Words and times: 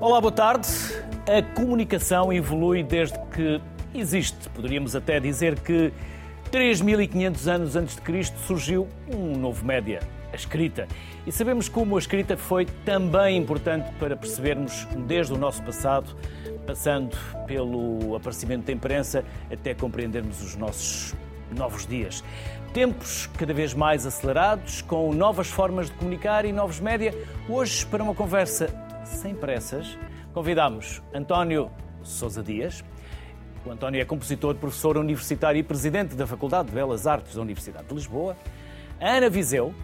Olá, 0.00 0.18
boa 0.18 0.32
tarde. 0.32 0.66
A 1.28 1.42
comunicação 1.54 2.32
evolui 2.32 2.82
desde 2.82 3.18
que 3.34 3.60
existe. 3.94 4.48
Poderíamos 4.48 4.96
até 4.96 5.20
dizer 5.20 5.60
que 5.60 5.92
3.500 6.50 7.46
anos 7.46 7.76
antes 7.76 7.96
de 7.96 8.00
Cristo 8.00 8.38
surgiu 8.46 8.88
um 9.14 9.36
novo 9.36 9.62
média, 9.62 10.00
a 10.32 10.36
escrita. 10.36 10.88
E 11.26 11.30
sabemos 11.30 11.68
como 11.68 11.96
a 11.96 11.98
escrita 11.98 12.34
foi 12.34 12.64
também 12.82 13.36
importante 13.36 13.92
para 13.98 14.16
percebermos 14.16 14.88
desde 15.06 15.34
o 15.34 15.36
nosso 15.36 15.62
passado, 15.62 16.16
passando 16.66 17.14
pelo 17.46 18.16
aparecimento 18.16 18.64
da 18.64 18.72
imprensa, 18.72 19.22
até 19.52 19.74
compreendermos 19.74 20.40
os 20.40 20.56
nossos 20.56 21.14
novos 21.54 21.86
dias. 21.86 22.24
Tempos 22.72 23.28
cada 23.36 23.52
vez 23.52 23.74
mais 23.74 24.06
acelerados, 24.06 24.80
com 24.80 25.12
novas 25.12 25.48
formas 25.48 25.88
de 25.88 25.92
comunicar 25.92 26.46
e 26.46 26.52
novos 26.52 26.80
média. 26.80 27.14
Hoje, 27.46 27.84
para 27.84 28.02
uma 28.02 28.14
conversa 28.14 28.88
sem 29.10 29.34
pressas, 29.34 29.98
convidamos 30.32 31.02
António 31.12 31.70
Sousa 32.02 32.42
Dias. 32.42 32.84
O 33.64 33.70
António 33.70 34.00
é 34.00 34.04
compositor, 34.04 34.54
professor 34.54 34.96
universitário 34.96 35.58
e 35.58 35.62
presidente 35.62 36.14
da 36.14 36.26
Faculdade 36.26 36.68
de 36.68 36.74
Belas 36.74 37.06
Artes 37.06 37.34
da 37.34 37.42
Universidade 37.42 37.86
de 37.86 37.94
Lisboa. 37.94 38.36
A 38.98 39.16
Ana 39.16 39.28
Viseu. 39.28 39.74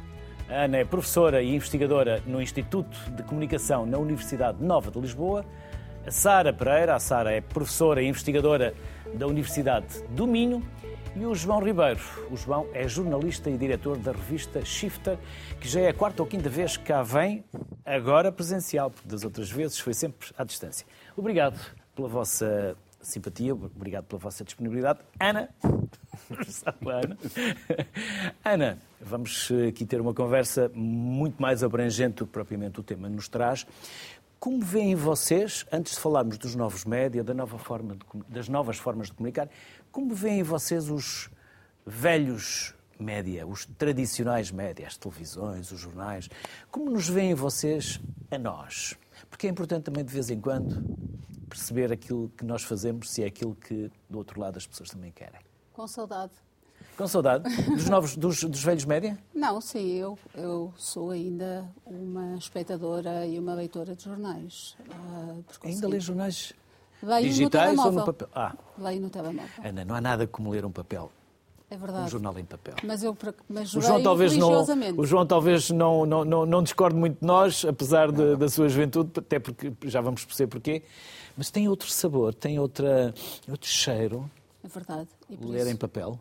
A 0.49 0.65
Ana 0.65 0.79
é 0.79 0.85
professora 0.85 1.43
e 1.43 1.55
investigadora 1.55 2.23
no 2.25 2.41
Instituto 2.41 2.97
de 3.11 3.23
Comunicação 3.25 3.85
na 3.85 3.99
Universidade 3.99 4.63
Nova 4.63 4.91
de 4.91 4.99
Lisboa. 4.99 5.45
A 6.07 6.11
Sara 6.11 6.53
Pereira. 6.53 6.95
A 6.95 6.99
Sara 6.99 7.33
é 7.33 7.41
professora 7.41 8.01
e 8.01 8.07
investigadora 8.07 8.73
da 9.13 9.27
Universidade 9.27 10.03
do 10.11 10.27
Minho 10.27 10.63
e 11.17 11.25
o 11.25 11.35
João 11.35 11.61
Ribeiro. 11.61 12.01
O 12.31 12.37
João 12.37 12.67
é 12.75 12.87
jornalista 12.87 13.49
e 13.49 13.57
diretor 13.57 13.97
da 13.97 14.13
revista 14.13 14.63
Shifter, 14.65 15.19
que 15.59 15.67
já 15.67 15.81
é 15.81 15.89
a 15.89 15.95
quarta 15.95 16.23
ou 16.23 16.29
quinta 16.29 16.49
vez 16.49 16.77
que 16.77 16.85
cá 16.85 17.03
vem, 17.03 17.43
agora 17.85 18.31
presencial, 18.31 18.91
porque 18.91 19.09
das 19.09 19.25
outras 19.25 19.51
vezes 19.51 19.79
foi 19.79 19.95
sempre 19.95 20.29
à 20.37 20.45
distância. 20.45 20.87
Obrigado 21.17 21.59
pela 21.95 22.09
vossa 22.09 22.77
simpatia, 23.01 23.55
obrigado 23.55 24.05
pela 24.05 24.19
vossa 24.19 24.45
disponibilidade. 24.45 24.99
Ana, 25.19 25.49
Ana, 26.85 27.19
Ana, 28.45 28.79
vamos 29.01 29.51
aqui 29.69 29.87
ter 29.87 30.01
uma 30.01 30.13
conversa 30.13 30.71
muito 30.75 31.41
mais 31.41 31.63
abrangente 31.63 32.17
do 32.17 32.27
que 32.27 32.33
propriamente 32.33 32.79
o 32.81 32.83
tema 32.83 33.09
nos 33.09 33.29
traz. 33.29 33.67
Como 34.39 34.61
veem 34.61 34.95
vocês, 34.95 35.67
antes 35.73 35.95
de 35.95 36.01
falarmos 36.01 36.37
dos 36.37 36.55
novos 36.55 36.85
média, 36.85 37.25
da 37.25 37.33
nova 37.33 37.59
forma 37.59 37.97
de, 37.97 38.05
das 38.29 38.49
novas 38.49 38.77
formas 38.77 39.07
de 39.09 39.15
comunicar, 39.15 39.49
como 39.97 40.15
veem 40.15 40.43
vocês 40.43 40.91
os 40.91 41.31
velhos 41.87 42.75
média, 42.99 43.47
os 43.47 43.65
tradicionais 43.65 44.51
média, 44.51 44.87
as 44.87 44.95
televisões, 44.95 45.73
os 45.73 45.81
jornais, 45.81 46.29
como 46.71 46.91
nos 46.91 47.09
veem 47.09 47.33
vocês 47.33 47.99
a 48.31 48.37
nós? 48.37 48.95
Porque 49.31 49.47
é 49.47 49.51
importante 49.51 49.85
também, 49.85 50.05
de 50.05 50.13
vez 50.13 50.29
em 50.29 50.39
quando, 50.39 50.85
perceber 51.49 51.91
aquilo 51.91 52.31
que 52.37 52.45
nós 52.45 52.63
fazemos, 52.63 53.09
se 53.09 53.23
é 53.23 53.27
aquilo 53.27 53.55
que, 53.55 53.91
do 54.07 54.19
outro 54.19 54.39
lado, 54.39 54.59
as 54.59 54.67
pessoas 54.67 54.91
também 54.91 55.11
querem. 55.11 55.41
Com 55.73 55.87
saudade. 55.87 56.33
Com 56.95 57.07
saudade? 57.07 57.45
Dos, 57.65 57.89
novos, 57.89 58.19
dos, 58.19 58.45
dos 58.45 58.63
velhos 58.63 58.85
média? 58.85 59.19
Não, 59.33 59.63
sim, 59.63 59.95
eu, 59.95 60.19
eu 60.35 60.75
sou 60.77 61.11
ainda 61.11 61.67
uma 61.87 62.37
espectadora 62.37 63.25
e 63.25 63.39
uma 63.39 63.55
leitora 63.55 63.97
de 63.97 64.05
jornais. 64.05 64.77
Uh, 64.91 65.43
ainda 65.65 65.89
lê 65.89 66.01
jornais? 66.01 66.53
Leio 67.03 67.29
Digitais 67.29 67.77
no 67.77 67.85
ou 67.85 67.93
no 67.93 68.05
papel? 68.05 68.29
Ah. 68.35 68.55
Leio 68.79 69.01
no 69.01 69.11
telemóvel. 69.11 69.65
Ana, 69.65 69.85
não 69.85 69.95
há 69.95 70.01
nada 70.01 70.27
como 70.27 70.51
ler 70.51 70.65
um 70.65 70.71
papel. 70.71 71.11
É 71.69 71.77
verdade. 71.77 72.05
Um 72.05 72.09
jornal 72.09 72.39
em 72.39 72.45
papel. 72.45 72.75
Mas 72.85 73.03
eu 73.03 73.17
mas 73.49 73.75
o 73.75 73.81
João 73.81 74.03
talvez 74.03 74.37
não 74.37 74.65
O 74.97 75.05
João 75.05 75.27
talvez 75.27 75.71
não, 75.71 76.07
não, 76.07 76.25
não, 76.25 76.47
não 76.47 76.63
discorde 76.63 76.95
muito 76.95 77.19
de 77.19 77.27
nós, 77.27 77.65
apesar 77.65 78.13
de, 78.13 78.37
da 78.37 78.49
sua 78.49 78.69
juventude, 78.69 79.11
até 79.17 79.41
porque 79.41 79.73
já 79.85 80.01
vamos 80.01 80.25
perceber 80.25 80.49
porquê. 80.49 80.83
Mas 81.37 81.51
tem 81.51 81.69
outro 81.69 81.91
sabor, 81.91 82.33
tem 82.33 82.59
outra, 82.59 83.13
outro 83.49 83.69
cheiro. 83.69 84.31
É 84.63 84.69
verdade. 84.69 85.09
ler 85.29 85.63
isso... 85.63 85.71
em 85.71 85.77
papel. 85.77 86.19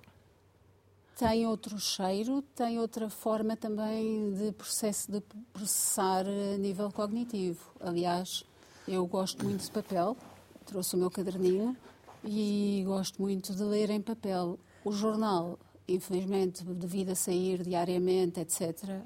Tem 1.18 1.48
outro 1.48 1.80
cheiro, 1.80 2.42
tem 2.56 2.80
outra 2.80 3.10
forma 3.10 3.56
também 3.56 4.34
de 4.34 4.52
processo 4.52 5.10
de 5.10 5.22
processar 5.54 6.26
a 6.28 6.58
nível 6.58 6.92
cognitivo. 6.92 7.72
Aliás, 7.80 8.44
eu 8.88 9.06
gosto 9.06 9.46
muito 9.46 9.62
de 9.64 9.72
papel 9.72 10.18
trouxe 10.66 10.96
o 10.96 11.00
meu 11.00 11.10
caderninho 11.10 11.76
e 12.24 12.84
gosto 12.86 13.22
muito 13.22 13.54
de 13.54 13.64
ler 13.64 13.90
em 13.90 14.02
papel. 14.02 14.58
O 14.84 14.92
jornal, 14.92 15.58
infelizmente, 15.88 16.64
devido 16.64 17.12
a 17.12 17.16
sair 17.16 17.64
diariamente, 17.64 18.40
etc., 18.40 19.02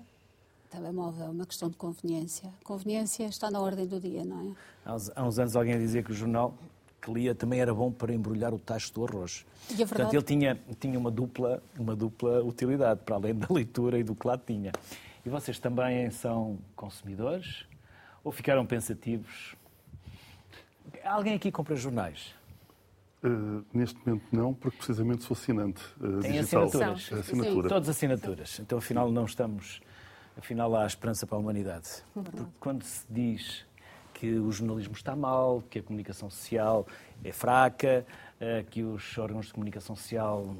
telemóvel 0.69 1.25
é 1.25 1.29
uma 1.29 1.45
questão 1.45 1.69
de 1.69 1.75
conveniência. 1.75 2.49
Conveniência 2.63 3.25
está 3.25 3.49
na 3.49 3.59
ordem 3.59 3.87
do 3.87 3.99
dia, 3.99 4.23
não 4.23 4.41
é? 4.41 4.55
Há 4.85 4.95
uns, 4.95 5.11
há 5.15 5.23
uns 5.23 5.39
anos 5.39 5.55
alguém 5.55 5.77
dizia 5.79 6.03
que 6.03 6.11
o 6.11 6.15
jornal 6.15 6.53
que 7.01 7.11
lia 7.11 7.33
também 7.33 7.59
era 7.59 7.73
bom 7.73 7.91
para 7.91 8.13
embrulhar 8.13 8.53
o 8.53 8.59
tacho 8.59 8.93
do 8.93 9.05
arroz. 9.05 9.45
E 9.69 9.73
é 9.73 9.77
verdade... 9.77 9.89
Portanto, 9.89 10.13
ele 10.13 10.23
tinha, 10.23 10.59
tinha 10.79 10.99
uma, 10.99 11.09
dupla, 11.09 11.63
uma 11.77 11.95
dupla 11.95 12.43
utilidade, 12.43 13.01
para 13.05 13.15
além 13.15 13.33
da 13.33 13.47
leitura 13.49 13.97
e 13.97 14.03
do 14.03 14.13
que 14.13 14.27
lá 14.27 14.37
tinha. 14.37 14.71
E 15.25 15.29
vocês 15.29 15.59
também 15.59 16.09
são 16.11 16.57
consumidores? 16.75 17.65
Ou 18.23 18.31
ficaram 18.31 18.65
pensativos 18.65 19.55
Alguém 21.03 21.35
aqui 21.35 21.51
compra 21.51 21.75
jornais? 21.75 22.33
Uh, 23.23 23.65
neste 23.73 23.97
momento 24.05 24.25
não, 24.31 24.53
porque 24.53 24.77
precisamente 24.77 25.23
sou 25.23 25.35
assinante 25.35 25.83
uh, 25.99 26.21
Tem 26.21 26.31
digital. 26.31 26.63
assinaturas? 26.63 27.13
Assinatura. 27.13 27.61
Sim. 27.63 27.67
Todas 27.67 27.89
assinaturas. 27.89 28.59
Então, 28.59 28.77
afinal, 28.77 29.11
não 29.11 29.25
estamos... 29.25 29.81
Afinal, 30.37 30.73
há 30.75 30.85
esperança 30.85 31.27
para 31.27 31.35
a 31.35 31.39
humanidade. 31.39 31.89
Porque 32.13 32.45
quando 32.61 32.83
se 32.83 33.05
diz 33.09 33.65
que 34.13 34.39
o 34.39 34.49
jornalismo 34.51 34.93
está 34.93 35.15
mal, 35.15 35.61
que 35.69 35.79
a 35.79 35.83
comunicação 35.83 36.29
social 36.29 36.87
é 37.23 37.31
fraca, 37.33 38.05
uh, 38.39 38.63
que 38.69 38.83
os 38.83 39.17
órgãos 39.17 39.47
de 39.47 39.53
comunicação 39.53 39.95
social 39.97 40.55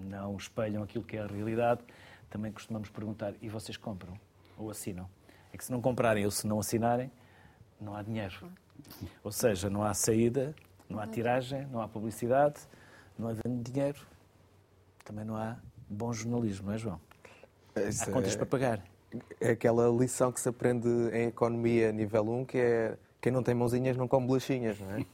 não 0.00 0.36
espelham 0.36 0.82
aquilo 0.82 1.04
que 1.04 1.16
é 1.16 1.22
a 1.22 1.26
realidade, 1.26 1.80
também 2.28 2.50
costumamos 2.50 2.88
perguntar, 2.90 3.34
e 3.40 3.48
vocês 3.48 3.76
compram 3.76 4.14
ou 4.58 4.70
assinam? 4.70 5.08
É 5.52 5.56
que 5.56 5.64
se 5.64 5.70
não 5.70 5.80
comprarem 5.80 6.24
ou 6.24 6.30
se 6.30 6.46
não 6.46 6.58
assinarem, 6.58 7.10
não 7.80 7.94
há 7.94 8.02
dinheiro. 8.02 8.34
Ou 9.22 9.32
seja, 9.32 9.68
não 9.68 9.82
há 9.82 9.94
saída, 9.94 10.54
não 10.88 10.98
há 10.98 11.06
tiragem, 11.06 11.66
não 11.72 11.80
há 11.80 11.88
publicidade, 11.88 12.60
não 13.18 13.28
há 13.28 13.32
dinheiro, 13.44 14.00
também 15.04 15.24
não 15.24 15.36
há 15.36 15.56
bom 15.88 16.12
jornalismo, 16.12 16.66
não 16.66 16.74
é, 16.74 16.78
João? 16.78 17.00
Isso 17.88 18.04
há 18.04 18.12
contas 18.12 18.34
é, 18.34 18.36
para 18.36 18.46
pagar. 18.46 18.82
É 19.40 19.50
aquela 19.50 19.88
lição 19.88 20.32
que 20.32 20.40
se 20.40 20.48
aprende 20.48 20.88
em 21.12 21.28
economia 21.28 21.92
nível 21.92 22.28
1, 22.28 22.44
que 22.44 22.58
é 22.58 22.98
quem 23.20 23.32
não 23.32 23.42
tem 23.42 23.54
mãozinhas 23.54 23.96
não 23.96 24.06
come 24.06 24.26
bolachinhas, 24.26 24.78
não 24.78 24.90
é? 24.92 25.04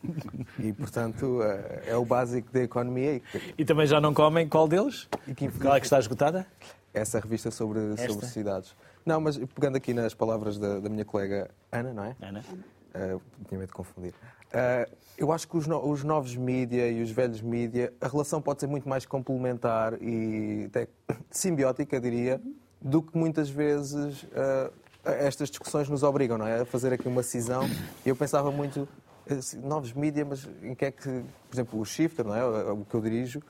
E, 0.59 0.72
portanto, 0.72 1.43
é, 1.43 1.91
é 1.93 1.97
o 1.97 2.05
básico 2.05 2.53
da 2.53 2.61
economia. 2.62 3.22
E 3.56 3.65
também 3.65 3.87
já 3.87 4.01
não 4.01 4.12
comem 4.12 4.47
qual 4.47 4.69
deles? 4.69 5.09
E 5.27 5.34
que, 5.34 5.49
qual 5.59 5.77
é 5.77 5.81
que 5.81 5.87
está 5.87 5.99
esgotada? 5.99 6.47
Essa 6.93 7.19
revista 7.19 7.51
sobre, 7.51 7.97
sobre 7.97 8.27
cidades. 8.27 8.77
Não, 9.06 9.19
mas 9.21 9.39
pegando 9.39 9.77
aqui 9.77 9.95
nas 9.95 10.12
palavras 10.12 10.59
da, 10.59 10.78
da 10.78 10.89
minha 10.91 11.06
colega 11.06 11.51
Ana, 11.71 11.95
não 11.95 12.05
é? 12.05 12.17
Ana. 12.21 12.45
Uh, 12.94 13.20
tinha 13.48 13.58
medo 13.58 13.69
de 13.69 13.72
confundir. 13.72 14.12
Uh, 14.53 14.97
eu 15.16 15.32
acho 15.32 15.48
que 15.48 15.56
os, 15.56 15.66
no, 15.66 15.82
os 15.91 16.04
novos 16.04 16.36
mídia 16.36 16.91
e 16.91 17.03
os 17.03 17.10
velhos 17.10 17.41
mídia, 17.41 17.92
a 18.00 18.06
relação 18.06 18.41
pode 18.42 18.60
ser 18.60 18.66
muito 18.66 18.86
mais 18.86 19.06
complementar 19.06 19.94
e 20.03 20.66
até 20.66 20.88
simbiótica, 21.30 21.98
diria, 21.98 22.38
do 22.80 23.03
que 23.03 23.16
muitas 23.16 23.48
vezes 23.48 24.25
uh, 24.25 24.72
estas 25.04 25.48
discussões 25.48 25.88
nos 25.88 26.03
obrigam, 26.03 26.36
não 26.36 26.47
é? 26.47 26.60
A 26.60 26.64
fazer 26.66 26.92
aqui 26.92 27.08
uma 27.08 27.22
cisão. 27.22 27.62
Eu 28.04 28.14
pensava 28.14 28.50
muito, 28.50 28.86
assim, 29.28 29.59
novos 29.59 29.94
mídia, 29.94 30.24
mas 30.24 30.47
em 30.62 30.74
que 30.74 30.84
é 30.84 30.91
que, 30.91 31.09
por 31.09 31.54
exemplo, 31.54 31.80
o 31.80 31.84
Shifter, 31.86 32.27
não 32.27 32.34
é? 32.34 32.45
O 32.72 32.84
que 32.84 32.95
eu 32.95 33.00
dirijo, 33.00 33.42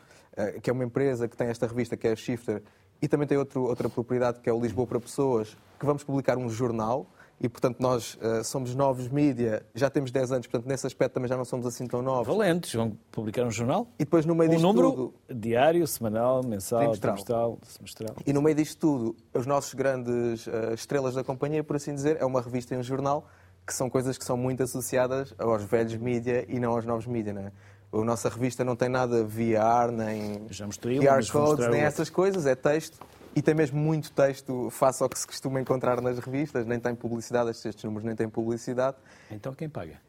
que 0.63 0.71
é 0.71 0.73
uma 0.73 0.85
empresa 0.85 1.27
que 1.27 1.37
tem 1.37 1.49
esta 1.49 1.67
revista 1.67 1.97
que 1.97 2.07
é 2.07 2.13
a 2.13 2.17
Shifter, 2.17 2.63
e 3.03 3.09
também 3.09 3.27
tem 3.27 3.37
outro, 3.37 3.65
outra 3.65 3.89
propriedade 3.89 4.41
que 4.41 4.49
é 4.49 4.53
o 4.53 4.61
Lisboa 4.61 4.87
para 4.87 5.01
Pessoas, 5.01 5.57
que 5.79 5.85
vamos 5.85 6.05
publicar 6.05 6.39
um 6.39 6.49
jornal 6.49 7.07
e, 7.43 7.49
portanto, 7.49 7.81
nós 7.81 8.15
uh, 8.15 8.45
somos 8.45 8.73
novos 8.73 9.09
mídia, 9.09 9.67
já 9.75 9.91
temos 9.91 10.13
10 10.13 10.31
anos, 10.31 10.47
portanto, 10.47 10.69
nesse 10.69 10.87
aspecto 10.87 11.15
também 11.15 11.29
já 11.29 11.37
não 11.37 11.45
somos 11.45 11.67
assim 11.67 11.89
tão 11.89 12.01
novos. 12.01 12.29
Valentes, 12.29 12.73
vão 12.73 12.97
publicar 13.11 13.43
um 13.43 13.51
jornal? 13.51 13.89
E 13.99 14.05
depois, 14.05 14.25
no 14.25 14.33
meio 14.33 14.49
um 14.49 14.55
disto 14.55 14.63
número 14.65 14.93
tudo... 14.93 15.15
diário, 15.29 15.85
semanal, 15.89 16.45
mensal, 16.45 16.79
trimestral. 16.79 17.15
trimestral, 17.15 17.59
semestral. 17.67 18.17
E 18.25 18.33
no 18.33 18.41
meio 18.41 18.55
disto 18.55 18.79
tudo, 18.79 19.17
os 19.35 19.45
nossos 19.45 19.75
grandes 19.75 20.47
uh, 20.47 20.73
estrelas 20.73 21.17
da 21.17 21.25
companhia, 21.25 21.65
por 21.65 21.75
assim 21.75 21.93
dizer, 21.93 22.17
é 22.21 22.25
uma 22.25 22.41
revista 22.41 22.77
e 22.77 22.79
um 22.79 22.83
jornal, 22.83 23.27
que 23.67 23.75
são 23.75 23.91
coisas 23.91 24.17
que 24.17 24.25
são 24.25 24.37
muito 24.37 24.63
associadas 24.63 25.35
aos 25.37 25.65
velhos 25.65 25.97
mídia 25.97 26.47
e 26.49 26.61
não 26.61 26.71
aos 26.71 26.85
novos 26.85 27.09
mídia, 27.09 27.33
não 27.33 27.43
é? 27.43 27.53
A 27.93 28.05
nossa 28.05 28.29
revista 28.29 28.65
não 28.65 28.77
tem 28.77 28.89
nada 28.89 29.25
VR, 29.25 29.91
nem 29.93 30.47
Já 30.49 30.65
mostrei, 30.65 30.99
QR 31.01 31.27
codes, 31.31 31.69
nem 31.69 31.81
essas 31.81 32.09
coisas, 32.09 32.47
é 32.47 32.55
texto. 32.55 32.99
E 33.35 33.41
tem 33.41 33.55
mesmo 33.55 33.81
muito 33.81 34.13
texto 34.13 34.69
face 34.71 35.03
ao 35.03 35.09
que 35.09 35.19
se 35.19 35.27
costuma 35.27 35.59
encontrar 35.59 36.03
nas 36.03 36.19
revistas, 36.19 36.67
nem 36.67 36.79
tem 36.79 36.95
publicidade, 36.95 37.51
estes 37.51 37.83
números 37.83 38.05
nem 38.05 38.15
têm 38.15 38.29
publicidade. 38.29 38.97
Então 39.31 39.55
quem 39.55 39.71
paga? 39.71 40.01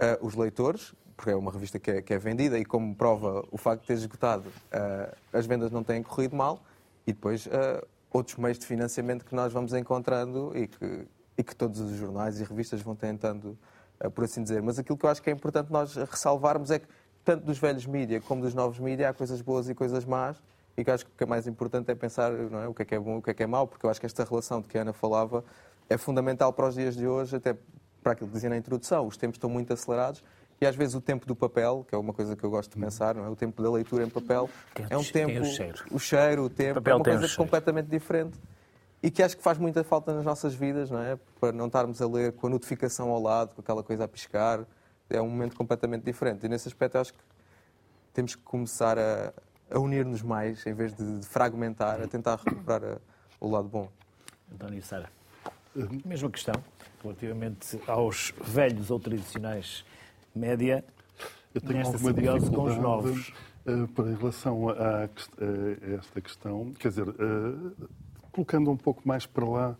Uh, 0.00 0.26
os 0.26 0.34
leitores, 0.34 0.94
porque 1.14 1.30
é 1.30 1.36
uma 1.36 1.52
revista 1.52 1.78
que 1.78 1.90
é, 1.90 2.00
que 2.00 2.14
é, 2.14 2.18
vendida 2.18 2.58
e 2.58 2.64
como 2.64 2.94
prova 2.94 3.44
o 3.50 3.58
facto 3.58 3.82
de 3.82 3.88
ter 3.88 3.92
esgotado, 3.94 4.48
uh, 4.48 5.14
as 5.30 5.44
vendas 5.44 5.70
não 5.70 5.84
têm 5.84 6.02
corrido 6.02 6.34
mal 6.34 6.62
e 7.06 7.12
depois 7.12 7.44
uh, 7.46 7.86
outros 8.10 8.36
meios 8.38 8.58
de 8.58 8.64
financiamento 8.64 9.26
que 9.26 9.34
nós 9.34 9.52
vamos 9.52 9.74
encontrando 9.74 10.56
e 10.56 10.66
que, 10.66 11.06
e 11.36 11.44
que 11.44 11.54
todos 11.54 11.80
os 11.80 11.94
jornais 11.98 12.40
e 12.40 12.44
revistas 12.44 12.80
vão 12.80 12.96
tentando 12.96 13.58
por 14.14 14.24
assim 14.24 14.42
dizer. 14.42 14.62
Mas 14.62 14.78
aquilo 14.78 14.96
que 14.96 15.04
eu 15.04 15.10
acho 15.10 15.22
que 15.22 15.28
é 15.28 15.32
importante 15.34 15.70
nós 15.70 15.94
ressalvarmos 15.94 16.70
é 16.70 16.78
que, 16.78 16.86
tanto 17.22 17.44
dos 17.44 17.58
velhos 17.58 17.84
mídia 17.84 18.18
como 18.22 18.40
dos 18.40 18.54
novos 18.54 18.78
mídia, 18.78 19.10
há 19.10 19.12
coisas 19.12 19.42
boas 19.42 19.68
e 19.68 19.74
coisas 19.74 20.06
más, 20.06 20.42
e 20.76 20.84
que 20.84 20.90
acho 20.90 21.04
que 21.04 21.12
o 21.12 21.14
que 21.16 21.24
é 21.24 21.26
mais 21.26 21.46
importante 21.46 21.90
é 21.90 21.94
pensar 21.94 22.32
não 22.32 22.62
é, 22.62 22.68
o 22.68 22.74
que 22.74 22.82
é 22.82 22.84
que 22.84 22.94
é 22.94 22.98
bom 22.98 23.16
e 23.16 23.18
o 23.18 23.22
que 23.22 23.30
é 23.30 23.34
que 23.34 23.42
é 23.42 23.46
mau, 23.46 23.66
porque 23.66 23.84
eu 23.84 23.90
acho 23.90 24.00
que 24.00 24.06
esta 24.06 24.24
relação 24.24 24.60
de 24.60 24.68
que 24.68 24.78
a 24.78 24.82
Ana 24.82 24.92
falava 24.92 25.44
é 25.88 25.98
fundamental 25.98 26.52
para 26.52 26.68
os 26.68 26.74
dias 26.74 26.96
de 26.96 27.06
hoje, 27.06 27.36
até 27.36 27.56
para 28.02 28.12
aquilo 28.12 28.28
que 28.28 28.34
dizia 28.34 28.48
na 28.48 28.56
introdução. 28.56 29.06
Os 29.06 29.16
tempos 29.16 29.36
estão 29.36 29.50
muito 29.50 29.72
acelerados 29.72 30.22
e 30.60 30.66
às 30.66 30.76
vezes 30.76 30.94
o 30.94 31.00
tempo 31.00 31.26
do 31.26 31.34
papel, 31.34 31.84
que 31.88 31.94
é 31.94 31.98
uma 31.98 32.12
coisa 32.12 32.36
que 32.36 32.44
eu 32.44 32.50
gosto 32.50 32.72
de 32.72 32.80
pensar, 32.80 33.14
não 33.14 33.24
é? 33.24 33.28
o 33.28 33.36
tempo 33.36 33.62
da 33.62 33.70
leitura 33.70 34.04
em 34.04 34.08
papel, 34.10 34.48
é 34.88 34.96
um 34.96 35.02
tempo. 35.04 35.32
é 35.32 35.40
o 35.40 35.44
cheiro? 35.44 35.84
O 35.90 35.98
cheiro, 35.98 36.44
o 36.44 36.50
tempo, 36.50 36.74
papel 36.74 36.92
é 36.92 36.96
uma 36.96 37.02
o 37.02 37.04
coisa 37.04 37.36
completamente 37.36 37.86
diferente 37.86 38.38
e 39.02 39.10
que 39.10 39.22
acho 39.22 39.36
que 39.36 39.42
faz 39.42 39.56
muita 39.56 39.82
falta 39.82 40.12
nas 40.12 40.24
nossas 40.24 40.54
vidas, 40.54 40.90
não 40.90 41.00
é? 41.00 41.18
Para 41.40 41.52
não 41.52 41.66
estarmos 41.66 42.02
a 42.02 42.06
ler 42.06 42.32
com 42.32 42.46
a 42.46 42.50
notificação 42.50 43.08
ao 43.10 43.20
lado, 43.20 43.54
com 43.54 43.60
aquela 43.62 43.82
coisa 43.82 44.04
a 44.04 44.08
piscar. 44.08 44.66
É 45.08 45.20
um 45.20 45.28
momento 45.28 45.56
completamente 45.56 46.04
diferente. 46.04 46.44
E 46.44 46.48
nesse 46.48 46.68
aspecto 46.68 46.98
acho 46.98 47.14
que 47.14 47.20
temos 48.12 48.34
que 48.34 48.42
começar 48.42 48.98
a, 48.98 49.32
a 49.70 49.78
unir-nos 49.78 50.22
mais, 50.22 50.66
em 50.66 50.74
vez 50.74 50.94
de, 50.94 51.20
fragmentar, 51.26 52.00
a 52.02 52.06
tentar 52.08 52.36
recuperar 52.36 52.82
a- 52.84 52.98
o 53.40 53.50
lado 53.50 53.68
bom. 53.68 53.88
António 54.52 54.78
e 54.78 54.82
Sara, 54.82 55.08
mesma 56.04 56.28
questão, 56.30 56.54
relativamente 57.02 57.80
aos 57.86 58.34
velhos 58.44 58.90
ou 58.90 58.98
tradicionais 58.98 59.84
média, 60.34 60.84
Eu 61.54 61.60
tenho 61.60 61.74
nesta 61.74 61.94
alguma 61.94 62.12
simbiose 62.12 62.50
com 62.50 62.64
os 62.64 62.76
novos. 62.76 63.32
eh, 63.66 63.86
para 63.94 64.10
em 64.10 64.14
relação 64.16 64.68
a, 64.70 64.72
a- 65.04 65.08
esta 65.98 66.20
questão, 66.20 66.72
quer 66.78 66.88
dizer, 66.88 67.08
eh, 67.08 67.86
colocando 68.32 68.70
um 68.70 68.76
pouco 68.76 69.02
mais 69.06 69.24
para 69.26 69.44
lá 69.44 69.76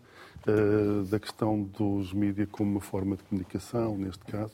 eh, 0.47 1.03
da 1.09 1.19
questão 1.19 1.61
dos 1.61 2.13
mídias 2.13 2.47
como 2.51 2.71
uma 2.71 2.81
forma 2.81 3.15
de 3.15 3.23
comunicação, 3.23 3.95
neste 3.95 4.25
caso, 4.25 4.53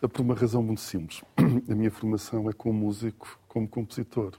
eh, 0.00 0.06
por 0.06 0.20
uma 0.20 0.34
razão 0.34 0.62
muito 0.62 0.80
simples. 0.80 1.22
A 1.68 1.74
minha 1.74 1.90
formação 1.90 2.48
é 2.48 2.52
como 2.52 2.78
músico, 2.78 3.38
como 3.48 3.66
compositor. 3.66 4.34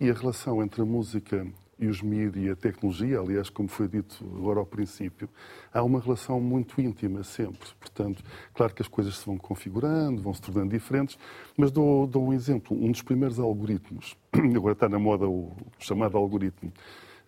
E 0.00 0.08
a 0.08 0.14
relação 0.14 0.62
entre 0.62 0.80
a 0.80 0.84
música 0.84 1.46
e 1.78 1.86
os 1.86 2.00
mídias 2.00 2.46
e 2.46 2.50
a 2.50 2.56
tecnologia, 2.56 3.18
aliás, 3.18 3.50
como 3.50 3.68
foi 3.68 3.88
dito 3.88 4.24
agora 4.36 4.60
ao 4.60 4.66
princípio, 4.66 5.28
há 5.72 5.82
uma 5.82 6.00
relação 6.00 6.40
muito 6.40 6.80
íntima 6.80 7.22
sempre. 7.22 7.68
Portanto, 7.78 8.22
claro 8.54 8.74
que 8.74 8.80
as 8.80 8.88
coisas 8.88 9.16
se 9.16 9.26
vão 9.26 9.36
configurando, 9.36 10.22
vão 10.22 10.32
se 10.32 10.40
tornando 10.40 10.70
diferentes, 10.70 11.18
mas 11.56 11.70
dou, 11.70 12.06
dou 12.06 12.28
um 12.28 12.32
exemplo. 12.32 12.76
Um 12.76 12.90
dos 12.90 13.02
primeiros 13.02 13.38
algoritmos, 13.38 14.16
agora 14.56 14.72
está 14.72 14.88
na 14.88 14.98
moda 14.98 15.28
o 15.28 15.52
chamado 15.78 16.16
algoritmo, 16.16 16.72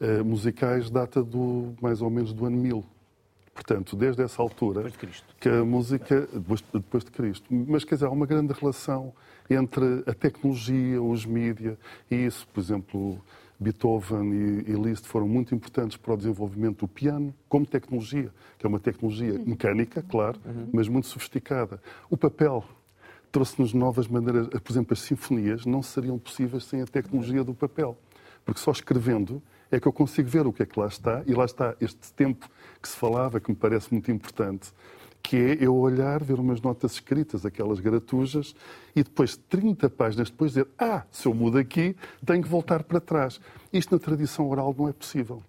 eh, 0.00 0.22
musicais 0.22 0.90
data 0.90 1.22
do 1.22 1.74
mais 1.80 2.02
ou 2.02 2.10
menos 2.10 2.32
do 2.32 2.44
ano 2.44 2.56
1000. 2.56 2.84
Portanto, 3.54 3.94
desde 3.96 4.22
essa 4.22 4.40
altura, 4.40 4.82
Depois 4.82 4.92
de 4.92 4.98
Cristo. 4.98 5.36
que 5.38 5.48
a 5.48 5.64
música, 5.64 6.28
depois, 6.32 6.64
depois 6.72 7.04
de 7.04 7.10
Cristo, 7.10 7.46
mas 7.50 7.84
quer 7.84 7.96
dizer, 7.96 8.06
há 8.06 8.10
uma 8.10 8.26
grande 8.26 8.52
relação 8.52 9.12
entre 9.48 10.02
a 10.06 10.14
tecnologia, 10.14 11.02
os 11.02 11.26
mídias 11.26 11.76
e 12.10 12.14
isso. 12.14 12.46
Por 12.48 12.60
exemplo, 12.60 13.20
Beethoven 13.60 14.32
e, 14.32 14.70
e 14.70 14.72
Liszt 14.74 15.06
foram 15.06 15.28
muito 15.28 15.54
importantes 15.54 15.96
para 15.96 16.14
o 16.14 16.16
desenvolvimento 16.16 16.80
do 16.80 16.88
piano 16.88 17.34
como 17.48 17.66
tecnologia, 17.66 18.32
que 18.58 18.66
é 18.66 18.68
uma 18.68 18.80
tecnologia 18.80 19.38
mecânica, 19.44 20.02
claro, 20.02 20.40
mas 20.72 20.88
muito 20.88 21.06
sofisticada. 21.06 21.80
O 22.08 22.16
papel 22.16 22.64
trouxe-nos 23.30 23.72
novas 23.72 24.08
maneiras, 24.08 24.48
por 24.48 24.72
exemplo, 24.72 24.92
as 24.94 25.00
sinfonias 25.00 25.64
não 25.66 25.82
seriam 25.82 26.18
possíveis 26.18 26.64
sem 26.64 26.82
a 26.82 26.86
tecnologia 26.86 27.44
do 27.44 27.54
papel. 27.54 27.96
Porque 28.44 28.60
só 28.60 28.72
escrevendo 28.72 29.40
é 29.72 29.80
que 29.80 29.88
eu 29.88 29.92
consigo 29.92 30.28
ver 30.28 30.46
o 30.46 30.52
que 30.52 30.62
é 30.62 30.66
que 30.66 30.78
lá 30.78 30.86
está, 30.86 31.22
e 31.26 31.32
lá 31.32 31.46
está 31.46 31.74
este 31.80 32.12
tempo 32.12 32.48
que 32.80 32.88
se 32.88 32.96
falava, 32.96 33.40
que 33.40 33.50
me 33.50 33.56
parece 33.56 33.90
muito 33.90 34.12
importante, 34.12 34.70
que 35.22 35.36
é 35.36 35.56
eu 35.60 35.74
olhar, 35.74 36.22
ver 36.22 36.38
umas 36.38 36.60
notas 36.60 36.92
escritas, 36.92 37.46
aquelas 37.46 37.80
gratujas, 37.80 38.54
e 38.94 39.02
depois, 39.02 39.36
30 39.36 39.88
páginas 39.88 40.30
depois, 40.30 40.52
dizer: 40.52 40.68
Ah, 40.78 41.04
se 41.10 41.26
eu 41.26 41.32
mudo 41.32 41.56
aqui, 41.56 41.96
tenho 42.24 42.42
que 42.42 42.48
voltar 42.48 42.82
para 42.82 43.00
trás. 43.00 43.40
Isto 43.72 43.92
na 43.94 43.98
tradição 43.98 44.48
oral 44.48 44.74
não 44.76 44.88
é 44.88 44.92
possível. 44.92 45.42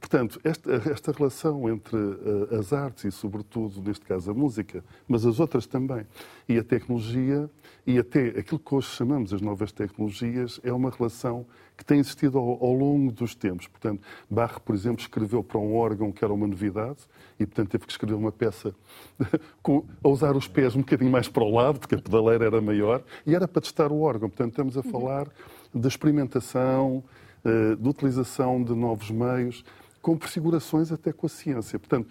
Portanto, 0.00 0.40
esta, 0.44 0.70
esta 0.90 1.12
relação 1.12 1.68
entre 1.68 1.96
eh, 1.96 2.56
as 2.56 2.72
artes 2.72 3.04
e, 3.04 3.10
sobretudo, 3.10 3.82
neste 3.82 4.04
caso, 4.04 4.30
a 4.30 4.34
música, 4.34 4.84
mas 5.08 5.26
as 5.26 5.40
outras 5.40 5.66
também, 5.66 6.06
e 6.48 6.58
a 6.58 6.64
tecnologia, 6.64 7.50
e 7.86 7.98
até 7.98 8.28
aquilo 8.28 8.58
que 8.58 8.74
hoje 8.74 8.88
chamamos 8.88 9.32
as 9.32 9.40
novas 9.40 9.70
tecnologias, 9.70 10.60
é 10.64 10.72
uma 10.72 10.90
relação 10.90 11.46
que 11.76 11.84
tem 11.84 12.00
existido 12.00 12.38
ao, 12.38 12.64
ao 12.64 12.72
longo 12.72 13.12
dos 13.12 13.34
tempos. 13.34 13.68
Portanto, 13.68 14.02
Bach, 14.28 14.58
por 14.60 14.74
exemplo, 14.74 15.00
escreveu 15.00 15.44
para 15.44 15.58
um 15.58 15.76
órgão 15.76 16.10
que 16.10 16.24
era 16.24 16.32
uma 16.32 16.46
novidade, 16.46 16.98
e, 17.38 17.46
portanto, 17.46 17.68
teve 17.68 17.86
que 17.86 17.92
escrever 17.92 18.14
uma 18.14 18.32
peça 18.32 18.74
com, 19.62 19.84
a 20.02 20.08
usar 20.08 20.34
os 20.34 20.48
pés 20.48 20.74
um 20.74 20.80
bocadinho 20.80 21.10
mais 21.10 21.28
para 21.28 21.44
o 21.44 21.50
lado, 21.50 21.78
porque 21.78 21.94
a 21.94 21.98
pedaleira 21.98 22.46
era 22.46 22.60
maior, 22.60 23.04
e 23.24 23.34
era 23.34 23.46
para 23.46 23.62
testar 23.62 23.92
o 23.92 24.00
órgão. 24.00 24.28
Portanto, 24.28 24.50
estamos 24.50 24.76
a 24.76 24.82
falar 24.82 25.28
de 25.72 25.86
experimentação, 25.86 27.04
eh, 27.44 27.76
de 27.76 27.88
utilização 27.88 28.62
de 28.64 28.74
novos 28.74 29.10
meios, 29.10 29.64
com 30.00 30.16
prefigurações 30.16 30.90
até 30.90 31.12
com 31.12 31.26
a 31.26 31.28
ciência. 31.28 31.78
Portanto, 31.78 32.08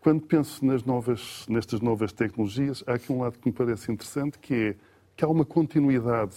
quando 0.00 0.22
penso 0.22 0.64
nas 0.64 0.84
novas, 0.84 1.44
nestas 1.48 1.80
novas 1.80 2.12
tecnologias, 2.12 2.84
há 2.86 2.94
aqui 2.94 3.12
um 3.12 3.20
lado 3.20 3.38
que 3.38 3.48
me 3.48 3.52
parece 3.52 3.90
interessante, 3.90 4.38
que 4.38 4.54
é 4.54 4.76
que 5.18 5.24
há 5.24 5.28
uma 5.28 5.44
continuidade 5.44 6.36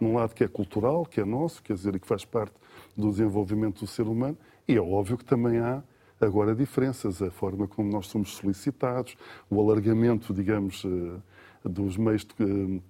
num 0.00 0.14
lado 0.14 0.36
que 0.36 0.44
é 0.44 0.48
cultural, 0.48 1.04
que 1.04 1.20
é 1.20 1.24
nosso, 1.24 1.60
quer 1.60 1.74
dizer, 1.74 1.96
e 1.96 1.98
que 1.98 2.06
faz 2.06 2.24
parte 2.24 2.54
do 2.96 3.10
desenvolvimento 3.10 3.80
do 3.80 3.88
ser 3.88 4.06
humano, 4.06 4.38
e 4.68 4.76
é 4.76 4.80
óbvio 4.80 5.18
que 5.18 5.24
também 5.24 5.58
há 5.58 5.82
agora 6.20 6.54
diferenças, 6.54 7.20
a 7.20 7.30
forma 7.32 7.66
como 7.66 7.90
nós 7.90 8.06
somos 8.06 8.36
solicitados, 8.36 9.16
o 9.50 9.60
alargamento, 9.60 10.32
digamos, 10.32 10.84
eh, 10.84 11.68
dos 11.68 11.96
meios 11.96 12.24
de, 12.24 12.80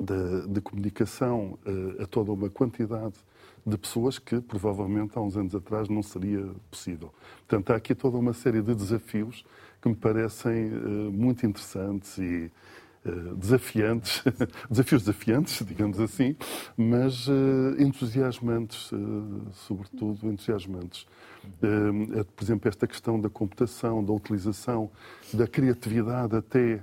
de, 0.00 0.48
de 0.48 0.60
comunicação 0.62 1.58
eh, 1.66 2.04
a 2.04 2.06
toda 2.06 2.32
uma 2.32 2.48
quantidade 2.48 3.16
de 3.66 3.76
pessoas 3.76 4.18
que 4.18 4.40
provavelmente 4.40 5.18
há 5.18 5.20
uns 5.20 5.36
anos 5.36 5.54
atrás 5.54 5.90
não 5.90 6.02
seria 6.02 6.48
possível. 6.70 7.12
Portanto, 7.46 7.74
há 7.74 7.76
aqui 7.76 7.94
toda 7.94 8.16
uma 8.16 8.32
série 8.32 8.62
de 8.62 8.74
desafios 8.74 9.44
que 9.82 9.88
me 9.90 9.94
parecem 9.94 10.68
eh, 10.68 10.78
muito 11.12 11.44
interessantes 11.44 12.16
e 12.16 12.44
eh, 12.46 12.50
desafiantes, 13.36 14.22
desafios 14.70 15.02
desafiantes, 15.02 15.64
digamos 15.66 16.00
assim, 16.00 16.36
mas 16.76 17.26
eh, 17.28 17.82
entusiasmantes, 17.82 18.90
eh, 18.92 18.96
sobretudo 19.52 20.30
entusiasmantes. 20.30 21.06
Eh, 21.62 22.24
por 22.36 22.44
exemplo, 22.44 22.68
esta 22.68 22.86
questão 22.86 23.20
da 23.20 23.30
computação, 23.30 24.04
da 24.04 24.12
utilização, 24.12 24.90
da 25.32 25.46
criatividade 25.46 26.36
até 26.36 26.82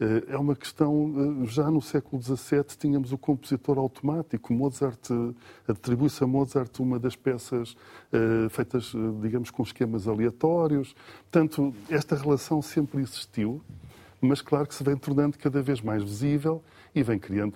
eh, 0.00 0.24
é 0.28 0.36
uma 0.36 0.56
questão, 0.56 1.42
eh, 1.42 1.46
já 1.46 1.70
no 1.70 1.80
século 1.80 2.20
XVII 2.20 2.64
tínhamos 2.76 3.12
o 3.12 3.18
compositor 3.18 3.78
automático. 3.78 4.52
Mozart, 4.52 5.10
eh, 5.10 5.70
atribui-se 5.70 6.24
a 6.24 6.26
Mozart 6.26 6.80
uma 6.80 6.98
das 6.98 7.14
peças 7.14 7.76
eh, 8.12 8.48
feitas, 8.50 8.92
eh, 8.94 8.98
digamos, 9.22 9.50
com 9.50 9.62
esquemas 9.62 10.08
aleatórios. 10.08 10.94
Portanto, 11.30 11.72
esta 11.88 12.16
relação 12.16 12.60
sempre 12.60 13.00
existiu, 13.00 13.62
mas 14.22 14.40
claro 14.40 14.66
que 14.66 14.74
se 14.74 14.84
vem 14.84 14.96
tornando 14.96 15.36
cada 15.36 15.60
vez 15.60 15.80
mais 15.80 16.02
visível 16.02 16.62
e 16.94 17.02
vem 17.02 17.18
criando 17.18 17.54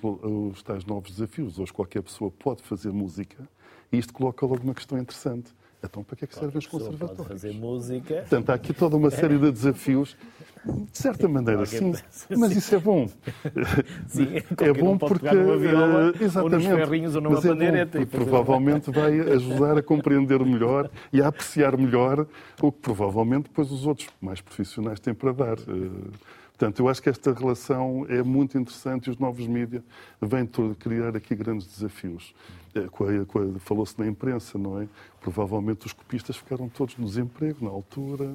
os 0.51 0.63
tais 0.63 0.85
novos 0.85 1.13
desafios. 1.13 1.59
Hoje 1.59 1.73
qualquer 1.73 2.03
pessoa 2.03 2.31
pode 2.31 2.63
fazer 2.63 2.91
música 2.93 3.49
e 3.93 3.99
isto 3.99 4.13
coloca 4.13 4.45
logo 4.45 4.63
uma 4.65 4.75
questão 4.75 4.99
interessante. 4.99 5.55
Então, 5.85 6.03
para 6.03 6.17
que 6.17 6.25
é 6.25 6.27
que 6.27 6.35
servem 6.35 6.59
os 6.59 6.65
pessoa 6.65 6.83
pode 6.83 6.99
conservatórios? 6.99 7.43
fazer 7.43 7.53
música. 7.55 8.15
Portanto, 8.17 8.51
há 8.51 8.55
aqui 8.55 8.73
toda 8.73 8.97
uma 8.97 9.11
série 9.11 9.39
de 9.39 9.53
desafios. 9.53 10.17
De 10.65 10.99
certa 10.99 11.29
maneira, 11.29 11.65
sim, 11.65 11.93
mas 12.37 12.57
isso 12.57 12.75
é 12.75 12.79
bom. 12.81 13.09
Sim, 14.09 14.27
É 14.35 14.41
qualquer 14.41 14.75
bom 14.75 14.99
porque. 14.99 15.29
viola, 15.29 16.01
eh, 16.09 16.19
ou 16.19 16.25
exatamente. 16.25 16.67
ou 17.15 17.21
numa 17.21 17.37
Mas 17.37 17.45
é 17.45 17.55
bom, 17.55 18.03
e 18.03 18.07
porque 18.07 18.07
provavelmente 18.07 18.91
vai 18.91 19.21
ajudar 19.21 19.79
a 19.79 19.83
compreender 19.83 20.45
melhor 20.45 20.91
e 21.13 21.23
a 21.23 21.29
apreciar 21.29 21.77
melhor 21.77 22.27
o 22.61 22.73
que 22.73 22.81
provavelmente 22.81 23.45
depois 23.45 23.71
os 23.71 23.87
outros 23.87 24.09
mais 24.21 24.41
profissionais 24.41 24.99
têm 24.99 25.15
para 25.15 25.33
dar. 25.33 25.57
Eh, 26.57 26.59
Portanto, 26.59 26.81
eu 26.81 26.89
acho 26.89 27.03
que 27.03 27.09
esta 27.11 27.33
relação 27.35 28.07
é 28.09 28.23
muito 28.23 28.57
interessante 28.59 29.09
e 29.09 29.11
os 29.11 29.19
novos 29.19 29.47
mídias 29.47 29.83
vêm 30.21 30.47
criar 30.79 31.15
aqui 31.15 31.35
grandes 31.35 31.67
desafios. 31.67 32.35
Eh, 32.75 32.81
a- 32.87 33.59
Falou-se 33.61 33.99
na 33.99 34.07
imprensa, 34.07 34.57
não 34.59 34.81
é? 34.81 34.89
Provavelmente 35.21 35.87
os 35.87 35.93
copistas 35.93 36.37
ficaram 36.37 36.69
todos 36.69 36.97
no 36.97 37.05
desemprego 37.05 37.63
na 37.65 37.71
altura. 37.71 38.31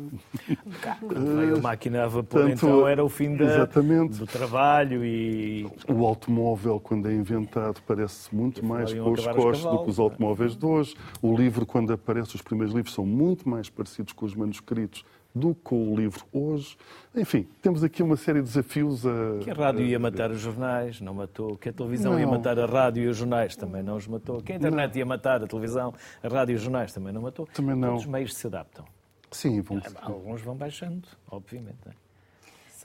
Veio 1.36 1.58
a 1.58 1.62
máquina 1.62 2.04
a 2.04 2.08
vapor, 2.08 2.42
Portanto, 2.42 2.52
então 2.54 2.88
era 2.88 3.04
o 3.04 3.10
fim 3.10 3.36
da- 3.36 3.66
do 3.66 4.28
trabalho 4.28 5.04
e 5.04 5.68
O 5.88 6.06
automóvel, 6.06 6.80
quando 6.80 7.08
é 7.10 7.14
inventado, 7.14 7.82
parece 7.88 8.34
muito 8.36 8.64
mais 8.64 8.94
com 8.94 9.12
os 9.12 9.26
costos 9.28 9.64
do 9.72 9.84
que 9.84 9.90
os 9.90 9.98
é? 10.00 10.02
automóveis 10.02 10.56
de 10.56 10.66
hoje. 10.66 10.96
O 11.22 11.36
livro, 11.36 11.66
quando 11.66 11.92
aparece, 11.94 12.36
os 12.36 12.42
primeiros 12.42 12.74
livros 12.76 12.94
são 12.94 13.06
muito 13.06 13.50
mais 13.50 13.70
parecidos 13.70 14.14
com 14.14 14.26
os 14.26 14.36
manuscritos 14.36 15.04
do 15.34 15.56
que 15.56 15.62
com 15.62 15.92
o 15.92 15.96
livro 15.96 16.26
hoje. 16.32 16.78
Enfim, 17.16 17.48
temos 17.62 17.84
aqui 17.84 18.04
uma 18.04 18.16
série 18.18 18.40
de 18.40 18.48
desafios 18.48 19.06
a. 19.06 19.40
que 19.42 19.50
a 19.50 19.54
rádio 19.54 19.86
ia 19.86 19.98
matar 20.00 20.32
os 20.32 20.40
jornais, 20.40 21.00
não 21.02 21.14
matou. 21.14 21.58
Que 21.58 21.70
a 21.70 21.74
televisão 21.74 22.20
ia 22.20 22.26
Não. 22.26 22.34
matar 22.34 22.60
a 22.60 22.66
rádio 22.66 23.04
e 23.04 23.08
os 23.08 23.18
jornais, 23.18 23.56
também 23.56 23.82
não 23.84 23.96
os 23.96 24.08
matou. 24.08 24.42
Que 24.42 24.54
a 24.54 24.56
internet 24.56 24.98
ia 24.98 25.06
matar 25.06 25.44
a 25.44 25.48
televisão, 25.48 25.94
a 26.24 26.28
rádio 26.28 26.54
e 26.54 26.56
os 26.56 26.62
jornais, 26.62 26.94
também 26.94 27.14
não 27.14 27.22
matou. 27.22 27.48
Também 27.54 27.76
não. 27.76 27.90
Todos 27.90 28.04
os 28.04 28.10
meios 28.10 28.36
se 28.36 28.48
adaptam. 28.48 28.86
Sim, 29.32 29.62
vão. 29.62 29.82
Alguns 30.02 30.42
vão 30.42 30.56
baixando, 30.56 31.08
obviamente. 31.30 31.78
não 31.86 31.92
é? 31.92 31.96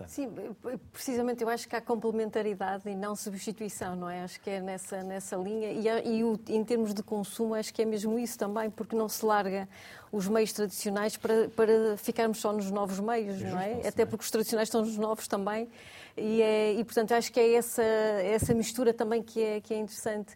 Sim, 0.07 0.29
precisamente 0.93 1.43
eu 1.43 1.49
acho 1.49 1.69
que 1.69 1.75
há 1.75 1.81
complementaridade 1.81 2.89
e 2.89 2.95
não 2.95 3.17
substituição, 3.17 3.97
não 3.97 4.11
é? 4.11 4.23
Acho 4.23 4.41
que 4.41 4.51
é 4.51 4.61
nessa, 4.61 5.03
nessa 5.03 5.37
linha. 5.37 5.71
E, 5.71 5.87
e 6.17 6.25
o, 6.25 6.39
em 6.49 6.65
termos 6.65 6.93
de 6.93 7.03
consumo, 7.03 7.55
acho 7.55 7.73
que 7.73 7.83
é 7.83 7.85
mesmo 7.85 8.19
isso 8.19 8.39
também, 8.39 8.69
porque 8.69 8.95
não 8.95 9.09
se 9.09 9.25
larga 9.25 9.69
os 10.13 10.29
meios 10.29 10.53
tradicionais 10.53 11.17
para, 11.17 11.49
para 11.49 11.97
ficarmos 11.97 12.39
só 12.39 12.53
nos 12.53 12.71
novos 12.71 13.01
meios, 13.01 13.41
é 13.41 13.51
não 13.51 13.59
é? 13.59 13.87
Até 13.87 14.05
porque 14.05 14.25
os 14.25 14.31
tradicionais 14.31 14.69
estão 14.69 14.83
nos 14.83 14.97
novos 14.97 15.27
também. 15.27 15.69
E, 16.17 16.41
é, 16.41 16.73
e, 16.73 16.83
portanto, 16.83 17.13
acho 17.13 17.31
que 17.31 17.39
é 17.39 17.55
essa, 17.55 17.83
essa 17.83 18.55
mistura 18.55 18.95
também 18.95 19.23
que 19.23 19.43
é, 19.43 19.61
que 19.61 19.75
é 19.75 19.79
interessante. 19.79 20.35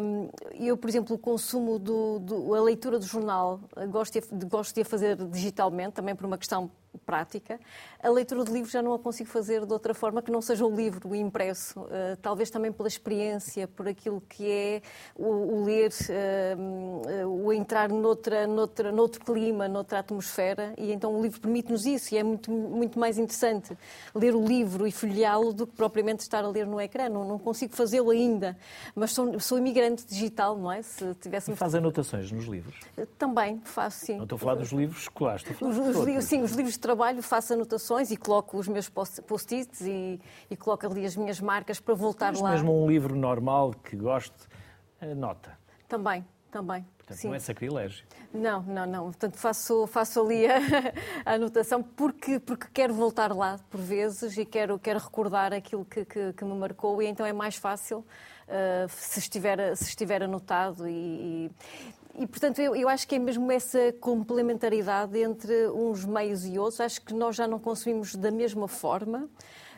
Um, 0.00 0.30
eu, 0.54 0.76
por 0.76 0.88
exemplo, 0.88 1.14
o 1.14 1.18
consumo, 1.18 1.78
do, 1.78 2.18
do, 2.20 2.54
a 2.54 2.62
leitura 2.62 2.98
do 2.98 3.04
jornal, 3.04 3.60
gosto 3.88 4.18
de, 4.18 4.46
gosto 4.46 4.74
de 4.74 4.80
a 4.80 4.84
fazer 4.84 5.16
digitalmente, 5.16 5.92
também 5.92 6.14
por 6.14 6.24
uma 6.24 6.38
questão 6.38 6.70
prática. 6.98 7.58
A 8.02 8.08
leitura 8.08 8.44
de 8.44 8.52
livros 8.52 8.72
já 8.72 8.82
não 8.82 8.92
a 8.94 8.98
consigo 8.98 9.28
fazer 9.28 9.64
de 9.64 9.72
outra 9.72 9.94
forma 9.94 10.22
que 10.22 10.30
não 10.30 10.40
seja 10.40 10.64
o 10.64 10.74
livro, 10.74 11.08
o 11.08 11.14
impresso. 11.14 11.80
Uh, 11.80 12.16
talvez 12.20 12.50
também 12.50 12.72
pela 12.72 12.88
experiência, 12.88 13.68
por 13.68 13.88
aquilo 13.88 14.20
que 14.28 14.50
é 14.50 14.82
o, 15.14 15.26
o 15.26 15.64
ler, 15.64 15.90
uh, 15.90 17.26
o 17.28 17.52
entrar 17.52 17.88
noutra, 17.88 18.46
noutra, 18.46 18.90
noutro 18.90 19.24
clima, 19.24 19.68
noutra 19.68 20.00
atmosfera. 20.00 20.74
E 20.76 20.92
então 20.92 21.14
o 21.14 21.22
livro 21.22 21.40
permite-nos 21.40 21.86
isso 21.86 22.14
e 22.14 22.18
é 22.18 22.22
muito, 22.22 22.50
muito 22.50 22.98
mais 22.98 23.18
interessante 23.18 23.76
ler 24.14 24.34
o 24.34 24.44
livro 24.44 24.86
e 24.86 24.92
folheá-lo 24.92 25.52
do 25.52 25.66
que 25.66 25.74
propriamente 25.74 26.20
estar 26.20 26.44
a 26.44 26.48
ler 26.48 26.66
no 26.66 26.80
ecrã. 26.80 27.08
Não, 27.08 27.24
não 27.24 27.38
consigo 27.38 27.74
fazê-lo 27.74 28.10
ainda, 28.10 28.56
mas 28.94 29.12
sou, 29.12 29.38
sou 29.38 29.58
imigrante 29.58 30.06
digital, 30.06 30.56
não 30.56 30.72
é? 30.72 30.82
Se 30.82 31.14
tivéssemos... 31.16 31.56
E 31.56 31.58
faz 31.58 31.74
anotações 31.74 32.30
nos 32.32 32.46
livros? 32.46 32.74
Também 33.18 33.60
faço, 33.64 34.06
sim. 34.06 34.16
Não 34.16 34.24
estou 34.24 34.36
a 34.36 34.38
falar 34.38 34.54
dos 34.56 34.70
livros 34.72 35.02
escolares, 35.02 35.42
estou 35.42 35.68
a 35.68 35.72
falar 35.72 35.90
os, 35.90 35.96
os, 35.96 36.24
Sim, 36.24 36.42
os 36.42 36.52
livros 36.52 36.79
trabalho 36.80 37.22
faço 37.22 37.52
anotações 37.52 38.10
e 38.10 38.16
coloco 38.16 38.58
os 38.58 38.66
meus 38.66 38.88
post-its 38.88 39.80
e, 39.82 40.20
e, 40.50 40.56
coloco 40.56 40.86
ali 40.86 41.04
as 41.04 41.16
minhas 41.16 41.40
marcas 41.40 41.78
para 41.78 41.94
voltar 41.94 42.32
Mas 42.32 42.40
lá. 42.40 42.50
mesmo 42.50 42.82
um 42.82 42.88
livro 42.88 43.14
normal 43.14 43.72
que 43.72 43.96
goste, 43.96 44.48
nota. 45.16 45.58
Também, 45.88 46.24
também. 46.50 46.86
Portanto, 46.98 47.24
não 47.24 47.34
é 47.34 47.38
sacrilégio. 47.38 48.04
Não, 48.32 48.62
não, 48.62 48.86
não. 48.86 49.04
Portanto, 49.04 49.36
faço, 49.36 49.86
faço 49.86 50.20
ali 50.20 50.46
a, 50.46 50.58
a, 51.26 51.34
anotação 51.34 51.82
porque, 51.82 52.38
porque 52.38 52.66
quero 52.72 52.94
voltar 52.94 53.34
lá 53.34 53.58
por 53.68 53.80
vezes 53.80 54.38
e 54.38 54.44
quero, 54.44 54.78
quero 54.78 55.00
recordar 55.00 55.52
aquilo 55.52 55.84
que, 55.84 56.04
que, 56.04 56.32
que 56.32 56.44
me 56.44 56.54
marcou 56.54 57.02
e 57.02 57.06
então 57.06 57.26
é 57.26 57.32
mais 57.32 57.56
fácil 57.56 57.98
uh, 57.98 58.88
se, 58.88 59.18
estiver, 59.18 59.76
se 59.76 59.84
estiver 59.84 60.22
anotado 60.22 60.88
e, 60.88 60.92
e, 60.92 61.50
portanto, 62.26 62.60
eu, 62.60 62.74
eu, 62.76 62.88
acho 62.88 63.06
que 63.06 63.14
é 63.14 63.18
mesmo 63.18 63.50
essa 63.50 63.92
complementaridade 64.00 65.18
entre 65.18 65.68
uns 65.68 66.04
meios 66.04 66.44
e 66.44 66.58
outros. 66.58 66.80
Acho 66.80 67.00
que 67.02 67.14
nós 67.14 67.36
já 67.36 67.46
não 67.46 67.58
consumimos 67.58 68.14
da 68.14 68.30
mesma 68.30 68.68
forma. 68.68 69.28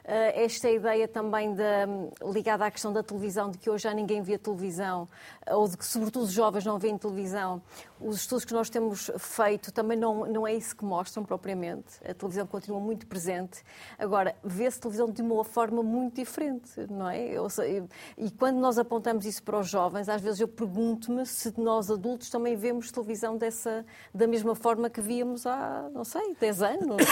Eh, 0.04 0.44
esta 0.44 0.68
ideia 0.68 1.06
também 1.06 1.54
da, 1.54 1.86
ligada 2.32 2.64
à 2.64 2.70
questão 2.70 2.92
da 2.92 3.02
televisão, 3.02 3.50
de 3.50 3.58
que 3.58 3.70
hoje 3.70 3.84
já 3.84 3.94
ninguém 3.94 4.20
vê 4.20 4.36
televisão, 4.36 5.08
ou 5.48 5.68
de 5.68 5.76
que, 5.76 5.86
sobretudo, 5.86 6.24
os 6.24 6.32
jovens 6.32 6.64
não 6.64 6.78
veem 6.78 6.98
televisão. 6.98 7.62
Os 8.00 8.16
estudos 8.16 8.44
que 8.44 8.52
nós 8.52 8.68
temos 8.68 9.10
feito 9.16 9.70
também 9.70 9.96
não, 9.96 10.26
não 10.26 10.46
é 10.46 10.54
isso 10.54 10.74
que 10.74 10.84
mostram 10.84 11.24
propriamente. 11.24 12.00
A 12.04 12.12
televisão 12.12 12.46
continua 12.46 12.80
muito 12.80 13.06
presente. 13.06 13.62
Agora, 13.96 14.34
vê-se 14.42 14.80
televisão 14.80 15.08
de 15.08 15.22
uma 15.22 15.44
forma 15.44 15.82
muito 15.84 16.16
diferente, 16.16 16.70
não 16.90 17.08
é? 17.08 17.36
E 18.18 18.30
quando 18.32 18.56
nós 18.58 18.78
apontamos 18.78 19.24
isso 19.24 19.42
para 19.42 19.58
os 19.58 19.68
jovens, 19.68 20.08
às 20.08 20.20
vezes 20.20 20.40
eu 20.40 20.48
pergunto-me 20.48 21.24
se 21.24 21.52
nós 21.60 21.90
adultos 21.90 22.28
também 22.28 22.56
vemos 22.56 22.90
televisão 22.90 23.36
dessa, 23.36 23.84
da 24.12 24.26
mesma 24.26 24.56
forma 24.56 24.90
que 24.90 25.00
víamos 25.00 25.46
há, 25.46 25.88
não 25.94 26.04
sei, 26.04 26.34
10 26.40 26.62
anos, 26.62 27.06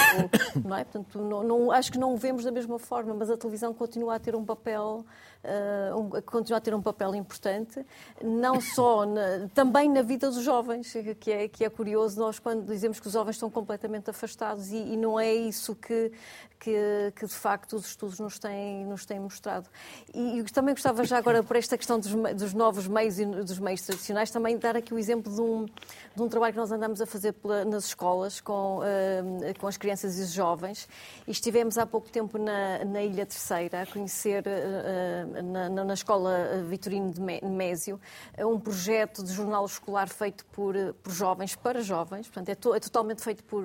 não 0.64 0.76
é? 0.76 0.82
Portanto, 0.82 1.20
não, 1.20 1.44
não, 1.44 1.70
acho 1.70 1.92
que 1.92 1.98
não 1.98 2.14
o 2.14 2.16
vemos 2.16 2.42
da 2.42 2.50
mesma 2.50 2.79
forma, 2.80 3.14
mas 3.14 3.30
a 3.30 3.36
televisão 3.36 3.72
continua 3.72 4.16
a 4.16 4.18
ter 4.18 4.34
um 4.34 4.44
papel 4.44 5.04
uh, 5.44 6.22
continua 6.22 6.58
a 6.58 6.60
ter 6.60 6.74
um 6.74 6.82
papel 6.82 7.14
importante, 7.14 7.84
não 8.22 8.60
só 8.60 9.06
na, 9.06 9.48
também 9.54 9.88
na 9.90 10.02
vida 10.02 10.28
dos 10.30 10.42
jovens, 10.42 10.92
que 11.18 11.30
é, 11.30 11.48
que 11.48 11.64
é 11.64 11.70
curioso 11.70 12.18
nós 12.18 12.38
quando 12.38 12.66
dizemos 12.66 13.00
que 13.00 13.06
os 13.06 13.12
jovens 13.12 13.36
estão 13.36 13.50
completamente 13.50 14.10
afastados 14.10 14.70
e, 14.70 14.76
e 14.76 14.96
não 14.96 15.18
é 15.18 15.32
isso 15.32 15.74
que, 15.74 16.12
que, 16.58 17.12
que, 17.16 17.26
de 17.26 17.34
facto 17.34 17.74
os 17.74 17.86
estudos 17.86 18.20
nos 18.20 18.38
têm, 18.38 18.84
nos 18.84 19.06
têm 19.06 19.18
mostrado. 19.18 19.68
E, 20.14 20.38
e 20.38 20.44
também 20.44 20.74
gostava 20.74 21.04
já 21.04 21.18
agora, 21.18 21.42
por 21.42 21.56
esta 21.56 21.76
questão 21.76 21.98
dos, 21.98 22.12
dos, 22.34 22.52
novos 22.52 22.86
meios 22.86 23.18
e 23.18 23.24
dos 23.24 23.58
meios 23.58 23.82
tradicionais, 23.82 24.30
também 24.30 24.58
dar 24.58 24.76
aqui 24.76 24.92
o 24.92 24.98
exemplo 24.98 25.32
de 25.32 25.40
um, 25.40 25.64
de 25.64 26.22
um 26.22 26.28
trabalho 26.28 26.52
que 26.52 26.58
nós 26.58 26.70
andamos 26.70 27.00
a 27.00 27.06
fazer 27.06 27.32
pela, 27.32 27.64
nas 27.64 27.86
escolas 27.86 28.40
com, 28.40 28.78
uh, 28.78 29.58
com 29.58 29.66
as 29.66 29.76
crianças 29.76 30.18
e 30.18 30.22
os 30.22 30.32
jovens. 30.32 30.88
E 31.26 31.30
estivemos 31.30 31.78
há 31.78 31.86
pouco 31.86 32.10
tempo 32.10 32.36
na, 32.36 32.84
na 32.84 33.02
Ilha 33.02 33.24
Terceira 33.24 33.82
a 33.82 33.86
conhecer 33.86 34.44
uh, 34.46 35.29
na, 35.42 35.84
na, 35.84 35.94
Escola 35.94 36.62
Vitorino 36.68 37.12
de 37.12 37.20
Mésio 37.20 38.00
um 38.38 38.58
projeto 38.58 39.22
de 39.22 39.32
jornal 39.32 39.64
escolar 39.64 40.08
feito 40.08 40.44
por, 40.46 40.74
por 41.02 41.12
jovens 41.12 41.54
para 41.54 41.82
jovens, 41.82 42.26
portanto 42.28 42.48
é, 42.48 42.54
to, 42.54 42.74
é 42.74 42.80
totalmente 42.80 43.22
feito 43.22 43.44
por, 43.44 43.64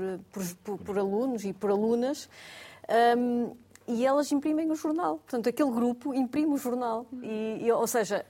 por, 0.63 0.77
por, 0.77 0.97
alunos 0.97 1.43
e 1.43 1.53
por 1.53 1.71
alunas. 1.71 2.29
Um, 3.17 3.55
e 3.87 4.05
elas 4.05 4.31
imprimem 4.31 4.71
o 4.71 4.75
jornal. 4.75 5.17
Portanto, 5.17 5.47
aquele 5.47 5.71
grupo 5.71 6.13
imprime 6.13 6.53
o 6.53 6.57
jornal. 6.57 7.05
E, 7.21 7.59
e, 7.61 7.71
ou 7.71 7.85
seja, 7.85 8.25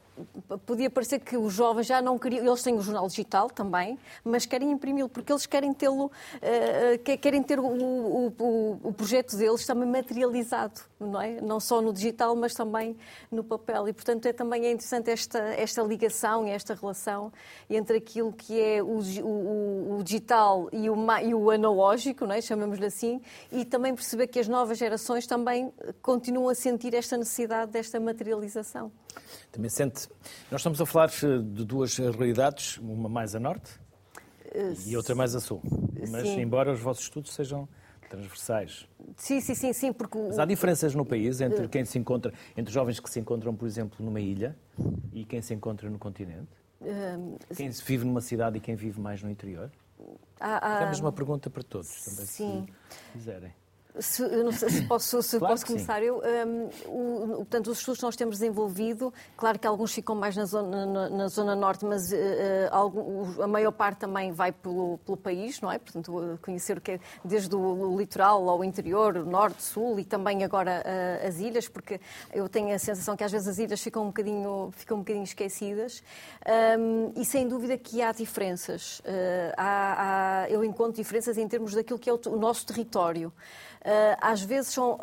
podia 0.66 0.90
parecer 0.90 1.20
que 1.20 1.38
os 1.38 1.54
jovens 1.54 1.88
já 1.88 2.02
não 2.02 2.18
queriam, 2.18 2.46
eles 2.46 2.62
têm 2.62 2.76
o 2.76 2.82
jornal 2.82 3.08
digital 3.08 3.50
também, 3.50 4.00
mas 4.24 4.46
querem 4.46 4.72
imprimi-lo 4.72 5.10
porque 5.10 5.32
eles 5.32 5.46
querem 5.46 5.74
tê-lo, 5.74 6.06
uh, 6.06 7.18
querem 7.20 7.44
ter 7.44 7.60
o, 7.60 7.66
o, 7.66 8.80
o, 8.84 8.94
projeto 8.94 9.36
deles 9.36 9.66
também 9.66 9.88
materializado, 9.88 10.82
não 11.00 11.22
é? 11.22 11.42
Não 11.42 11.60
só 11.60 11.82
no 11.82 11.92
digital, 11.92 12.36
mas 12.36 12.54
também 12.54 12.96
no 13.32 13.44
papel. 13.44 13.88
E 13.88 13.94
portanto 13.94 14.26
é 14.26 14.34
também 14.34 14.66
é 14.66 14.72
interessante 14.72 15.10
esta 15.10 15.40
esta 15.40 15.82
ligação 15.82 16.46
esta 16.48 16.74
relação 16.74 17.32
entre 17.70 17.98
aquilo 17.98 18.32
que 18.32 18.60
é 18.60 18.82
o, 18.82 20.02
digital 20.04 20.70
e 20.72 20.90
o, 20.90 20.96
e 21.24 21.34
o 21.34 21.50
analógico, 21.52 22.26
é? 22.26 22.42
Chamamos-lhe 22.42 22.86
assim, 22.86 23.22
e 23.52 23.66
também 23.66 23.94
perceber 23.94 24.28
que 24.28 24.40
as 24.40 24.48
novas 24.48 24.78
gerações 24.78 25.26
também 25.28 25.74
continuam 26.02 26.50
a 26.50 26.56
sentir 26.56 26.94
esta 26.94 27.18
necessidade 27.18 27.72
desta 27.72 28.00
materialização. 28.00 28.92
Também 29.52 29.70
sente. 29.70 30.05
Nós 30.52 30.62
estamos 30.62 30.80
a 30.80 30.86
falar 30.86 31.10
eh, 31.10 31.38
de 31.38 31.66
duas 31.66 31.98
realidades, 31.98 32.78
uma 32.78 33.10
mais 33.10 33.36
a 33.36 33.40
norte 33.40 33.80
e 34.86 34.96
outra 34.96 35.16
mais 35.16 35.36
a 35.36 35.40
sul. 35.40 35.62
Mas, 36.10 36.24
sim. 36.24 36.42
embora 36.42 36.72
os 36.72 36.80
vossos 36.80 37.04
estudos 37.04 37.34
sejam 37.34 37.68
transversais. 38.10 38.88
Sim, 39.18 39.42
sim, 39.42 39.56
sim, 39.56 39.74
sim, 39.74 39.94
porque... 39.94 40.18
Mas 40.18 40.40
há 40.40 40.46
diferenças 40.46 40.94
no 40.96 41.06
país 41.06 41.42
entre 41.42 41.68
quem 41.68 41.84
se 41.86 41.98
encontra, 41.98 42.34
entre 42.56 42.74
jovens 42.74 43.00
que 43.00 43.10
se 43.10 43.20
encontram, 43.20 43.56
por 43.56 43.68
exemplo, 43.68 44.04
numa 44.04 44.20
ilha 44.20 44.56
e 45.12 45.26
quem 45.26 45.42
se 45.42 45.54
encontra 45.54 45.90
no 45.90 45.98
continente? 45.98 46.52
Quem 47.56 47.70
vive 47.70 48.06
numa 48.06 48.22
cidade 48.22 48.58
e 48.58 48.60
quem 48.60 48.76
vive 48.76 49.00
mais 49.00 49.22
no 49.24 49.30
interior? 49.30 49.72
Há, 50.40 50.78
há... 50.78 50.82
É 50.82 50.84
a 50.84 50.88
mesma 50.88 51.12
pergunta 51.12 51.50
para 51.50 51.64
todos, 51.64 52.04
também, 52.04 52.26
sim. 52.26 52.68
se 52.90 53.12
quiserem. 53.14 53.54
Se, 54.00 54.22
não 54.28 54.52
sei 54.52 54.70
se 54.70 54.82
posso, 54.88 55.22
se 55.22 55.40
claro 55.40 55.54
posso 55.54 55.66
começar. 55.66 56.04
Eu, 56.04 56.22
um, 56.48 56.70
o, 56.88 57.28
portanto, 57.38 57.68
os 57.68 57.78
estudos 57.78 58.00
que 58.00 58.06
nós 58.06 58.16
temos 58.16 58.40
desenvolvido, 58.40 59.14
claro 59.38 59.58
que 59.58 59.68
alguns 59.68 59.94
ficam 59.94 60.16
mais 60.16 60.36
na 60.36 60.46
zona, 60.46 60.86
na, 60.86 61.10
na 61.10 61.28
zona 61.28 61.56
norte, 61.56 61.86
mas 61.86 62.12
uh, 62.12 62.16
algum, 62.72 63.42
a 63.42 63.48
maior 63.48 63.72
parte 63.72 64.00
também 64.00 64.32
vai 64.32 64.52
pelo, 64.52 64.98
pelo 65.00 65.18
país, 65.18 65.62
não 65.62 65.72
é? 65.72 65.78
Portanto, 65.78 66.40
conhecer 66.42 66.78
o 66.78 66.82
que 66.82 66.92
é, 66.92 67.00
desde 67.24 67.56
o, 67.56 67.98
litoral 67.98 68.50
ao 68.50 68.64
interior, 68.64 69.26
norte, 69.26 69.64
sul 69.64 70.00
e 70.00 70.06
também 70.06 70.44
agora 70.44 70.84
uh, 70.84 71.28
as 71.28 71.40
ilhas, 71.40 71.68
porque 71.68 72.00
eu 72.34 72.50
tenho 72.50 72.74
a 72.74 72.80
sensação 72.80 73.16
que 73.16 73.24
às 73.24 73.32
vezes 73.32 73.48
as 73.48 73.58
ilhas 73.58 73.82
ficam 73.82 74.04
um 74.04 74.08
bocadinho, 74.08 74.72
ficam 74.76 74.98
um 74.98 75.00
bocadinho 75.02 75.24
esquecidas. 75.24 76.04
Um, 76.78 77.14
e 77.16 77.26
sem 77.26 77.48
dúvida 77.48 77.78
que 77.78 78.02
há 78.02 78.12
diferenças. 78.12 79.00
Uh, 79.00 79.54
há, 79.58 80.44
há, 80.44 80.50
eu 80.50 80.64
encontro 80.64 80.94
diferenças 80.94 81.38
em 81.38 81.48
termos 81.48 81.74
daquilo 81.74 82.00
que 82.00 82.10
é 82.10 82.14
o, 82.14 82.20
o 82.28 82.38
nosso 82.38 82.66
território. 82.66 83.32
Ah, 83.88 84.32
às 84.32 84.42
vezes 84.42 84.74
são 84.74 85.00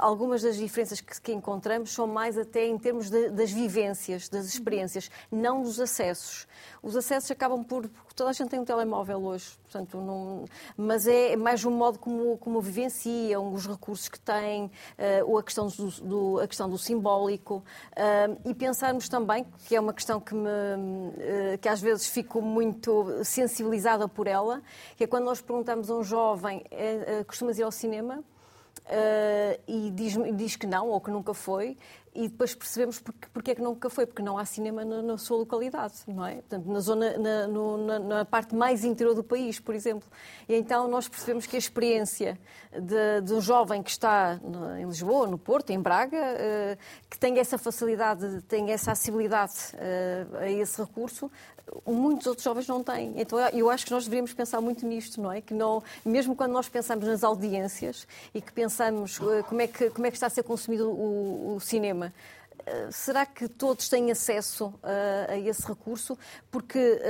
algumas 0.00 0.40
das 0.40 0.56
diferenças 0.56 1.02
que, 1.02 1.32
encontramos 1.32 1.92
são 1.92 2.06
mais 2.06 2.38
até 2.38 2.66
em 2.66 2.78
termos 2.78 3.10
de, 3.10 3.28
das 3.28 3.52
vivências, 3.52 4.26
das 4.26 4.46
experiências, 4.46 5.10
não 5.30 5.62
dos 5.62 5.78
acessos. 5.78 6.46
Os 6.82 6.96
acessos 6.96 7.30
acabam 7.30 7.62
por. 7.62 7.90
Toda 8.14 8.30
a 8.30 8.32
gente 8.32 8.50
tem 8.50 8.60
um 8.60 8.64
telemóvel 8.64 9.24
hoje, 9.24 9.58
portanto, 9.62 9.98
não, 9.98 10.44
mas 10.76 11.06
é 11.06 11.34
mais 11.34 11.64
um 11.64 11.70
modo 11.70 11.98
como, 11.98 12.36
como 12.38 12.60
vivenciam, 12.60 13.52
os 13.52 13.66
recursos 13.66 14.08
que 14.08 14.20
têm, 14.20 14.66
uh, 14.66 14.70
ou 15.26 15.38
a 15.38 15.42
questão 15.42 15.66
do, 15.68 15.90
do, 16.02 16.40
a 16.40 16.46
questão 16.46 16.68
do 16.68 16.76
simbólico. 16.76 17.64
Uh, 17.92 18.48
e 18.48 18.54
pensarmos 18.54 19.08
também, 19.08 19.46
que 19.66 19.74
é 19.74 19.80
uma 19.80 19.94
questão 19.94 20.20
que, 20.20 20.34
me, 20.34 20.48
uh, 20.48 21.58
que 21.60 21.68
às 21.68 21.80
vezes 21.80 22.06
fico 22.06 22.42
muito 22.42 23.24
sensibilizada 23.24 24.06
por 24.06 24.26
ela, 24.26 24.62
que 24.96 25.04
é 25.04 25.06
quando 25.06 25.24
nós 25.24 25.40
perguntamos 25.40 25.90
a 25.90 25.94
um 25.94 26.02
jovem: 26.02 26.64
costumas 27.26 27.58
ir 27.58 27.62
ao 27.62 27.72
cinema? 27.72 28.22
Uh, 28.82 29.60
e 29.68 29.90
diz, 29.92 30.14
diz, 30.34 30.56
que 30.56 30.66
não 30.66 30.88
ou 30.88 31.00
que 31.00 31.10
nunca 31.10 31.32
foi, 31.32 31.76
e 32.14 32.28
depois 32.28 32.54
percebemos 32.54 33.00
porque, 33.00 33.28
porque 33.32 33.50
é 33.52 33.54
que 33.54 33.62
nunca 33.62 33.88
foi, 33.88 34.04
porque 34.06 34.22
não 34.22 34.36
há 34.36 34.44
cinema 34.44 34.84
na, 34.84 35.00
na 35.02 35.16
sua 35.16 35.38
localidade, 35.38 35.94
não 36.06 36.26
é? 36.26 36.34
Portanto, 36.36 36.66
na 36.66 36.80
zona, 36.80 37.16
na, 37.16 37.46
no, 37.46 37.78
na, 37.78 37.98
na, 37.98 38.24
parte 38.24 38.54
mais 38.54 38.84
interior 38.84 39.14
do 39.14 39.24
país, 39.24 39.58
por 39.58 39.74
exemplo. 39.74 40.08
E 40.46 40.54
então 40.54 40.86
nós 40.88 41.08
percebemos 41.08 41.46
que 41.46 41.56
a 41.56 41.58
experiência 41.58 42.38
de, 42.70 43.22
de 43.22 43.32
um 43.32 43.40
jovem 43.40 43.82
que 43.82 43.90
está 43.90 44.38
em 44.78 44.84
Lisboa, 44.84 45.26
no 45.26 45.38
Porto, 45.38 45.70
em 45.70 45.80
Braga, 45.80 46.18
uh, 46.18 46.78
que 47.08 47.18
tem 47.18 47.38
essa 47.38 47.56
facilidade, 47.56 48.42
tem 48.42 48.70
essa 48.70 48.92
acessibilidade 48.92 49.54
uh, 49.74 50.36
a 50.36 50.50
esse 50.50 50.82
recurso, 50.82 51.30
muitos 51.86 52.26
outros 52.26 52.44
jovens 52.44 52.66
não 52.66 52.82
têm. 52.82 53.14
Então 53.16 53.38
eu 53.50 53.70
acho 53.70 53.84
que 53.84 53.92
nós 53.92 54.04
deveríamos 54.04 54.32
pensar 54.32 54.60
muito 54.60 54.86
nisto, 54.86 55.20
não 55.20 55.32
é? 55.32 55.40
Que 55.40 55.54
não, 55.54 55.82
mesmo 56.04 56.34
quando 56.36 56.52
nós 56.52 56.68
pensamos 56.68 57.06
nas 57.06 57.24
audiências 57.24 58.06
e 58.34 58.40
que 58.40 58.52
pensamos 58.52 59.18
uh, 59.18 59.44
como 59.48 59.60
é 59.60 59.66
que, 59.66 59.90
como 59.90 60.06
é 60.06 60.10
que 60.10 60.16
está 60.16 60.26
a 60.26 60.30
ser 60.30 60.42
consumido 60.42 60.90
o, 60.90 61.56
o 61.56 61.60
cinema, 61.60 62.12
uh, 62.60 62.92
será 62.92 63.24
que 63.26 63.48
todos 63.48 63.88
têm 63.88 64.10
acesso 64.10 64.66
uh, 64.66 65.30
a 65.30 65.38
esse 65.38 65.66
recurso? 65.66 66.18
Porque 66.50 67.00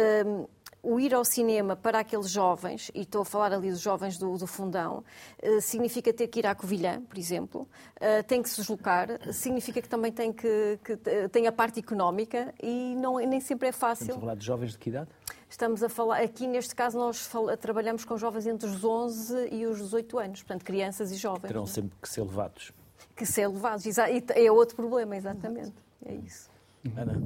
o 0.83 0.99
ir 0.99 1.15
ao 1.15 1.25
cinema 1.25 1.77
para 1.77 2.01
aqueles 2.01 2.29
jovens, 2.29 2.91
e 2.95 3.03
estou 3.03 3.23
a 3.23 3.25
falar 3.25 3.53
ali 3.53 3.71
dos 3.71 3.81
jovens 3.81 4.19
do, 4.19 4.37
do 4.37 4.47
fundão, 4.47 5.05
uh, 5.43 5.61
significa 5.61 6.13
ter 6.13 6.27
que 6.27 6.41
ir 6.41 6.47
à 6.47 6.55
Covilhã, 6.55 7.01
por 7.03 7.17
exemplo, 7.17 7.69
uh, 7.97 8.23
tem 8.27 8.43
que 8.43 8.51
se 8.51 8.57
deslocar, 8.57 9.09
significa 9.33 9.81
que 9.81 9.89
também 9.89 10.11
tem 10.11 10.33
que, 10.33 10.79
que 10.83 10.97
tem 11.29 11.47
a 11.47 11.53
parte 11.53 11.79
económica 11.79 12.53
e 12.61 12.97
não, 12.97 13.19
nem 13.19 13.41
sempre 13.41 13.69
é 13.69 13.73
fácil. 13.73 14.05
Estamos 14.05 14.17
a 14.17 14.27
falar 14.27 14.35
de 14.35 14.45
jovens 14.45 14.73
de 14.73 14.79
que 14.79 14.91
idade? 14.91 15.11
Estamos 15.49 15.83
a 15.83 15.89
falar, 15.89 16.21
aqui 16.23 16.47
neste 16.47 16.75
caso 16.75 16.99
nós 16.99 17.31
trabalhamos 17.61 18.05
com 18.05 18.17
jovens 18.17 18.47
entre 18.47 18.69
os 18.69 18.83
11 18.83 19.49
e 19.53 19.67
os 19.67 19.79
18 19.79 20.19
anos, 20.19 20.43
portanto 20.43 20.65
crianças 20.65 21.13
e 21.13 21.17
jovens. 21.17 21.49
Terão 21.49 21.65
é? 21.65 21.67
sempre 21.67 21.93
que 22.01 22.09
ser 22.09 22.23
levados. 22.23 22.73
Que 23.15 23.27
ser 23.27 23.47
levados, 23.47 23.85
é 23.99 24.51
outro 24.51 24.75
problema, 24.75 25.15
exatamente. 25.15 25.75
É 26.07 26.15
isso. 26.15 26.51
Ana? 26.97 27.23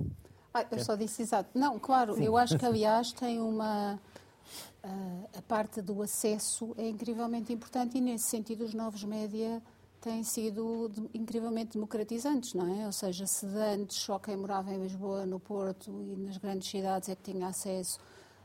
Ah, 0.56 0.66
eu 0.70 0.82
só 0.82 0.96
disse 0.96 1.20
exato. 1.20 1.50
Não, 1.54 1.78
claro, 1.78 2.14
Sim. 2.14 2.24
eu 2.24 2.36
acho 2.36 2.56
que, 2.58 2.64
aliás, 2.66 3.12
tem 3.12 3.40
uma. 3.40 4.00
Uh, 4.82 5.28
a 5.36 5.42
parte 5.42 5.82
do 5.82 6.00
acesso 6.00 6.72
é 6.78 6.88
incrivelmente 6.88 7.52
importante 7.52 7.98
e, 7.98 8.00
nesse 8.00 8.24
sentido, 8.24 8.64
os 8.64 8.72
novos 8.72 9.04
média 9.04 9.60
têm 10.00 10.22
sido 10.22 10.88
de, 10.88 11.10
incrivelmente 11.12 11.72
democratizantes, 11.74 12.54
não 12.54 12.80
é? 12.80 12.86
Ou 12.86 12.92
seja, 12.92 13.26
se 13.26 13.44
antes 13.44 13.98
só 13.98 14.18
quem 14.18 14.36
morava 14.36 14.72
em 14.72 14.80
Lisboa, 14.80 15.26
no 15.26 15.38
Porto 15.38 15.90
e 15.90 16.16
nas 16.16 16.38
grandes 16.38 16.70
cidades 16.70 17.08
é 17.08 17.16
que 17.16 17.32
tinha 17.32 17.48
acesso 17.48 17.98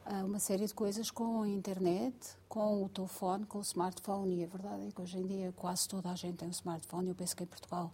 a 0.04 0.26
uma 0.26 0.40
série 0.40 0.66
de 0.66 0.74
coisas 0.74 1.12
com 1.12 1.44
a 1.44 1.48
internet, 1.48 2.16
com 2.50 2.84
o 2.84 2.90
telefone, 2.90 3.46
com 3.46 3.60
o 3.60 3.62
smartphone, 3.62 4.42
e 4.42 4.44
a 4.44 4.48
verdade 4.48 4.88
é 4.88 4.92
que 4.92 5.02
hoje 5.02 5.20
em 5.20 5.26
dia 5.28 5.54
quase 5.56 5.88
toda 5.88 6.10
a 6.10 6.16
gente 6.16 6.38
tem 6.38 6.48
um 6.48 6.52
smartphone, 6.52 7.10
eu 7.10 7.16
penso 7.16 7.36
que 7.36 7.44
em 7.44 7.48
Portugal. 7.48 7.92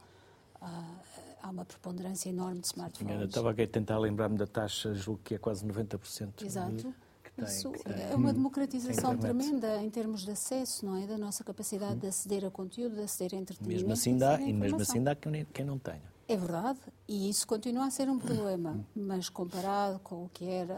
Uh, 0.61 1.26
há 1.41 1.49
uma 1.49 1.65
preponderância 1.65 2.29
enorme 2.29 2.59
de 2.59 2.67
smartphones. 2.67 3.19
Eu 3.19 3.25
estava 3.27 3.51
aqui 3.51 3.61
a 3.63 3.67
tentar 3.67 3.97
lembrar-me 3.99 4.37
da 4.37 4.47
taxa, 4.47 4.93
julgo 4.93 5.21
que 5.23 5.35
é 5.35 5.37
quase 5.37 5.65
90%. 5.65 6.43
Exato. 6.43 6.93
Tem, 7.35 7.45
Isso 7.45 7.71
é 7.85 8.15
uma 8.15 8.33
democratização 8.33 9.15
tremenda 9.15 9.81
em 9.83 9.89
termos 9.91 10.25
de 10.25 10.31
acesso, 10.31 10.83
não 10.83 10.97
é? 10.97 11.05
Da 11.05 11.19
nossa 11.19 11.43
capacidade 11.43 11.93
hum. 11.93 11.99
de 11.99 12.07
aceder 12.07 12.43
a 12.45 12.49
conteúdo, 12.49 12.95
de 12.95 13.01
aceder 13.01 13.37
a 13.37 13.41
entretenimento. 13.41 13.81
Mesmo 13.81 13.93
assim 13.93 14.17
dá, 14.17 14.41
e 14.41 14.51
mesmo 14.51 14.81
assim 14.81 15.03
dá 15.03 15.15
quem, 15.15 15.45
quem 15.53 15.65
não 15.65 15.77
tenha. 15.77 16.01
É 16.27 16.35
verdade, 16.35 16.79
e 17.07 17.29
isso 17.29 17.47
continua 17.47 17.85
a 17.85 17.91
ser 17.91 18.09
um 18.09 18.19
problema, 18.19 18.83
mas 18.93 19.29
comparado 19.29 19.99
com 19.99 20.25
o 20.25 20.29
que 20.29 20.45
era 20.45 20.75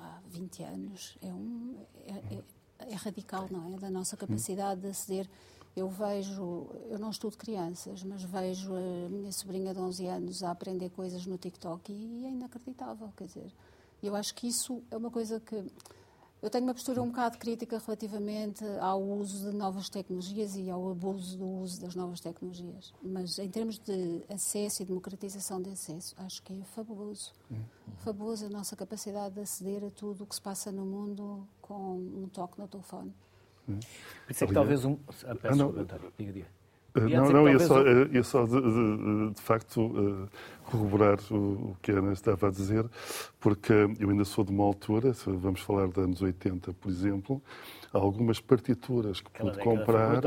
há 0.00 0.18
20 0.28 0.62
anos, 0.64 1.16
é, 1.22 1.26
um, 1.26 1.76
é, 2.06 2.34
é, 2.34 2.92
é 2.92 2.94
radical, 2.96 3.46
não 3.50 3.74
é? 3.74 3.78
Da 3.78 3.88
nossa 3.88 4.16
capacidade 4.16 4.80
de 4.80 4.88
aceder 4.88 5.28
eu 5.76 5.88
vejo, 5.88 6.66
eu 6.88 6.98
não 6.98 7.10
estudo 7.10 7.36
crianças, 7.36 8.02
mas 8.02 8.22
vejo 8.22 8.74
a 8.74 9.08
minha 9.08 9.32
sobrinha 9.32 9.72
de 9.72 9.80
11 9.80 10.06
anos 10.06 10.42
a 10.42 10.50
aprender 10.50 10.90
coisas 10.90 11.24
no 11.26 11.38
TikTok 11.38 11.92
e 11.92 12.26
é 12.26 12.30
inacreditável, 12.30 13.12
quer 13.16 13.26
dizer. 13.26 13.52
Eu 14.02 14.16
acho 14.16 14.34
que 14.34 14.48
isso 14.48 14.82
é 14.90 14.96
uma 14.96 15.10
coisa 15.10 15.38
que 15.38 15.64
eu 16.42 16.48
tenho 16.48 16.64
uma 16.64 16.72
postura 16.72 17.02
um 17.02 17.08
bocado 17.08 17.36
crítica 17.36 17.78
relativamente 17.78 18.64
ao 18.80 19.02
uso 19.02 19.50
de 19.50 19.56
novas 19.56 19.90
tecnologias 19.90 20.56
e 20.56 20.70
ao 20.70 20.90
abuso 20.90 21.36
do 21.36 21.46
uso 21.46 21.82
das 21.82 21.94
novas 21.94 22.18
tecnologias. 22.18 22.94
Mas 23.02 23.38
em 23.38 23.48
termos 23.48 23.78
de 23.78 24.22
acesso 24.26 24.82
e 24.82 24.86
democratização 24.86 25.60
de 25.60 25.68
acesso, 25.68 26.14
acho 26.16 26.42
que 26.42 26.54
é 26.54 26.64
fabuloso. 26.64 27.32
Uhum. 27.50 27.62
Fabuloso 27.98 28.46
a 28.46 28.48
nossa 28.48 28.74
capacidade 28.74 29.34
de 29.34 29.42
aceder 29.42 29.84
a 29.84 29.90
tudo 29.90 30.24
o 30.24 30.26
que 30.26 30.34
se 30.34 30.40
passa 30.40 30.72
no 30.72 30.86
mundo 30.86 31.46
com 31.60 31.98
um 31.98 32.26
toque 32.32 32.58
no 32.58 32.66
telefone. 32.66 33.14
Por 33.66 33.78
isso 34.30 34.44
é 34.44 34.46
que 34.46 34.54
talvez 34.54 34.84
um. 34.84 34.96
Ah, 35.24 35.34
peço 35.34 35.54
ah, 35.54 35.56
não. 35.56 35.72
diga, 36.18 36.32
diga. 36.32 36.46
Não, 36.94 37.30
não, 37.30 37.48
ia 37.48 37.58
só, 37.60 37.86
ia 37.86 38.22
só 38.24 38.44
de, 38.44 38.60
de, 38.60 39.30
de 39.34 39.40
facto 39.40 39.80
uh, 39.80 40.28
corroborar 40.64 41.18
o, 41.30 41.34
o, 41.34 41.76
que 41.80 41.92
a 41.92 41.98
Ana 41.98 42.12
estava 42.12 42.48
a 42.48 42.50
dizer, 42.50 42.84
porque 43.38 43.72
eu 43.98 44.10
ainda 44.10 44.24
sou 44.24 44.44
de 44.44 44.50
uma 44.50 44.64
altura, 44.64 45.14
se 45.14 45.30
vamos 45.30 45.60
falar 45.60 45.86
de 45.86 46.00
anos 46.00 46.20
80, 46.20 46.72
por 46.72 46.90
exemplo, 46.90 47.40
há 47.94 47.98
algumas 47.98 48.40
partituras 48.40 49.20
que 49.20 49.28
Aquela 49.28 49.52
pude 49.52 49.62
comprar. 49.62 50.20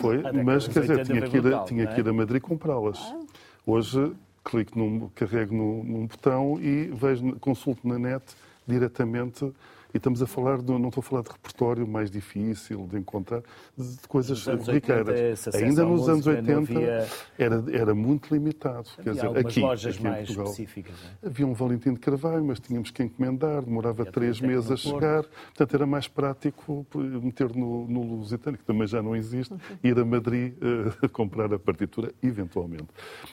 Foi, 0.00 0.22
foi 0.22 0.42
mas 0.42 0.66
quer 0.66 0.80
dizer, 0.80 1.04
tinha 1.04 1.20
que, 1.20 1.36
ir 1.36 1.54
a, 1.54 1.64
tinha 1.64 1.86
que 1.86 2.00
ir 2.00 2.08
a 2.08 2.12
Madrid 2.14 2.40
comprá-las. 2.40 2.98
Ah. 2.98 3.20
Hoje 3.66 4.14
clico 4.42 4.78
num, 4.78 5.10
carrego 5.14 5.54
num, 5.54 5.84
num 5.84 6.06
botão 6.06 6.58
e 6.58 6.86
vejo, 6.86 7.38
consulto 7.40 7.86
na 7.86 7.98
net 7.98 8.24
diretamente 8.66 9.52
e 9.92 9.96
estamos 9.96 10.22
a 10.22 10.26
falar, 10.26 10.58
de, 10.58 10.70
não 10.70 10.88
estou 10.88 11.00
a 11.00 11.02
falar 11.02 11.22
de 11.22 11.30
repertório 11.30 11.86
mais 11.86 12.10
difícil 12.10 12.86
de 12.86 12.98
encontrar, 12.98 13.42
de 13.76 14.08
coisas 14.08 14.44
riqueiras. 14.66 15.46
Ainda 15.54 15.84
nos 15.84 16.08
anos 16.08 16.26
80 16.26 16.58
havia... 16.58 17.06
era, 17.38 17.64
era 17.72 17.94
muito 17.94 18.32
limitado. 18.32 18.88
Havia 18.98 19.04
Quer 19.04 19.12
dizer, 19.14 19.38
aqui, 19.38 19.60
lojas 19.60 19.94
aqui 19.94 20.02
mais 20.02 20.26
Portugal, 20.26 20.44
específicas. 20.46 20.94
É? 21.22 21.26
Havia 21.26 21.46
um 21.46 21.54
Valentim 21.54 21.94
de 21.94 22.00
Carvalho, 22.00 22.44
mas 22.44 22.60
tínhamos 22.60 22.90
que 22.90 23.02
encomendar, 23.02 23.62
demorava 23.62 24.04
três 24.04 24.40
meses 24.40 24.70
a 24.70 24.76
chegar. 24.76 25.24
Portanto, 25.24 25.74
era 25.74 25.86
mais 25.86 26.06
prático 26.06 26.86
meter 27.22 27.54
no, 27.54 27.88
no 27.88 28.02
Lusitano, 28.02 28.58
que 28.58 28.64
também 28.64 28.86
já 28.86 29.02
não 29.02 29.16
existe, 29.16 29.52
uhum. 29.54 29.58
ir 29.82 29.98
a 29.98 30.04
Madrid 30.04 30.54
uh, 30.54 31.08
comprar 31.10 31.52
a 31.52 31.58
partitura, 31.58 32.12
eventualmente. 32.22 32.88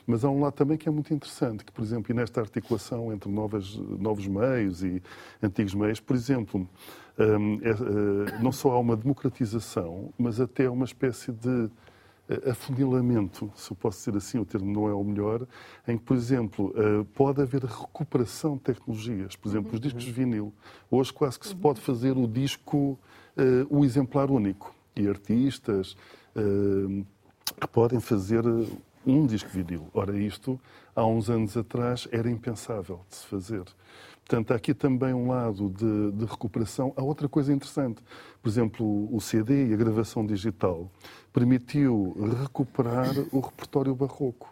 Mas 0.07 0.23
há 0.23 0.29
um 0.29 0.41
lado 0.41 0.53
também 0.53 0.77
que 0.77 0.87
é 0.87 0.91
muito 0.91 1.13
interessante, 1.13 1.65
que, 1.65 1.71
por 1.71 1.83
exemplo, 1.83 2.11
e 2.11 2.15
nesta 2.15 2.39
articulação 2.39 3.11
entre 3.11 3.29
novas, 3.29 3.75
novos 3.77 4.25
meios 4.27 4.83
e 4.83 5.01
antigos 5.41 5.73
meios, 5.73 5.99
por 5.99 6.15
exemplo, 6.15 6.44
exemplo, 6.45 6.69
hum, 7.19 7.59
é, 7.61 7.69
é, 7.69 8.41
não 8.41 8.51
só 8.51 8.71
há 8.71 8.79
uma 8.79 8.95
democratização, 8.95 10.13
mas 10.17 10.39
até 10.39 10.69
uma 10.69 10.85
espécie 10.85 11.31
de 11.31 11.69
eh, 12.27 12.49
afunilamento, 12.49 13.51
se 13.55 13.71
eu 13.71 13.77
posso 13.77 13.99
dizer 13.99 14.17
assim, 14.17 14.39
o 14.39 14.45
termo 14.45 14.71
não 14.71 14.87
é 14.87 14.93
o 14.93 15.03
melhor, 15.03 15.45
em 15.87 15.97
que, 15.97 16.03
por 16.03 16.17
exemplo, 16.17 16.73
eh, 16.75 17.05
pode 17.13 17.41
haver 17.41 17.63
recuperação 17.63 18.55
de 18.55 18.61
tecnologias. 18.63 19.35
Por 19.35 19.49
exemplo, 19.49 19.73
os 19.73 19.79
discos 19.79 20.03
de 20.03 20.11
vinil. 20.11 20.51
Hoje 20.89 21.13
quase 21.13 21.39
que 21.39 21.47
se 21.47 21.55
pode 21.55 21.79
fazer 21.79 22.17
o 22.17 22.27
disco, 22.27 22.97
eh, 23.37 23.65
o 23.69 23.85
exemplar 23.85 24.31
único. 24.31 24.73
E 24.95 25.07
artistas 25.09 25.97
que 26.33 27.67
podem 27.67 27.99
fazer 27.99 28.43
um 29.05 29.25
disco 29.25 29.49
vinil. 29.49 29.87
Ora, 29.93 30.17
isto, 30.17 30.59
há 30.95 31.05
uns 31.05 31.29
anos 31.29 31.55
atrás, 31.55 32.07
era 32.11 32.29
impensável 32.29 33.01
de 33.09 33.15
se 33.17 33.27
fazer. 33.27 33.63
Portanto, 34.27 34.51
há 34.51 34.55
aqui 34.55 34.73
também 34.73 35.13
um 35.13 35.27
lado 35.27 35.69
de, 35.69 36.11
de, 36.13 36.25
recuperação. 36.25 36.91
Há 36.97 37.03
outra 37.03 37.29
coisa 37.29 37.53
interessante. 37.53 38.01
Por 38.41 38.49
exemplo, 38.49 39.15
o 39.15 39.21
CD 39.21 39.67
e 39.67 39.73
a 39.73 39.77
gravação 39.77 40.25
digital 40.25 40.89
permitiu 41.31 42.17
recuperar 42.41 43.13
o 43.31 43.39
repertório 43.39 43.93
barroco. 43.93 44.51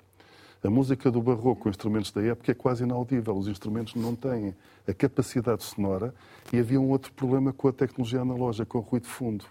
A 0.63 0.69
música 0.69 1.09
do 1.09 1.21
barroco, 1.21 1.63
com 1.63 1.69
instrumentos 1.69 2.11
da 2.11 2.21
época, 2.21 2.51
é 2.51 2.55
quase 2.55 2.83
inaudível. 2.83 3.35
Os 3.35 3.47
instrumentos 3.47 3.95
não 3.95 4.15
têm 4.15 4.55
a 4.87 4.93
capacidade 4.93 5.63
sonora 5.63 6.13
e 6.53 6.59
havia 6.59 6.79
um 6.79 6.89
outro 6.89 7.11
problema 7.11 7.51
com 7.51 7.67
a 7.67 7.73
tecnologia 7.73 8.21
analógica, 8.21 8.67
com 8.67 8.77
o 8.77 8.81
ruído 8.81 9.03
de 9.03 9.09
fundo. 9.09 9.43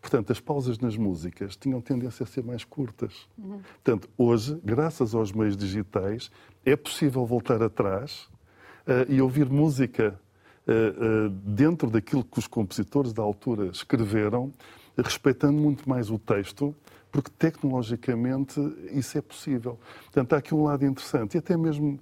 Portanto, 0.00 0.30
as 0.30 0.38
pausas 0.38 0.78
nas 0.78 0.96
músicas 0.96 1.56
tinham 1.56 1.80
tendência 1.80 2.22
a 2.22 2.26
ser 2.26 2.44
mais 2.44 2.64
curtas. 2.64 3.26
Uhum. 3.36 3.60
Portanto, 3.82 4.10
hoje, 4.16 4.60
graças 4.62 5.14
aos 5.14 5.32
meios 5.32 5.56
digitais, 5.56 6.30
é 6.64 6.76
possível 6.76 7.24
voltar 7.24 7.62
atrás 7.62 8.29
e 9.08 9.20
ouvir 9.20 9.48
música 9.48 10.18
uh, 10.66 11.26
uh, 11.26 11.30
dentro 11.30 11.90
daquilo 11.90 12.24
que 12.24 12.38
os 12.38 12.46
compositores 12.46 13.12
da 13.12 13.22
altura 13.22 13.66
escreveram, 13.66 14.52
respeitando 14.96 15.58
muito 15.58 15.88
mais 15.88 16.10
o 16.10 16.18
texto, 16.18 16.74
porque 17.10 17.30
tecnologicamente 17.38 18.60
isso 18.92 19.18
é 19.18 19.20
possível. 19.20 19.78
Portanto, 20.04 20.32
há 20.34 20.38
aqui 20.38 20.54
um 20.54 20.64
lado 20.64 20.84
interessante 20.84 21.34
e 21.34 21.38
até 21.38 21.56
mesmo 21.56 21.98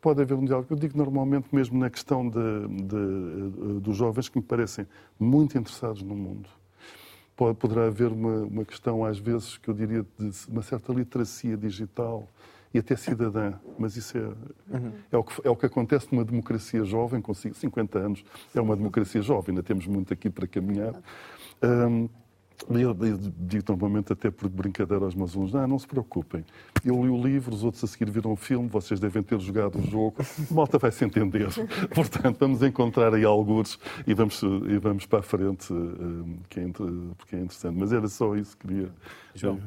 pode 0.00 0.20
haver 0.20 0.34
um 0.34 0.44
diálogo. 0.44 0.68
Eu 0.70 0.76
digo 0.76 0.96
normalmente 0.98 1.48
mesmo 1.52 1.78
na 1.78 1.88
questão 1.88 2.28
de, 2.28 2.38
de, 2.68 3.80
dos 3.80 3.96
jovens 3.96 4.28
que 4.28 4.38
me 4.38 4.44
parecem 4.44 4.86
muito 5.18 5.56
interessados 5.56 6.02
no 6.02 6.14
mundo. 6.14 6.48
Pode, 7.36 7.56
poderá 7.56 7.86
haver 7.86 8.08
uma, 8.08 8.42
uma 8.42 8.64
questão, 8.64 9.04
às 9.04 9.18
vezes, 9.18 9.56
que 9.56 9.68
eu 9.68 9.74
diria 9.74 10.04
de 10.18 10.30
uma 10.48 10.62
certa 10.62 10.92
literacia 10.92 11.56
digital, 11.56 12.28
e 12.72 12.78
até 12.78 12.96
cidadã. 12.96 13.54
Mas 13.78 13.96
isso 13.96 14.16
é, 14.16 14.20
uhum. 14.20 14.92
é, 15.10 15.16
o 15.16 15.24
que, 15.24 15.46
é 15.46 15.50
o 15.50 15.56
que 15.56 15.66
acontece 15.66 16.08
numa 16.12 16.24
democracia 16.24 16.84
jovem, 16.84 17.20
com 17.20 17.34
50 17.34 17.98
anos. 17.98 18.24
É 18.54 18.60
uma 18.60 18.76
democracia 18.76 19.22
jovem, 19.22 19.50
ainda 19.50 19.62
temos 19.62 19.86
muito 19.86 20.12
aqui 20.12 20.30
para 20.30 20.46
caminhar. 20.46 20.94
Um, 21.62 22.08
eu, 22.70 22.96
eu 23.04 23.18
digo 23.18 23.64
normalmente 23.68 24.12
até 24.12 24.30
por 24.30 24.48
brincadeira 24.48 25.04
aos 25.04 25.14
meus 25.14 25.34
alunos, 25.34 25.52
não, 25.52 25.66
não 25.66 25.78
se 25.78 25.86
preocupem. 25.86 26.44
Eu 26.84 27.02
li 27.02 27.10
o 27.10 27.20
livro, 27.20 27.54
os 27.54 27.64
outros 27.64 27.82
a 27.82 27.86
seguir 27.86 28.10
viram 28.10 28.32
o 28.32 28.36
filme, 28.36 28.68
vocês 28.68 29.00
devem 29.00 29.22
ter 29.22 29.38
jogado 29.40 29.78
o 29.78 29.82
jogo, 29.82 30.16
malta 30.50 30.78
vai 30.78 30.92
se 30.92 31.04
entender. 31.04 31.48
Portanto, 31.94 32.38
vamos 32.38 32.62
encontrar 32.62 33.14
aí 33.14 33.24
alguns 33.24 33.78
e 34.06 34.14
vamos, 34.14 34.40
e 34.42 34.78
vamos 34.78 35.06
para 35.06 35.20
a 35.20 35.22
frente, 35.22 35.72
eh, 35.72 36.38
que 36.48 36.60
é, 36.60 36.68
porque 37.16 37.36
é 37.36 37.40
interessante. 37.40 37.76
Mas 37.78 37.92
era 37.92 38.06
só 38.06 38.36
isso 38.36 38.56
que 38.56 38.68
queria. 38.68 38.90
João, 39.34 39.60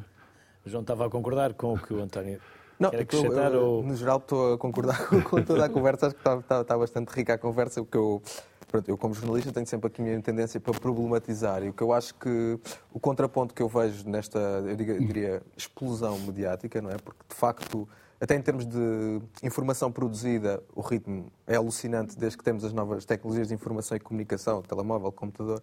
João 0.65 0.81
estava 0.81 1.05
a 1.05 1.09
concordar 1.09 1.53
com 1.53 1.73
o 1.73 1.77
que 1.77 1.93
o 1.93 2.01
António 2.01 2.39
não? 2.79 2.91
Eu, 2.91 3.65
ou... 3.65 3.83
No 3.83 3.95
geral, 3.95 4.17
estou 4.17 4.53
a 4.53 4.57
concordar 4.57 5.05
com, 5.07 5.21
com 5.21 5.41
toda 5.41 5.65
a 5.65 5.69
conversa. 5.69 6.07
Acho 6.07 6.15
que 6.15 6.21
está, 6.21 6.37
está, 6.37 6.61
está 6.61 6.77
bastante 6.77 7.09
rica 7.09 7.33
a 7.33 7.37
conversa. 7.37 7.81
O 7.81 7.85
que 7.85 7.97
eu 7.97 8.21
Pronto, 8.67 8.89
eu, 8.89 8.97
como 8.97 9.13
jornalista, 9.13 9.53
tenho 9.53 9.65
sempre 9.65 9.87
aqui 9.87 10.01
a 10.01 10.05
minha 10.05 10.21
tendência 10.21 10.59
para 10.59 10.77
problematizar. 10.77 11.63
E 11.63 11.69
o 11.69 11.73
que 11.73 11.81
eu 11.81 11.93
acho 11.93 12.13
que 12.15 12.59
o 12.91 12.99
contraponto 12.99 13.53
que 13.53 13.61
eu 13.61 13.69
vejo 13.69 14.07
nesta, 14.09 14.37
eu 14.37 14.75
diria, 14.75 15.41
explosão 15.55 16.19
mediática, 16.19 16.81
não 16.81 16.89
é? 16.89 16.97
Porque, 16.97 17.21
de 17.29 17.35
facto, 17.35 17.87
até 18.19 18.35
em 18.35 18.41
termos 18.41 18.65
de 18.65 19.21
informação 19.43 19.91
produzida, 19.91 20.61
o 20.75 20.81
ritmo 20.81 21.31
é 21.45 21.55
alucinante 21.55 22.17
desde 22.17 22.37
que 22.37 22.43
temos 22.43 22.65
as 22.65 22.73
novas 22.73 23.05
tecnologias 23.05 23.47
de 23.47 23.53
informação 23.53 23.95
e 23.95 23.99
comunicação, 23.99 24.61
telemóvel, 24.61 25.11
computador, 25.11 25.61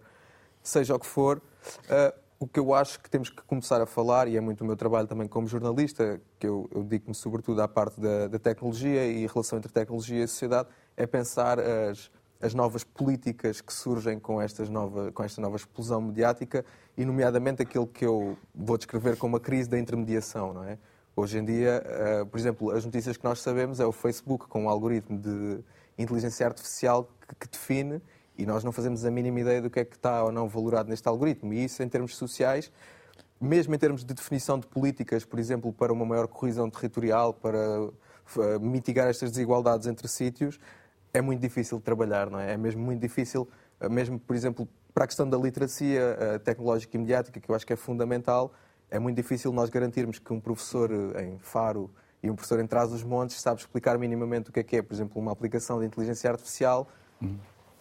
seja 0.61 0.95
o 0.95 0.99
que 0.99 1.05
for. 1.05 1.37
Uh, 1.37 2.22
o 2.43 2.47
que 2.47 2.59
eu 2.59 2.73
acho 2.73 2.99
que 2.99 3.09
temos 3.09 3.29
que 3.29 3.41
começar 3.43 3.81
a 3.81 3.85
falar, 3.85 4.27
e 4.27 4.35
é 4.35 4.41
muito 4.41 4.61
o 4.61 4.65
meu 4.65 4.75
trabalho 4.75 5.07
também 5.07 5.27
como 5.27 5.47
jornalista, 5.47 6.19
que 6.37 6.45
eu, 6.45 6.69
eu 6.73 6.83
digo-me 6.83 7.15
sobretudo 7.15 7.61
à 7.61 7.67
parte 7.67 7.99
da, 8.01 8.27
da, 8.27 8.37
tecnologia 8.37 9.07
e 9.07 9.25
a 9.25 9.27
relação 9.29 9.57
entre 9.57 9.71
tecnologia 9.71 10.23
e 10.23 10.27
sociedade, 10.27 10.67
é 10.97 11.07
pensar 11.07 11.57
as 11.59 12.11
as 12.43 12.53
novas 12.53 12.83
políticas 12.83 13.61
que 13.61 13.73
surgem 13.73 14.19
com, 14.19 14.41
estas 14.41 14.67
nova, 14.67 15.13
com 15.13 15.23
esta 15.23 15.39
nova 15.39 15.55
explosão 15.55 16.01
mediática 16.01 16.65
e, 16.97 17.05
nomeadamente, 17.05 17.61
aquilo 17.61 17.87
que 17.87 18.05
eu 18.05 18.37
vou 18.53 18.77
descrever 18.77 19.15
como 19.15 19.37
a 19.37 19.39
crise 19.39 19.69
da 19.69 19.79
intermediação. 19.79 20.53
Não 20.53 20.65
é? 20.65 20.77
Hoje 21.15 21.37
em 21.37 21.45
dia, 21.45 21.81
uh, 21.85 22.25
por 22.25 22.37
exemplo, 22.37 22.71
as 22.71 22.83
notícias 22.83 23.15
que 23.15 23.23
nós 23.23 23.39
sabemos 23.39 23.79
é 23.79 23.85
o 23.85 23.93
Facebook 23.93 24.47
com 24.47 24.65
um 24.65 24.69
algoritmo 24.69 25.17
de 25.17 25.63
inteligência 25.97 26.45
artificial 26.45 27.09
que, 27.25 27.35
que, 27.35 27.47
define 27.47 28.01
e 28.43 28.45
nós 28.45 28.63
não 28.63 28.71
fazemos 28.71 29.05
a 29.05 29.11
mínima 29.11 29.39
ideia 29.39 29.61
do 29.61 29.69
que 29.69 29.79
é 29.79 29.85
que 29.85 29.95
está 29.95 30.23
ou 30.23 30.31
não 30.31 30.47
valorado 30.49 30.89
neste 30.89 31.07
algoritmo. 31.07 31.53
E 31.53 31.63
isso, 31.63 31.81
em 31.81 31.87
termos 31.87 32.15
sociais, 32.15 32.71
mesmo 33.39 33.73
em 33.73 33.77
termos 33.77 34.03
de 34.03 34.13
definição 34.13 34.59
de 34.59 34.67
políticas, 34.67 35.23
por 35.23 35.39
exemplo, 35.39 35.71
para 35.71 35.91
uma 35.93 36.05
maior 36.05 36.27
coesão 36.27 36.69
territorial, 36.69 37.33
para 37.33 37.81
uh, 37.81 37.91
mitigar 38.59 39.07
estas 39.07 39.31
desigualdades 39.31 39.87
entre 39.87 40.07
sítios, 40.09 40.59
é 41.13 41.21
muito 41.21 41.39
difícil 41.39 41.77
de 41.77 41.83
trabalhar, 41.83 42.29
não 42.29 42.39
é? 42.39 42.53
É 42.53 42.57
mesmo 42.57 42.81
muito 42.81 42.99
difícil, 42.99 43.47
eh, 43.79 43.87
mesmo, 43.87 44.19
por 44.19 44.35
exemplo, 44.35 44.67
para 44.93 45.03
a 45.03 45.07
questão 45.07 45.29
da 45.29 45.37
literacia 45.37 46.17
eh, 46.19 46.39
tecnológica 46.39 46.97
e 46.97 46.99
mediática, 46.99 47.39
que 47.39 47.49
eu 47.49 47.53
acho 47.53 47.67
que 47.67 47.71
é 47.71 47.75
fundamental, 47.75 48.51
é 48.89 48.97
muito 48.97 49.15
difícil 49.15 49.53
nós 49.53 49.69
garantirmos 49.69 50.17
que 50.17 50.33
um 50.33 50.39
professor 50.39 50.89
eh, 50.91 51.25
em 51.25 51.37
Faro 51.37 51.91
e 52.23 52.31
um 52.31 52.35
professor 52.35 52.59
em 52.59 52.65
Trás-os-Montes 52.65 53.39
sabe 53.39 53.61
explicar 53.61 53.97
minimamente 53.99 54.49
o 54.49 54.53
que 54.53 54.59
é 54.59 54.63
que 54.63 54.77
é, 54.77 54.81
por 54.81 54.93
exemplo, 54.93 55.21
uma 55.21 55.31
aplicação 55.31 55.79
de 55.79 55.85
inteligência 55.85 56.31
artificial, 56.31 56.87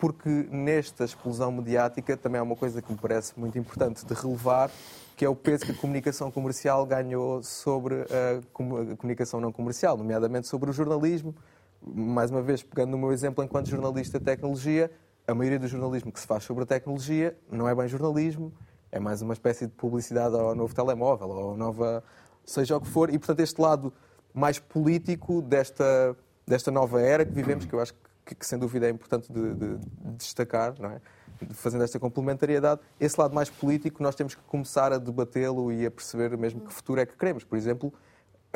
porque 0.02 0.48
nesta 0.50 1.04
explosão 1.04 1.52
mediática 1.52 2.16
também 2.16 2.40
há 2.40 2.42
uma 2.42 2.56
coisa 2.56 2.82
que 2.82 2.90
me 2.90 2.98
parece 2.98 3.38
muito 3.38 3.56
importante 3.56 4.04
de 4.04 4.12
relevar, 4.12 4.68
que 5.16 5.24
é 5.24 5.28
o 5.28 5.36
peso 5.36 5.64
que 5.64 5.70
a 5.70 5.74
comunicação 5.76 6.28
comercial 6.28 6.84
ganhou 6.84 7.40
sobre 7.44 8.00
a 8.00 8.42
comunicação 8.52 9.40
não 9.40 9.52
comercial, 9.52 9.96
nomeadamente 9.96 10.48
sobre 10.48 10.68
o 10.68 10.72
jornalismo, 10.72 11.32
mais 11.80 12.32
uma 12.32 12.42
vez, 12.42 12.64
pegando 12.64 12.90
no 12.90 12.98
meu 12.98 13.12
exemplo 13.12 13.44
enquanto 13.44 13.68
jornalista 13.68 14.18
de 14.18 14.24
tecnologia, 14.24 14.90
a 15.24 15.32
maioria 15.36 15.60
do 15.60 15.68
jornalismo 15.68 16.10
que 16.10 16.18
se 16.18 16.26
faz 16.26 16.42
sobre 16.42 16.64
a 16.64 16.66
tecnologia 16.66 17.38
não 17.48 17.68
é 17.68 17.72
bem 17.72 17.86
jornalismo, 17.86 18.52
é 18.90 18.98
mais 18.98 19.22
uma 19.22 19.34
espécie 19.34 19.68
de 19.68 19.72
publicidade 19.72 20.34
ao 20.34 20.52
novo 20.52 20.74
telemóvel, 20.74 21.28
ou 21.28 21.56
nova, 21.56 22.02
seja 22.44 22.76
o 22.76 22.80
que 22.80 22.88
for, 22.88 23.08
e 23.08 23.16
portanto 23.20 23.38
este 23.38 23.60
lado 23.60 23.92
mais 24.34 24.58
político 24.58 25.40
desta, 25.40 26.16
desta 26.44 26.72
nova 26.72 27.00
era 27.00 27.24
que 27.24 27.30
vivemos, 27.30 27.66
que 27.66 27.72
eu 27.72 27.78
acho 27.78 27.94
que, 27.94 28.11
que 28.24 28.46
sem 28.46 28.58
dúvida 28.58 28.86
é 28.86 28.90
importante 28.90 29.32
de, 29.32 29.54
de, 29.54 29.76
de 29.78 30.12
destacar, 30.16 30.74
não 30.78 30.90
é? 30.90 31.00
fazendo 31.50 31.82
esta 31.82 31.98
complementariedade, 31.98 32.80
esse 33.00 33.20
lado 33.20 33.34
mais 33.34 33.50
político 33.50 34.02
nós 34.02 34.14
temos 34.14 34.34
que 34.34 34.42
começar 34.42 34.92
a 34.92 34.98
debatê-lo 34.98 35.72
e 35.72 35.84
a 35.84 35.90
perceber 35.90 36.36
mesmo 36.36 36.60
que 36.60 36.72
futuro 36.72 37.00
é 37.00 37.06
que 37.06 37.16
queremos. 37.16 37.42
Por 37.42 37.56
exemplo, 37.56 37.92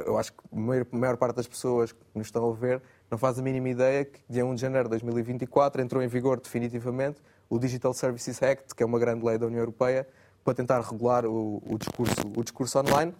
eu 0.04 0.18
acho 0.18 0.32
que 0.32 0.38
a 0.52 0.56
maior, 0.56 0.86
a 0.90 0.96
maior 0.96 1.16
parte 1.16 1.36
das 1.36 1.46
pessoas 1.46 1.92
que 1.92 1.98
nos 2.14 2.26
estão 2.26 2.48
a 2.48 2.52
ver 2.54 2.82
não 3.10 3.16
faz 3.16 3.38
a 3.38 3.42
mínima 3.42 3.68
ideia 3.68 4.04
que, 4.04 4.20
dia 4.28 4.44
1 4.44 4.54
de 4.54 4.60
janeiro 4.60 4.84
de 4.84 4.90
2024, 4.90 5.80
entrou 5.80 6.02
em 6.02 6.08
vigor 6.08 6.40
definitivamente 6.40 7.20
o 7.48 7.58
Digital 7.58 7.94
Services 7.94 8.42
Act, 8.42 8.74
que 8.74 8.82
é 8.82 8.86
uma 8.86 8.98
grande 8.98 9.24
lei 9.24 9.38
da 9.38 9.46
União 9.46 9.60
Europeia, 9.60 10.06
para 10.44 10.54
tentar 10.54 10.80
regular 10.80 11.24
o, 11.24 11.62
o, 11.66 11.78
discurso, 11.78 12.14
o 12.36 12.42
discurso 12.42 12.78
online. 12.78 13.14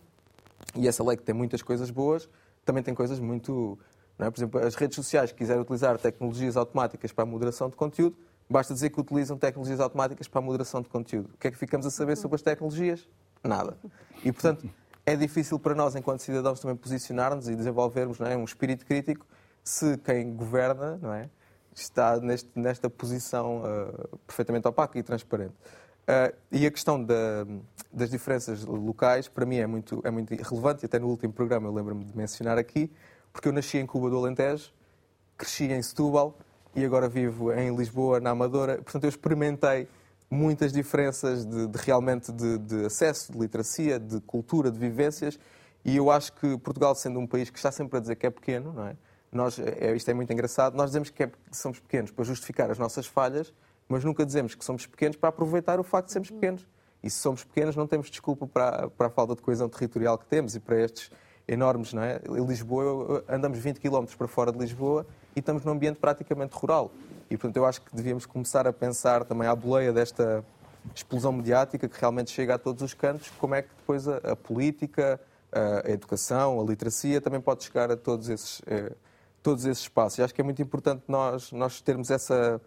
E 0.74 0.86
essa 0.88 1.02
lei, 1.04 1.16
que 1.16 1.22
tem 1.22 1.34
muitas 1.34 1.62
coisas 1.62 1.90
boas, 1.90 2.28
também 2.64 2.82
tem 2.82 2.94
coisas 2.94 3.18
muito. 3.20 3.78
É? 4.18 4.30
Por 4.30 4.38
exemplo, 4.38 4.60
as 4.60 4.74
redes 4.74 4.96
sociais 4.96 5.32
que 5.32 5.38
quiserem 5.38 5.62
utilizar 5.62 5.98
tecnologias 5.98 6.56
automáticas 6.56 7.12
para 7.12 7.24
a 7.24 7.26
moderação 7.26 7.68
de 7.68 7.76
conteúdo, 7.76 8.16
basta 8.48 8.72
dizer 8.72 8.90
que 8.90 9.00
utilizam 9.00 9.36
tecnologias 9.36 9.80
automáticas 9.80 10.28
para 10.28 10.38
a 10.38 10.42
moderação 10.42 10.80
de 10.80 10.88
conteúdo. 10.88 11.30
O 11.34 11.38
que 11.38 11.48
é 11.48 11.50
que 11.50 11.58
ficamos 11.58 11.86
a 11.86 11.90
saber 11.90 12.16
sobre 12.16 12.36
as 12.36 12.42
tecnologias? 12.42 13.08
Nada. 13.42 13.76
E, 14.24 14.32
portanto, 14.32 14.68
é 15.04 15.14
difícil 15.14 15.58
para 15.58 15.74
nós, 15.74 15.94
enquanto 15.94 16.20
cidadãos, 16.20 16.60
também 16.60 16.76
posicionarmos 16.76 17.48
e 17.48 17.54
desenvolvermos 17.54 18.20
é? 18.20 18.36
um 18.36 18.44
espírito 18.44 18.86
crítico 18.86 19.26
se 19.62 19.96
quem 19.98 20.34
governa 20.34 20.98
é, 21.16 21.28
está 21.74 22.18
neste, 22.18 22.48
nesta 22.54 22.88
posição 22.88 23.62
uh, 23.62 24.18
perfeitamente 24.26 24.66
opaca 24.66 24.98
e 24.98 25.02
transparente. 25.02 25.54
Uh, 26.08 26.34
e 26.52 26.64
a 26.64 26.70
questão 26.70 27.02
da, 27.02 27.44
das 27.92 28.08
diferenças 28.10 28.64
locais, 28.64 29.28
para 29.28 29.44
mim, 29.44 29.56
é 29.56 29.66
muito, 29.66 30.00
é 30.04 30.10
muito 30.10 30.32
relevante, 30.34 30.84
e 30.84 30.86
até 30.86 31.00
no 31.00 31.08
último 31.08 31.32
programa 31.32 31.68
eu 31.68 31.74
lembro-me 31.74 32.04
de 32.04 32.16
mencionar 32.16 32.58
aqui, 32.58 32.92
porque 33.36 33.48
eu 33.48 33.52
nasci 33.52 33.76
em 33.76 33.84
Cuba 33.84 34.08
do 34.08 34.16
Alentejo, 34.16 34.72
cresci 35.36 35.64
em 35.64 35.82
Setúbal 35.82 36.38
e 36.74 36.82
agora 36.82 37.06
vivo 37.06 37.52
em 37.52 37.76
Lisboa, 37.76 38.18
na 38.18 38.30
Amadora. 38.30 38.76
Portanto, 38.76 39.04
eu 39.04 39.10
experimentei 39.10 39.86
muitas 40.30 40.72
diferenças 40.72 41.44
de, 41.44 41.66
de 41.66 41.78
realmente 41.78 42.32
de, 42.32 42.56
de, 42.56 42.86
acesso, 42.86 43.30
de 43.30 43.38
literacia, 43.38 43.98
de 44.00 44.22
cultura, 44.22 44.70
de 44.70 44.78
vivências, 44.78 45.38
e 45.84 45.94
eu 45.96 46.10
acho 46.10 46.32
que 46.32 46.56
Portugal, 46.56 46.94
sendo 46.94 47.20
um 47.20 47.26
país 47.26 47.50
que 47.50 47.58
está 47.58 47.70
sempre 47.70 47.98
a 47.98 48.00
dizer 48.00 48.16
que 48.16 48.26
é 48.26 48.30
pequeno, 48.30 48.72
não 48.72 48.86
é? 48.86 48.96
Nós, 49.30 49.58
é, 49.58 49.94
isto 49.94 50.10
é 50.10 50.14
muito 50.14 50.32
engraçado, 50.32 50.74
nós 50.74 50.86
dizemos 50.86 51.10
que, 51.10 51.22
é, 51.22 51.26
que 51.26 51.56
somos 51.56 51.78
pequenos 51.78 52.10
para 52.10 52.24
justificar 52.24 52.70
as 52.70 52.78
nossas 52.78 53.06
falhas, 53.06 53.52
mas 53.86 54.02
nunca 54.02 54.24
dizemos 54.24 54.54
que 54.54 54.64
somos 54.64 54.86
pequenos 54.86 55.18
para 55.18 55.28
aproveitar 55.28 55.78
o 55.78 55.84
facto 55.84 56.06
de 56.06 56.12
sermos 56.12 56.30
pequenos. 56.30 56.66
E 57.02 57.10
se 57.10 57.18
somos 57.18 57.44
pequenos, 57.44 57.76
não 57.76 57.86
temos 57.86 58.08
desculpa 58.08 58.46
para, 58.46 58.88
para 58.88 59.08
a 59.08 59.10
falta 59.10 59.36
de 59.36 59.42
coesão 59.42 59.68
territorial 59.68 60.16
que 60.16 60.24
temos 60.24 60.56
e 60.56 60.60
para 60.60 60.80
estes 60.80 61.10
enormes, 61.48 61.92
não 61.92 62.02
é? 62.02 62.20
Em 62.28 62.44
Lisboa, 62.44 63.24
andamos 63.28 63.58
20 63.58 63.80
km 63.80 64.04
para 64.16 64.26
fora 64.26 64.50
de 64.50 64.58
Lisboa 64.58 65.06
e 65.34 65.40
estamos 65.40 65.64
num 65.64 65.72
ambiente 65.72 65.96
praticamente 65.96 66.54
rural. 66.56 66.90
E, 67.30 67.36
portanto, 67.36 67.56
eu 67.56 67.66
acho 67.66 67.82
que 67.82 67.94
devíamos 67.94 68.26
começar 68.26 68.66
a 68.66 68.72
pensar 68.72 69.24
também 69.24 69.46
à 69.48 69.54
boleia 69.54 69.92
desta 69.92 70.44
explosão 70.94 71.32
mediática 71.32 71.88
que 71.88 72.00
realmente 72.00 72.30
chega 72.30 72.54
a 72.54 72.58
todos 72.58 72.82
os 72.82 72.94
cantos, 72.94 73.30
como 73.38 73.54
é 73.54 73.62
que 73.62 73.68
depois 73.76 74.06
a, 74.06 74.16
a 74.18 74.36
política, 74.36 75.20
a, 75.52 75.88
a, 75.88 75.90
educação, 75.90 76.60
a 76.60 76.64
literacia 76.64 77.20
também 77.20 77.40
pode 77.40 77.64
chegar 77.64 77.90
a 77.90 77.96
todos 77.96 78.28
esses, 78.28 78.62
eh, 78.66 78.92
todos 79.42 79.64
esses 79.64 79.82
espaços. 79.82 80.18
E 80.18 80.22
acho 80.22 80.34
que 80.34 80.40
é 80.40 80.44
muito 80.44 80.62
importante 80.62 81.02
nós, 81.08 81.50
nós 81.52 81.80
termos 81.80 82.10
essa 82.10 82.60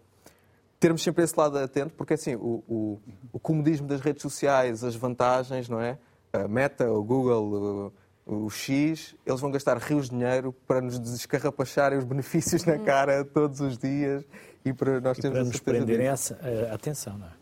termos 0.78 1.02
sempre 1.02 1.22
esse 1.22 1.38
lado 1.38 1.58
atento, 1.58 1.92
porque 1.94 2.14
assim, 2.14 2.34
o, 2.36 2.64
o, 2.66 3.00
o 3.34 3.38
comodismo 3.38 3.86
das 3.86 4.00
redes 4.00 4.22
sociais, 4.22 4.82
as 4.82 4.96
vantagens, 4.96 5.68
não 5.68 5.78
é? 5.78 5.98
A 6.32 6.48
Meta, 6.48 6.90
o 6.90 7.04
Google, 7.04 7.92
o, 8.26 8.48
X, 8.48 9.14
eles 9.26 9.40
vão 9.40 9.50
gastar 9.50 9.78
rios 9.78 10.08
de 10.08 10.16
dinheiro 10.16 10.54
para 10.66 10.80
nos 10.80 10.98
descarrapacharem 10.98 11.98
os 11.98 12.04
benefícios 12.04 12.64
na 12.64 12.78
cara 12.78 13.24
todos 13.24 13.60
os 13.60 13.76
dias 13.76 14.24
e 14.64 14.72
para 14.72 15.00
nós 15.00 15.18
e 15.18 15.22
termos 15.22 15.38
para 15.38 15.48
nos 15.48 15.60
prenderem 15.60 16.06
essa, 16.06 16.38
a 16.70 16.74
atenção, 16.74 17.18
não 17.18 17.26
é? 17.26 17.40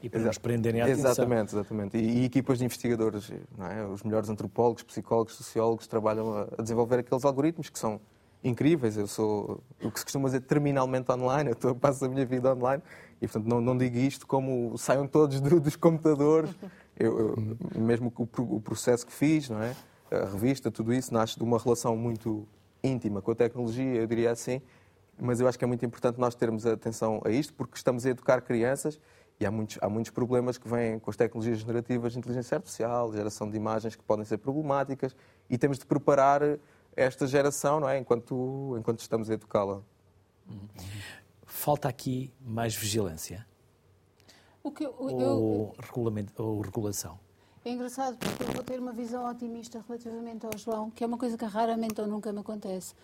E 0.00 0.08
para 0.08 0.20
Exato. 0.20 0.28
nos 0.28 0.38
prenderem 0.38 0.80
a 0.80 0.84
atenção. 0.84 1.10
Exatamente, 1.10 1.54
exatamente. 1.54 1.96
E, 1.96 2.20
e, 2.20 2.24
equipas 2.24 2.58
de 2.58 2.64
investigadores, 2.64 3.32
não 3.56 3.66
é? 3.66 3.84
os 3.86 4.02
melhores 4.04 4.28
antropólogos, 4.28 4.84
psicólogos, 4.84 5.34
sociólogos 5.34 5.88
trabalham 5.88 6.34
a, 6.34 6.48
a 6.56 6.62
desenvolver 6.62 7.00
aqueles 7.00 7.24
algoritmos 7.24 7.68
que 7.68 7.78
são 7.78 8.00
incríveis. 8.42 8.96
Eu 8.96 9.06
sou 9.06 9.60
o 9.82 9.90
que 9.90 9.98
se 9.98 10.04
costuma 10.04 10.26
dizer 10.26 10.42
terminalmente 10.42 11.10
online, 11.10 11.50
eu 11.50 11.54
estou, 11.54 11.74
passo 11.74 12.04
a 12.04 12.08
minha 12.08 12.24
vida 12.24 12.54
online 12.54 12.82
e, 13.20 13.26
portanto, 13.26 13.48
não, 13.48 13.60
não 13.60 13.76
digo 13.76 13.96
isto 13.96 14.26
como 14.26 14.76
saiam 14.78 15.06
todos 15.06 15.40
do, 15.40 15.60
dos 15.60 15.74
computadores. 15.74 16.50
Eu, 16.96 17.18
eu, 17.18 17.80
mesmo 17.80 18.12
o, 18.16 18.56
o 18.56 18.60
processo 18.60 19.06
que 19.06 19.12
fiz, 19.12 19.48
não 19.48 19.62
é? 19.62 19.74
A 20.10 20.24
revista, 20.24 20.70
tudo 20.70 20.92
isso 20.92 21.12
nasce 21.12 21.36
de 21.36 21.42
uma 21.42 21.58
relação 21.58 21.96
muito 21.96 22.46
íntima 22.82 23.20
com 23.20 23.30
a 23.30 23.34
tecnologia, 23.34 23.94
eu 23.94 24.06
diria 24.06 24.30
assim. 24.30 24.60
Mas 25.20 25.40
eu 25.40 25.48
acho 25.48 25.58
que 25.58 25.64
é 25.64 25.66
muito 25.66 25.84
importante 25.84 26.18
nós 26.18 26.34
termos 26.34 26.64
atenção 26.64 27.20
a 27.24 27.30
isto, 27.30 27.52
porque 27.54 27.76
estamos 27.76 28.06
a 28.06 28.10
educar 28.10 28.40
crianças 28.40 29.00
e 29.40 29.46
há 29.46 29.50
muitos, 29.50 29.78
há 29.80 29.88
muitos 29.88 30.10
problemas 30.10 30.58
que 30.58 30.68
vêm 30.68 30.98
com 30.98 31.10
as 31.10 31.16
tecnologias 31.16 31.58
generativas 31.58 32.12
de 32.12 32.18
inteligência 32.18 32.56
artificial, 32.56 33.12
geração 33.12 33.48
de 33.48 33.56
imagens 33.56 33.94
que 33.94 34.02
podem 34.02 34.24
ser 34.24 34.38
problemáticas, 34.38 35.14
e 35.48 35.56
temos 35.56 35.78
de 35.78 35.86
preparar 35.86 36.42
esta 36.96 37.26
geração, 37.26 37.78
não 37.80 37.88
é? 37.88 37.98
enquanto, 37.98 38.76
enquanto 38.78 39.00
estamos 39.00 39.30
a 39.30 39.34
educá-la. 39.34 39.80
Falta 41.46 41.88
aqui 41.88 42.32
mais 42.40 42.74
vigilância? 42.74 43.46
O 44.62 44.72
que 44.72 44.84
eu, 44.84 44.94
ou, 44.98 45.20
eu, 45.20 45.74
regulamento, 45.78 46.42
ou 46.42 46.60
regulação? 46.60 47.18
É 47.68 47.70
engraçado 47.70 48.16
porque 48.16 48.44
eu 48.44 48.52
vou 48.54 48.62
ter 48.62 48.80
uma 48.80 48.92
visão 48.92 49.30
otimista 49.30 49.84
relativamente 49.86 50.46
ao 50.46 50.56
João, 50.56 50.90
que 50.90 51.04
é 51.04 51.06
uma 51.06 51.18
coisa 51.18 51.36
que 51.36 51.44
raramente 51.44 52.00
ou 52.00 52.06
nunca 52.06 52.32
me 52.32 52.40
acontece. 52.40 52.94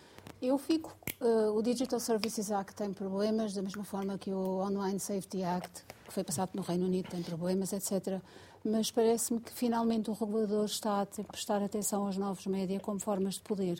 Eu 0.41 0.57
fico. 0.57 0.97
Uh, 1.21 1.55
o 1.55 1.61
Digital 1.61 1.99
Services 1.99 2.51
Act 2.51 2.73
tem 2.73 2.91
problemas, 2.91 3.53
da 3.53 3.61
mesma 3.61 3.83
forma 3.83 4.17
que 4.17 4.31
o 4.31 4.57
Online 4.65 4.99
Safety 4.99 5.43
Act, 5.43 5.83
que 6.05 6.11
foi 6.11 6.23
passado 6.23 6.49
no 6.55 6.63
Reino 6.63 6.87
Unido, 6.87 7.07
tem 7.11 7.21
problemas, 7.21 7.73
etc. 7.73 8.19
Mas 8.63 8.89
parece-me 8.89 9.39
que 9.39 9.53
finalmente 9.53 10.09
o 10.09 10.13
regulador 10.13 10.65
está 10.65 10.99
a 11.03 11.05
prestar 11.05 11.61
atenção 11.61 12.07
aos 12.07 12.17
novos 12.17 12.47
média 12.47 12.79
como 12.79 12.99
formas 12.99 13.35
de 13.35 13.41
poder. 13.41 13.79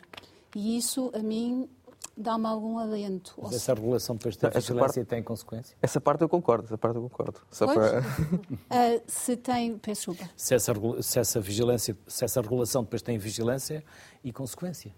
E 0.54 0.78
isso, 0.78 1.10
a 1.12 1.18
mim, 1.18 1.68
dá-me 2.16 2.46
algum 2.46 2.78
alento. 2.78 3.34
Mas 3.42 3.54
essa 3.54 3.74
regulação 3.74 4.16
depois 4.16 4.36
da 4.36 4.48
vigilância 4.48 5.02
parte, 5.02 5.08
tem 5.08 5.22
consequência? 5.22 5.76
Essa 5.82 6.00
parte 6.00 6.22
eu 6.22 6.28
concordo, 6.28 6.64
essa 6.64 6.78
parte 6.78 6.96
eu 6.96 7.02
concordo. 7.02 7.40
Só 7.50 7.66
para... 7.66 8.00
uh, 8.00 9.02
se 9.06 9.36
tem, 9.36 9.76
peço 9.78 10.12
desculpa. 10.12 10.30
Se 10.36 10.54
essa, 10.54 10.72
se 11.02 11.18
essa 11.18 11.40
vigilância, 11.40 11.96
se 12.06 12.24
essa 12.24 12.40
regulação 12.40 12.82
depois 12.82 13.02
tem 13.02 13.18
vigilância 13.18 13.84
e 14.24 14.32
consequência? 14.32 14.94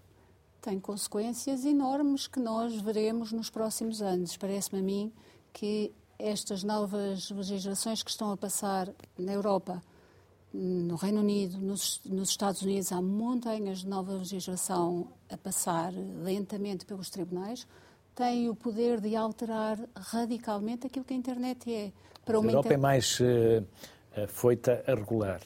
Tem 0.61 0.79
consequências 0.79 1.65
enormes 1.65 2.27
que 2.27 2.39
nós 2.39 2.75
veremos 2.81 3.31
nos 3.31 3.49
próximos 3.49 4.01
anos. 4.01 4.37
Parece-me 4.37 4.79
a 4.79 4.83
mim 4.83 5.13
que 5.51 5.93
estas 6.17 6.63
novas 6.63 7.29
legislações 7.31 8.03
que 8.03 8.11
estão 8.11 8.31
a 8.31 8.37
passar 8.37 8.89
na 9.17 9.33
Europa, 9.33 9.81
no 10.53 10.95
Reino 10.95 11.21
Unido, 11.21 11.57
nos, 11.59 12.01
nos, 12.05 12.29
Estados 12.29 12.61
Unidos, 12.61 12.91
há 12.91 13.01
montanhas 13.01 13.79
de 13.79 13.87
nova 13.87 14.13
legislação 14.13 15.07
a 15.29 15.37
passar 15.37 15.93
lentamente 15.93 16.85
pelos 16.85 17.09
tribunais, 17.09 17.67
têm 18.15 18.49
o 18.49 18.55
poder 18.55 18.99
de 18.99 19.15
alterar 19.15 19.79
radicalmente 19.95 20.87
aquilo 20.87 21.05
que 21.05 21.13
a 21.13 21.17
internet 21.17 21.71
é. 21.71 21.91
Para 22.25 22.37
a 22.37 22.41
Europa 22.41 22.59
inter... 22.59 22.71
é 22.73 22.77
mais 22.77 23.19
uh, 23.19 23.63
foita 24.27 24.83
a 24.87 24.95
regular. 24.95 25.41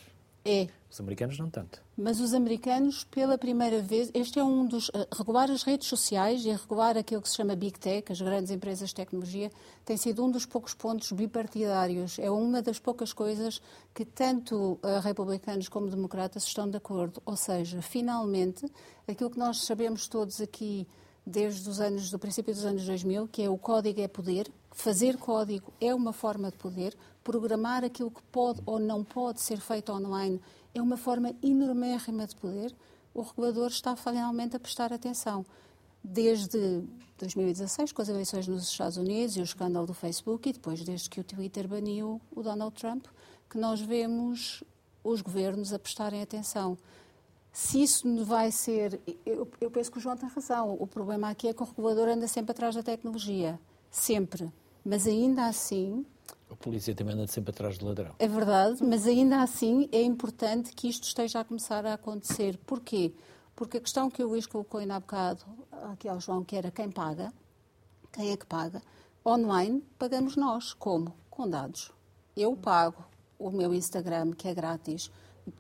É. 0.46 0.68
Os 0.92 1.00
americanos 1.00 1.40
não 1.40 1.50
tanto. 1.50 1.82
Mas 1.98 2.20
os 2.20 2.34
americanos, 2.34 3.04
pela 3.06 3.38
primeira 3.38 3.82
vez, 3.82 4.12
este 4.14 4.40
é 4.40 4.44
um 4.44 4.66
dos. 4.66 4.90
Uh, 4.90 5.08
regular 5.16 5.50
as 5.50 5.64
redes 5.64 5.88
sociais 5.88 6.46
e 6.46 6.52
regular 6.52 6.98
aquilo 6.98 7.22
que 7.22 7.30
se 7.30 7.36
chama 7.36 7.56
Big 7.56 7.80
Tech, 7.80 8.12
as 8.12 8.22
grandes 8.22 8.52
empresas 8.52 8.90
de 8.90 8.96
tecnologia, 8.96 9.50
tem 9.86 9.96
sido 9.96 10.24
um 10.24 10.30
dos 10.30 10.46
poucos 10.46 10.74
pontos 10.74 11.12
bipartidários. 11.12 12.20
É 12.20 12.30
uma 12.30 12.62
das 12.62 12.78
poucas 12.78 13.14
coisas 13.14 13.62
que 13.94 14.06
tanto 14.06 14.80
uh, 14.84 15.00
republicanos 15.02 15.70
como 15.70 15.90
democratas 15.90 16.44
estão 16.44 16.70
de 16.70 16.78
acordo. 16.78 17.22
Ou 17.26 17.36
seja, 17.36 17.82
finalmente, 17.82 18.66
aquilo 19.08 19.30
que 19.30 19.40
nós 19.40 19.64
sabemos 19.64 20.08
todos 20.08 20.42
aqui 20.42 20.86
desde 21.26 21.70
os 21.70 21.80
anos, 21.80 22.12
do 22.12 22.20
princípio 22.20 22.54
dos 22.54 22.66
anos 22.66 22.86
2000, 22.86 23.28
que 23.30 23.42
é 23.44 23.50
o 23.50 23.58
código 23.58 24.02
é 24.02 24.08
poder, 24.08 24.52
fazer 24.72 25.18
código 25.18 25.72
é 25.80 25.94
uma 25.96 26.12
forma 26.12 26.52
de 26.52 26.58
poder, 26.58 26.96
programar 27.24 27.84
aquilo 27.84 28.12
que 28.12 28.22
pode 28.24 28.62
ou 28.66 28.80
não 28.80 29.04
pode 29.04 29.42
ser 29.42 29.60
feito 29.60 29.92
online 29.92 30.42
é 30.74 30.82
uma 30.82 30.98
forma 30.98 31.34
enormérrima 31.42 32.26
de 32.26 32.36
poder, 32.36 32.76
o 33.14 33.22
regulador 33.22 33.68
está 33.68 33.96
finalmente 33.96 34.56
a 34.56 34.60
prestar 34.60 34.92
atenção. 34.92 35.46
Desde 36.04 36.84
2016, 37.18 37.92
com 37.92 38.02
as 38.02 38.10
eleições 38.10 38.48
nos 38.48 38.64
Estados 38.64 38.98
Unidos 38.98 39.38
e 39.38 39.40
o 39.40 39.44
escândalo 39.44 39.86
do 39.86 39.94
Facebook, 39.94 40.50
e 40.50 40.54
depois 40.54 40.84
desde 40.84 41.10
que 41.10 41.20
o 41.20 41.24
Twitter 41.24 41.68
baniu 41.68 42.20
o 42.36 42.42
Donald 42.42 42.76
Trump, 42.76 43.06
que 43.50 43.58
nós 43.58 43.80
vemos 43.80 44.64
os 45.04 45.22
governos 45.22 45.72
a 45.72 45.80
prestarem 45.80 46.22
atenção. 46.22 46.78
Se 47.52 47.84
isso 47.84 48.26
vai 48.26 48.52
ser. 48.52 49.00
Eu, 49.24 49.48
eu 49.62 49.70
penso 49.70 49.92
que 49.92 50.00
o 50.00 50.02
João 50.02 50.18
tem 50.18 50.28
razão. 50.28 50.76
O 50.80 50.88
problema 50.88 51.30
aqui 51.30 51.48
é 51.48 51.54
que 51.54 51.62
o 51.62 51.66
regulador 51.66 52.08
anda 52.08 52.28
sempre 52.28 52.52
atrás 52.52 52.74
da 52.74 52.82
tecnologia. 52.82 53.60
Sempre. 53.92 54.52
Mas 54.84 55.06
ainda 55.06 55.46
assim, 55.46 56.04
a 56.50 56.56
polícia 56.56 56.94
também 56.94 57.16
anda 57.16 57.28
sempre 57.28 57.52
atrás 57.52 57.78
do 57.78 57.86
ladrão. 57.86 58.14
É 58.20 58.28
verdade, 58.28 58.84
mas 58.84 59.08
ainda 59.08 59.42
assim 59.42 59.90
é 59.92 60.02
importante 60.02 60.72
que 60.74 60.88
isto 60.88 61.04
esteja 61.04 61.40
a 61.40 61.44
começar 61.44 61.86
a 61.86 61.94
acontecer. 61.94 62.58
Porquê? 62.66 63.14
Porque 63.56 63.78
a 63.78 63.82
questão 63.82 64.10
que 64.10 64.24
o 64.24 64.28
Luís 64.28 64.46
colocou 64.46 64.80
ainda 64.80 64.96
há 64.96 65.00
bocado, 65.00 65.44
aqui 65.92 66.08
ao 66.08 66.20
João, 66.20 66.44
que 66.44 66.56
era 66.56 66.72
quem 66.72 66.92
paga, 66.92 67.34
quem 68.12 68.32
é 68.32 68.38
que 68.38 68.46
paga? 68.46 68.82
Online 69.26 69.84
pagamos 69.98 70.36
nós. 70.36 70.74
Como? 70.74 71.16
Com 71.30 71.50
dados. 71.50 71.92
Eu 72.36 72.56
pago 72.56 73.04
o 73.40 73.50
meu 73.50 73.74
Instagram, 73.74 74.32
que 74.32 74.48
é 74.48 74.54
grátis, 74.54 75.12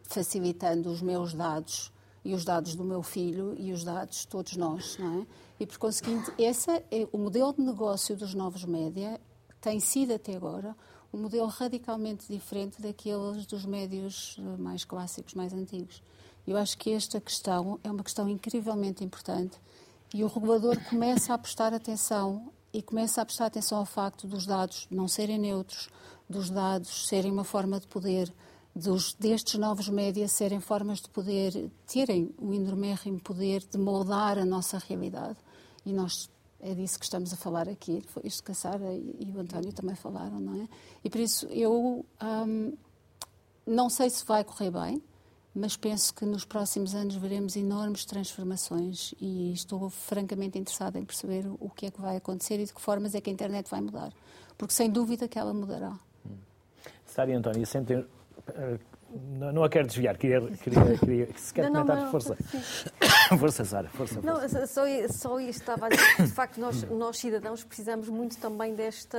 facilitando 0.04 0.89
os 0.89 1.02
meus 1.02 1.34
dados 1.34 1.91
e 2.23 2.34
os 2.34 2.45
dados 2.45 2.76
do 2.76 2.84
meu 2.84 3.04
filho 3.04 3.56
e 3.58 3.71
os 3.71 3.84
dados 3.84 4.21
de 4.21 4.28
todos 4.28 4.56
nós, 4.56 4.97
não 4.97 5.21
é? 5.21 5.28
E 5.60 5.65
por 5.65 5.78
conseguinte, 5.78 6.32
esse 6.38 6.69
é 6.69 7.08
o 7.12 7.17
modelo 7.17 7.54
de 7.54 7.62
negócio 7.62 8.15
dos 8.15 8.34
novos 8.34 8.63
média 8.63 9.19
tem 9.63 9.80
sido 9.80 10.13
até 10.13 10.36
agora 10.36 10.76
um 11.13 11.17
modelo 11.17 11.47
radicalmente 11.47 12.28
diferente 12.28 12.82
daqueles 12.82 13.45
dos 13.45 13.65
médios 13.65 14.36
eh, 14.38 14.58
mais 14.58 14.84
clássicos, 14.84 15.34
mais 15.36 15.54
antigos. 15.54 16.04
Eu 16.45 16.58
acho 16.58 16.78
que 16.78 16.91
esta 16.91 17.21
questão 17.21 17.80
é 17.82 17.89
uma 17.89 18.04
questão 18.04 18.28
incrivelmente 18.28 19.06
importante 19.06 19.58
e 20.13 20.21
o 20.21 20.28
regulador 20.28 20.78
começa 20.89 21.34
a 21.34 21.38
prestar 21.38 21.73
atenção 21.73 22.52
e 22.73 22.82
começa 22.82 23.21
a 23.21 23.26
prestar 23.26 23.45
atenção 23.45 23.78
ao 23.78 23.86
facto 23.86 24.28
dos 24.28 24.45
dados 24.45 24.86
não 24.91 25.08
serem 25.08 25.39
neutros, 25.39 25.89
dos 26.30 26.49
dados 26.49 27.08
serem 27.08 27.32
uma 27.32 27.45
forma 27.45 27.80
de 27.80 27.88
poder, 27.88 28.34
dos, 28.76 29.13
destes 29.13 29.58
novos 29.58 29.88
médias 29.88 30.34
serem 30.34 30.60
formas 30.60 30.99
de 30.99 31.10
poder, 31.10 31.71
terem 31.88 32.36
um 32.38 32.54
enormérrimo 32.54 33.21
poder 33.21 33.63
de 33.63 33.78
moldar 33.78 34.38
a 34.38 34.43
nossa 34.43 34.78
realidade. 34.78 35.38
E 35.86 35.93
nós 35.93 36.30
é 36.63 36.73
disso 36.73 36.97
que 36.97 37.06
estamos 37.06 37.34
a 37.34 37.36
falar 37.36 37.67
aqui. 37.67 38.02
Isto 38.23 38.43
que 38.43 38.52
a 38.52 38.56
Sara 38.56 38.93
e 38.93 39.32
o 39.36 39.39
António 39.39 39.73
também 39.73 39.95
falaram, 39.95 40.39
não 40.39 40.63
é? 40.63 40.67
E 41.04 41.10
por 41.10 41.19
isso 41.19 41.45
eu 41.47 42.06
hum, 42.21 42.73
não 43.65 43.89
sei 43.89 44.10
se 44.10 44.26
vai 44.26 44.43
correr 44.43 44.71
bem, 44.71 45.04
mas 45.54 45.76
penso 45.76 46.13
que 46.13 46.26
nos 46.26 46.45
próximos 46.45 46.95
anos 46.95 47.15
veremos 47.15 47.56
enormes 47.56 48.06
transformações 48.06 49.13
e 49.19 49.54
estou 49.54 49.89
francamente 49.89 50.58
interessada 50.58 50.97
em 50.97 51.06
perceber 51.06 51.45
o 51.60 51.69
que 51.69 51.88
é 51.88 51.91
que 51.91 52.02
vai 52.02 52.15
acontecer 52.15 52.60
e 52.60 52.65
de 52.65 52.73
que 52.73 52.82
formas 52.82 53.13
é 53.13 53.21
que 53.21 53.30
a 53.30 53.34
internet 53.34 53.69
vai 53.69 53.82
mudar. 53.82 54.13
Porque 54.58 54.73
sem 54.73 54.89
dúvida 54.89 55.28
que 55.28 55.38
ela 55.38 55.54
mudará. 55.54 55.99
Hum. 56.26 56.38
Sara 57.06 57.30
e 57.32 57.34
António, 57.34 57.65
sentem 57.65 58.06
não, 59.13 59.52
não 59.52 59.63
a 59.63 59.69
quero 59.69 59.88
desviar, 59.88 60.17
queria, 60.17 60.41
queria, 60.41 60.97
queria 60.97 61.28
se 61.38 61.54
quer 61.54 61.67
comentar, 61.67 61.97
não, 61.97 62.12
força. 62.12 62.36
força, 63.39 63.65
Sara, 63.65 63.89
força, 63.89 64.21
Não, 64.21 64.39
força. 64.39 64.67
Só, 64.67 64.82
só 65.10 65.39
isto 65.39 65.62
estava 65.62 65.86
a 65.86 65.89
dizer 65.89 66.15
que, 66.15 66.23
de 66.23 66.32
facto, 66.32 66.60
nós, 66.60 66.84
nós 66.84 67.17
cidadãos 67.17 67.63
precisamos 67.63 68.10
muito 68.10 68.38
também 68.38 68.73
desta, 68.73 69.17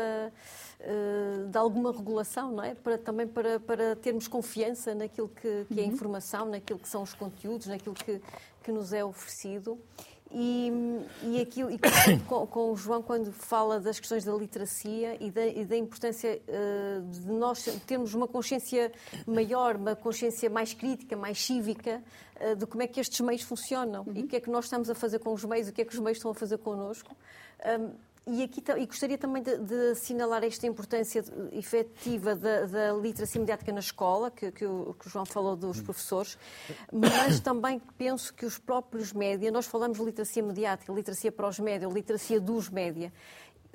uh, 0.80 1.48
de 1.48 1.58
alguma 1.58 1.92
regulação, 1.92 2.52
não 2.52 2.64
é? 2.64 2.74
Para, 2.74 2.98
também 2.98 3.26
para, 3.26 3.60
para 3.60 3.96
termos 3.96 4.26
confiança 4.26 4.94
naquilo 4.94 5.28
que, 5.28 5.66
que 5.72 5.80
é 5.80 5.84
uhum. 5.84 5.90
informação, 5.90 6.46
naquilo 6.46 6.78
que 6.78 6.88
são 6.88 7.02
os 7.02 7.14
conteúdos, 7.14 7.66
naquilo 7.66 7.94
que, 7.94 8.20
que 8.62 8.72
nos 8.72 8.92
é 8.92 9.04
oferecido. 9.04 9.78
E, 10.30 10.72
e, 11.22 11.40
aquilo, 11.40 11.70
e 11.70 11.78
com, 12.26 12.46
com, 12.46 12.72
o 12.72 12.76
João, 12.76 13.02
quando 13.02 13.30
fala 13.32 13.78
das 13.78 14.00
questões 14.00 14.24
da 14.24 14.32
literacia 14.32 15.16
e 15.20 15.30
da, 15.30 15.46
e 15.46 15.64
da 15.64 15.76
importância 15.76 16.40
uh, 16.48 17.08
de 17.08 17.30
nós 17.30 17.64
termos 17.86 18.14
uma 18.14 18.26
consciência 18.26 18.90
maior, 19.26 19.76
uma 19.76 19.94
consciência 19.94 20.50
mais 20.50 20.74
crítica, 20.74 21.16
mais 21.16 21.40
cívica, 21.40 22.02
uh, 22.40 22.56
de 22.56 22.66
como 22.66 22.82
é 22.82 22.88
que 22.88 22.98
estes 22.98 23.20
meios 23.20 23.42
funcionam 23.42 24.02
uhum. 24.06 24.12
e 24.16 24.24
o 24.24 24.26
que 24.26 24.36
é 24.36 24.40
que 24.40 24.50
nós 24.50 24.64
estamos 24.64 24.90
a 24.90 24.94
fazer 24.94 25.20
com 25.20 25.32
os 25.32 25.44
meios, 25.44 25.68
o 25.68 25.72
que 25.72 25.82
é 25.82 25.84
que 25.84 25.92
os 25.92 26.00
meios 26.00 26.18
estão 26.18 26.32
a 26.32 26.34
fazer 26.34 26.58
connosco. 26.58 27.14
Um, 27.80 27.92
e, 28.26 28.42
aqui, 28.42 28.62
e 28.78 28.86
gostaria 28.86 29.18
também 29.18 29.42
de, 29.42 29.58
de 29.58 29.90
assinalar 29.90 30.42
esta 30.44 30.66
importância 30.66 31.22
efetiva 31.52 32.34
da, 32.34 32.64
da 32.64 32.92
literacia 32.94 33.38
mediática 33.38 33.70
na 33.70 33.80
escola, 33.80 34.30
que, 34.30 34.50
que, 34.50 34.64
o, 34.64 34.94
que, 34.98 35.06
o, 35.06 35.10
João 35.10 35.26
falou 35.26 35.54
dos 35.54 35.80
professores, 35.82 36.38
mas 36.90 37.38
também 37.40 37.80
penso 37.98 38.32
que 38.32 38.46
os 38.46 38.58
próprios 38.58 39.12
média, 39.12 39.50
nós 39.50 39.66
falamos 39.66 39.98
de 39.98 40.04
literacia 40.04 40.42
mediática, 40.42 40.92
literacia 40.92 41.30
para 41.30 41.46
os 41.46 41.58
média, 41.58 41.86
literacia 41.86 42.40
dos 42.40 42.70
média, 42.70 43.12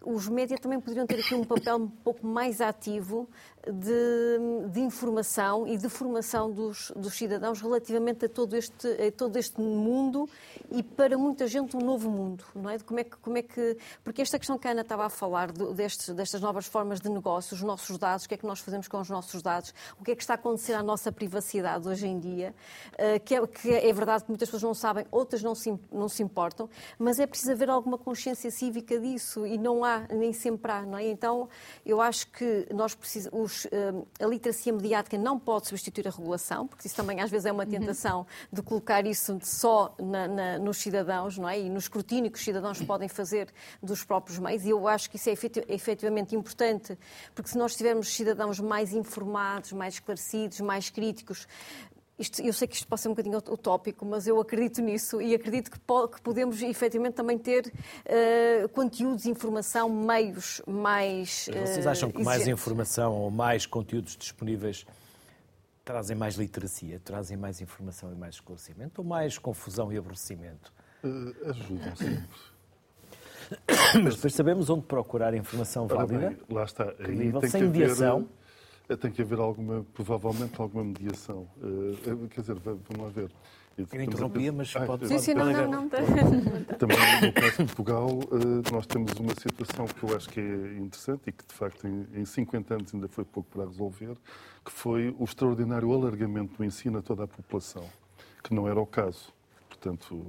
os 0.06 0.28
médias 0.28 0.60
também 0.60 0.80
poderiam 0.80 1.06
ter 1.06 1.20
aqui 1.20 1.36
um 1.36 1.44
papel 1.44 1.78
um 1.78 1.88
pouco 1.88 2.26
mais 2.26 2.62
ativo 2.62 3.28
de, 3.66 4.70
de 4.72 4.80
informação 4.80 5.68
e 5.68 5.78
de 5.78 5.90
formação 5.90 6.52
dos, 6.52 6.92
dos, 6.96 7.14
cidadãos 7.14 7.62
relativamente 7.62 8.26
a 8.26 8.30
todo, 8.30 8.56
este, 8.56 8.88
a 8.88 9.12
todo 9.12 9.38
este 9.38 9.60
mundo 9.60 10.30
e 10.72 10.82
para 10.82 11.18
muita 11.18 11.46
gente 11.46 11.76
um 11.76 11.82
novo 11.82 12.10
mundo, 12.10 12.46
não 12.56 12.70
é? 12.70 12.78
De 12.78 12.84
como 12.84 13.00
é 13.00 13.04
que, 13.04 13.18
como 13.18 13.38
é 13.38 13.42
que 13.42 13.78
porque 14.04 14.22
esta 14.22 14.40
questão 14.40 14.58
que 14.58 14.68
a 14.68 14.72
Ana 14.72 14.82
estava 14.82 15.06
a 15.06 15.10
falar 15.10 15.52
de, 15.52 15.74
destes, 15.74 16.10
destas 16.10 16.42
novas 16.42 16.66
formas 16.66 17.00
de 17.02 17.10
negócio, 17.10 17.54
os 17.54 17.62
nossos 17.62 17.98
dados, 17.98 18.26
o 18.26 18.30
que 18.30 18.36
é 18.36 18.38
que 18.38 18.46
nós 18.46 18.60
fazemos 18.60 18.88
com 18.88 19.00
os 19.00 19.10
nossos 19.10 19.42
dados, 19.42 19.74
o 20.00 20.04
que 20.04 20.12
é 20.12 20.16
que 20.16 20.24
está 20.24 20.34
a 20.34 20.36
acontecer 20.36 20.74
à 20.74 20.82
nossa 20.82 21.12
privacidade 21.12 21.88
hoje 21.88 22.08
em 22.08 22.20
dia, 22.20 22.56
uh, 22.94 23.20
que, 23.24 23.36
é, 23.36 23.48
que 23.48 23.70
é 23.72 23.94
verdade 23.94 24.24
que 24.24 24.30
muitas 24.30 24.48
pessoas 24.48 24.64
não 24.64 24.74
sabem, 24.74 25.06
outras 25.12 25.44
não 25.44 25.54
se, 25.54 25.78
não 25.92 26.08
se 26.08 26.24
importam, 26.24 26.70
mas 26.98 27.20
é 27.20 27.28
preciso 27.28 27.52
haver 27.52 27.70
alguma 27.70 27.98
consciência 27.98 28.50
cívica 28.50 28.98
disso 29.00 29.46
e 29.46 29.58
não 29.58 29.84
há 29.84 29.89
há, 29.90 30.08
nem 30.14 30.32
sempre 30.34 30.72
há, 30.72 30.82
não 30.84 30.98
é? 30.98 31.08
Então, 31.08 31.50
eu 31.86 32.00
acho 32.02 32.28
que 32.32 32.68
nós 32.74 32.96
precisamos, 32.96 33.68
a 34.20 34.26
literacia 34.26 34.72
mediática 34.72 35.18
não 35.18 35.40
pode 35.40 35.68
substituir 35.68 36.08
a 36.08 36.12
regulação, 36.12 36.68
porque 36.68 36.88
isso 36.88 36.96
também 36.96 37.20
às 37.22 37.30
vezes 37.30 37.46
é 37.46 37.52
uma 37.52 37.64
uhum. 37.64 37.70
tentação 37.70 38.20
uhum. 38.20 38.26
de 38.54 38.62
colocar 38.62 39.06
isso 39.06 39.38
só 39.42 39.96
na, 40.00 40.28
na, 40.28 40.60
nos 40.60 40.78
cidadãos, 40.78 41.38
não 41.38 41.50
é? 41.50 41.60
E 41.60 41.70
no 41.70 41.78
escrutínio 41.78 42.32
que 42.32 42.38
os 42.38 42.44
cidadãos 42.44 42.82
podem 42.82 43.10
fazer 43.10 43.52
dos 43.82 44.04
próprios 44.04 44.40
meios, 44.40 44.66
e 44.66 44.70
eu 44.70 44.88
acho 44.88 45.10
que 45.10 45.18
isso 45.18 45.30
é 45.30 45.34
efetivamente 45.68 46.36
importante, 46.36 46.98
porque 47.34 47.50
se 47.50 47.58
nós 47.58 47.76
tivermos 47.76 48.14
cidadãos 48.14 48.60
mais 48.60 48.94
informados, 48.94 49.74
mais 49.74 49.96
esclarecidos, 49.96 50.60
mais 50.60 50.90
críticos, 50.90 51.48
isto, 52.20 52.42
eu 52.42 52.52
sei 52.52 52.68
que 52.68 52.76
isto 52.76 52.88
pode 52.88 53.02
ser 53.02 53.08
um 53.08 53.12
bocadinho 53.12 53.38
utópico, 53.38 54.06
mas 54.06 54.28
eu 54.28 54.40
acredito 54.40 54.82
nisso 54.82 55.22
e 55.22 55.34
acredito 55.34 55.72
que, 55.72 55.80
po 55.80 56.08
que 56.08 56.22
podemos 56.22 56.62
efetivamente 56.62 57.14
também 57.14 57.38
ter 57.38 57.66
uh, 57.68 58.70
conteúdos, 58.70 59.26
informação, 59.26 59.90
meios 59.90 60.62
mais. 60.68 61.48
Uh, 61.48 61.66
vocês 61.66 61.88
acham 61.88 62.12
que 62.12 62.22
mais 62.22 62.48
informação 62.48 63.14
ou 63.16 63.32
mais 63.32 63.66
conteúdos 63.66 64.18
disponíveis 64.18 64.86
trazem 65.86 66.16
mais 66.16 66.36
literacia, 66.36 67.00
trazem 67.04 67.38
mais 67.38 67.62
informação 67.62 68.12
e 68.12 68.16
mais 68.16 68.36
esclarecimento 68.36 69.02
ou 69.02 69.08
mais 69.08 69.38
confusão 69.38 69.92
e 69.92 69.98
aborrecimento? 69.98 70.74
Uh, 71.04 71.50
ajudam 71.50 71.96
sempre. 71.96 72.30
Mas 74.04 74.16
depois 74.16 74.34
sabemos 74.34 74.70
onde 74.70 74.86
procurar 74.86 75.34
informação 75.34 75.88
válida. 75.88 76.30
Bem, 76.30 76.38
lá 76.50 76.64
está. 76.66 76.94
Aí 77.00 77.32
tem 77.32 77.50
sem 77.50 77.64
mediação. 77.64 78.18
Haver 78.18 78.39
tem 78.98 79.12
que 79.12 79.22
haver 79.22 79.40
alguma, 79.40 79.86
provavelmente, 79.94 80.60
alguma 80.60 80.84
mediação. 80.84 81.48
Uh, 81.58 82.28
quer 82.30 82.42
dizer, 82.42 82.56
vamos 82.56 82.82
lá 82.98 83.10
ver. 83.10 83.32
Eu 83.78 84.02
interrompia, 84.02 84.52
mas 84.52 84.76
ah, 84.76 84.86
pode... 84.86 85.08
Sim, 85.08 85.20
sim, 85.20 85.34
não, 85.34 85.52
não, 85.52 85.68
não. 85.70 85.90
Também 86.78 86.98
no 87.22 87.34
caso 87.34 87.52
de 87.52 87.66
Portugal, 87.66 88.20
nós 88.74 88.86
temos 88.86 89.14
uma 89.14 89.34
situação 89.34 89.86
que 89.86 90.04
eu 90.04 90.16
acho 90.18 90.28
que 90.28 90.40
é 90.42 90.78
interessante 90.78 91.22
e 91.28 91.32
que, 91.32 91.46
de 91.46 91.54
facto, 91.54 91.88
em 91.88 92.26
50 92.26 92.74
anos 92.74 92.94
ainda 92.94 93.08
foi 93.08 93.24
pouco 93.24 93.50
para 93.50 93.66
resolver, 93.66 94.18
que 94.66 94.72
foi 94.72 95.16
o 95.18 95.24
extraordinário 95.24 95.94
alargamento 95.94 96.58
do 96.58 96.64
ensino 96.66 97.00
a 97.00 97.02
toda 97.02 97.24
a 97.24 97.28
população, 97.28 97.86
que 98.44 98.54
não 98.54 98.68
era 98.68 98.80
o 98.80 98.86
caso. 98.86 99.34
Portanto, 99.80 100.26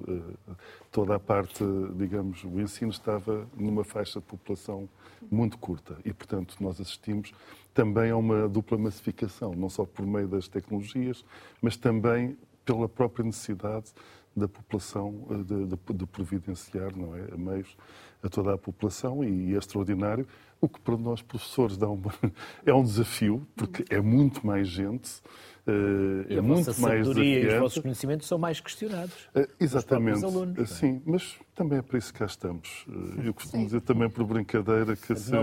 toda 0.93 1.17
a 1.17 1.19
parte, 1.19 1.65
digamos, 1.97 2.45
o 2.45 2.61
ensino 2.61 2.93
estava 2.93 3.49
numa 3.57 3.83
faixa 3.83 4.21
de 4.21 4.27
população 4.27 4.89
muito 5.29 5.59
curta 5.59 5.99
e, 6.05 6.13
portanto, 6.13 6.57
nós 6.61 6.81
assistimos 6.81 7.33
também 7.75 8.11
a 8.11 8.17
uma 8.17 8.49
dupla 8.49 8.79
massificação, 8.79 9.53
não 9.55 9.69
só 9.69 9.85
por 9.85 10.07
meio 10.07 10.29
das 10.29 10.47
tecnologias, 10.47 11.25
mas 11.61 11.77
também 11.77 12.39
pela 12.65 12.89
própria 12.89 13.25
necessidade 13.25 13.93
da 14.37 14.47
população 14.47 15.27
eh, 15.31 15.35
de, 15.43 15.67
de, 15.67 15.95
de 15.95 16.07
providenciar 16.07 16.97
não 16.97 17.17
é, 17.17 17.37
meios 17.37 17.77
a 18.23 18.29
toda 18.29 18.55
a 18.55 18.59
população 18.59 19.25
e 19.25 19.55
é 19.55 19.59
extraordinário, 19.59 20.27
o 20.61 20.68
que 20.68 20.81
para 20.81 20.96
nós 20.96 21.23
professores 21.23 21.77
dá 21.77 21.88
uma, 21.88 22.12
é 22.64 22.73
um 22.73 22.83
desafio, 22.83 23.46
porque 23.57 23.85
é 23.88 24.01
muito 24.01 24.46
mais 24.46 24.68
gente 24.68 25.23
Uh, 25.66 26.25
e 26.29 26.35
é 26.35 26.38
a 26.38 26.42
muito 26.42 26.64
vossa 26.64 26.81
mais 26.81 27.07
sabedoria 27.07 27.40
e 27.40 27.46
os 27.46 27.61
vossos 27.61 27.83
conhecimentos 27.83 28.27
são 28.27 28.38
mais 28.38 28.61
questionados. 28.61 29.14
Uh, 29.35 29.46
exatamente. 29.61 30.25
Alunos, 30.25 30.59
uh, 30.59 30.66
sim, 30.66 31.03
mas 31.05 31.37
também 31.55 31.79
é 31.79 31.83
para 31.83 31.99
isso 31.99 32.12
que 32.12 32.18
cá 32.18 32.25
estamos. 32.25 32.87
eu 33.23 33.35
costumo 33.35 33.62
sim. 33.62 33.66
dizer 33.66 33.81
também 33.83 34.09
por 34.09 34.25
brincadeira 34.25 34.96
que 34.96 35.14
se, 35.14 35.31
se 35.31 35.35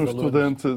um 0.00 0.04
estudante 0.04 0.68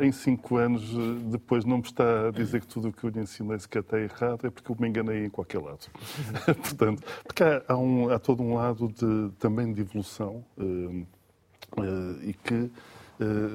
em 0.00 0.12
cinco 0.12 0.56
anos 0.58 0.82
depois 1.30 1.64
não 1.64 1.78
me 1.78 1.84
está 1.84 2.28
a 2.28 2.30
dizer 2.30 2.60
que 2.60 2.66
tudo 2.66 2.88
o 2.88 2.92
que 2.92 3.04
eu 3.04 3.10
lhe 3.10 3.20
ensinei 3.20 3.58
se 3.58 3.66
está 3.66 3.98
errado, 3.98 4.46
é 4.46 4.50
porque 4.50 4.70
eu 4.70 4.76
me 4.78 4.88
enganei 4.88 5.24
em 5.24 5.30
qualquer 5.30 5.60
lado. 5.60 5.86
Portanto, 6.44 7.02
porque 7.24 7.42
há, 7.42 7.62
há, 7.66 7.76
um, 7.76 8.10
há, 8.10 8.18
todo 8.18 8.42
um 8.42 8.54
lado 8.54 8.88
de, 8.88 9.34
também 9.38 9.72
de 9.72 9.80
evolução 9.80 10.44
e 12.22 12.32
que 12.34 12.54
eh, 12.54 12.68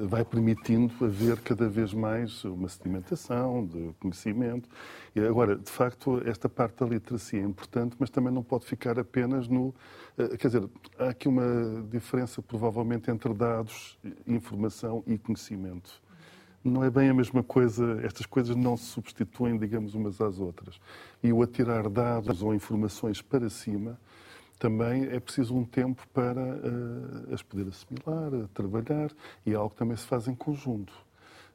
vai 0.06 0.24
permitindo 0.24 0.92
haver 1.04 1.40
cada 1.40 1.68
vez 1.68 1.92
mais 1.92 2.44
uma 2.44 2.68
sedimentação 2.68 3.66
de 3.66 3.92
conhecimento. 4.00 4.68
E 5.14 5.20
agora, 5.20 5.56
de 5.56 5.70
facto, 5.70 6.22
esta 6.26 6.48
parte 6.48 6.78
da 6.78 6.86
literacia 6.86 7.40
é 7.40 7.44
importante, 7.44 7.96
mas 7.98 8.10
também 8.10 8.32
não 8.32 8.42
pode 8.42 8.64
ficar 8.64 8.98
apenas 8.98 9.48
no. 9.48 9.74
Eh, 10.16 10.36
quer 10.36 10.48
dizer, 10.48 10.68
há 10.98 11.08
aqui 11.08 11.28
uma 11.28 11.84
diferença, 11.90 12.40
provavelmente, 12.40 13.10
entre 13.10 13.34
dados, 13.34 13.98
informação 14.26 15.02
e 15.06 15.18
conhecimento. 15.18 16.00
Não 16.62 16.84
é 16.84 16.90
bem 16.90 17.08
a 17.08 17.14
mesma 17.14 17.42
coisa, 17.42 18.00
estas 18.02 18.26
coisas 18.26 18.54
não 18.54 18.76
se 18.76 18.84
substituem, 18.84 19.58
digamos, 19.58 19.94
umas 19.94 20.20
às 20.20 20.38
outras. 20.38 20.78
E 21.22 21.32
o 21.32 21.42
atirar 21.42 21.88
dados 21.88 22.42
ou 22.42 22.54
informações 22.54 23.22
para 23.22 23.48
cima 23.48 23.98
também 24.60 25.04
é 25.04 25.18
preciso 25.18 25.56
um 25.56 25.64
tempo 25.64 26.06
para 26.12 26.40
uh, 26.40 27.34
as 27.34 27.42
poder 27.42 27.66
assimilar, 27.66 28.30
trabalhar, 28.52 29.10
e 29.44 29.52
é 29.52 29.56
algo 29.56 29.70
que 29.70 29.76
também 29.76 29.96
se 29.96 30.06
faz 30.06 30.28
em 30.28 30.34
conjunto. 30.34 30.92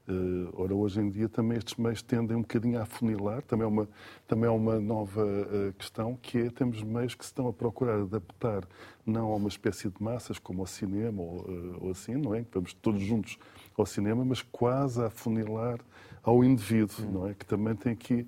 Uh, 0.08 0.54
ora, 0.54 0.76
hoje 0.76 1.02
em 1.02 1.10
dia 1.10 1.28
também 1.28 1.58
estes 1.58 1.76
meios 1.78 2.02
tendem 2.04 2.38
um 2.38 2.42
bocadinho 2.42 2.80
a 2.80 2.84
afunilar, 2.84 3.42
também 3.42 3.66
é 3.66 3.68
uma, 3.68 3.90
também 4.28 4.48
é 4.48 4.52
uma 4.52 4.80
nova 4.80 5.26
uh, 5.26 5.74
questão, 5.74 6.16
que 6.22 6.38
é, 6.38 6.50
temos 6.52 6.84
meios 6.84 7.16
que 7.16 7.26
se 7.26 7.32
estão 7.32 7.48
a 7.48 7.54
procurar 7.54 8.00
adaptar 8.00 8.68
não 9.04 9.32
a 9.32 9.36
uma 9.36 9.50
espécie 9.50 9.90
de 9.90 10.04
massas, 10.04 10.38
como 10.38 10.62
ao 10.62 10.68
cinema 10.68 11.22
ou, 11.22 11.42
uh, 11.42 11.78
ou 11.86 11.92
assim, 11.92 12.16
não 12.16 12.36
é? 12.36 12.44
Que 12.44 12.50
vamos 12.54 12.74
todos 12.74 13.02
juntos 13.02 13.40
ao 13.76 13.86
cinema, 13.86 14.24
mas 14.24 14.44
quase 14.44 15.02
a 15.02 15.08
afunilar 15.08 15.80
ao 16.26 16.44
indivíduo, 16.44 17.12
não 17.12 17.28
é? 17.28 17.34
Que 17.34 17.46
também 17.46 17.76
tem 17.76 17.94
aqui 17.94 18.28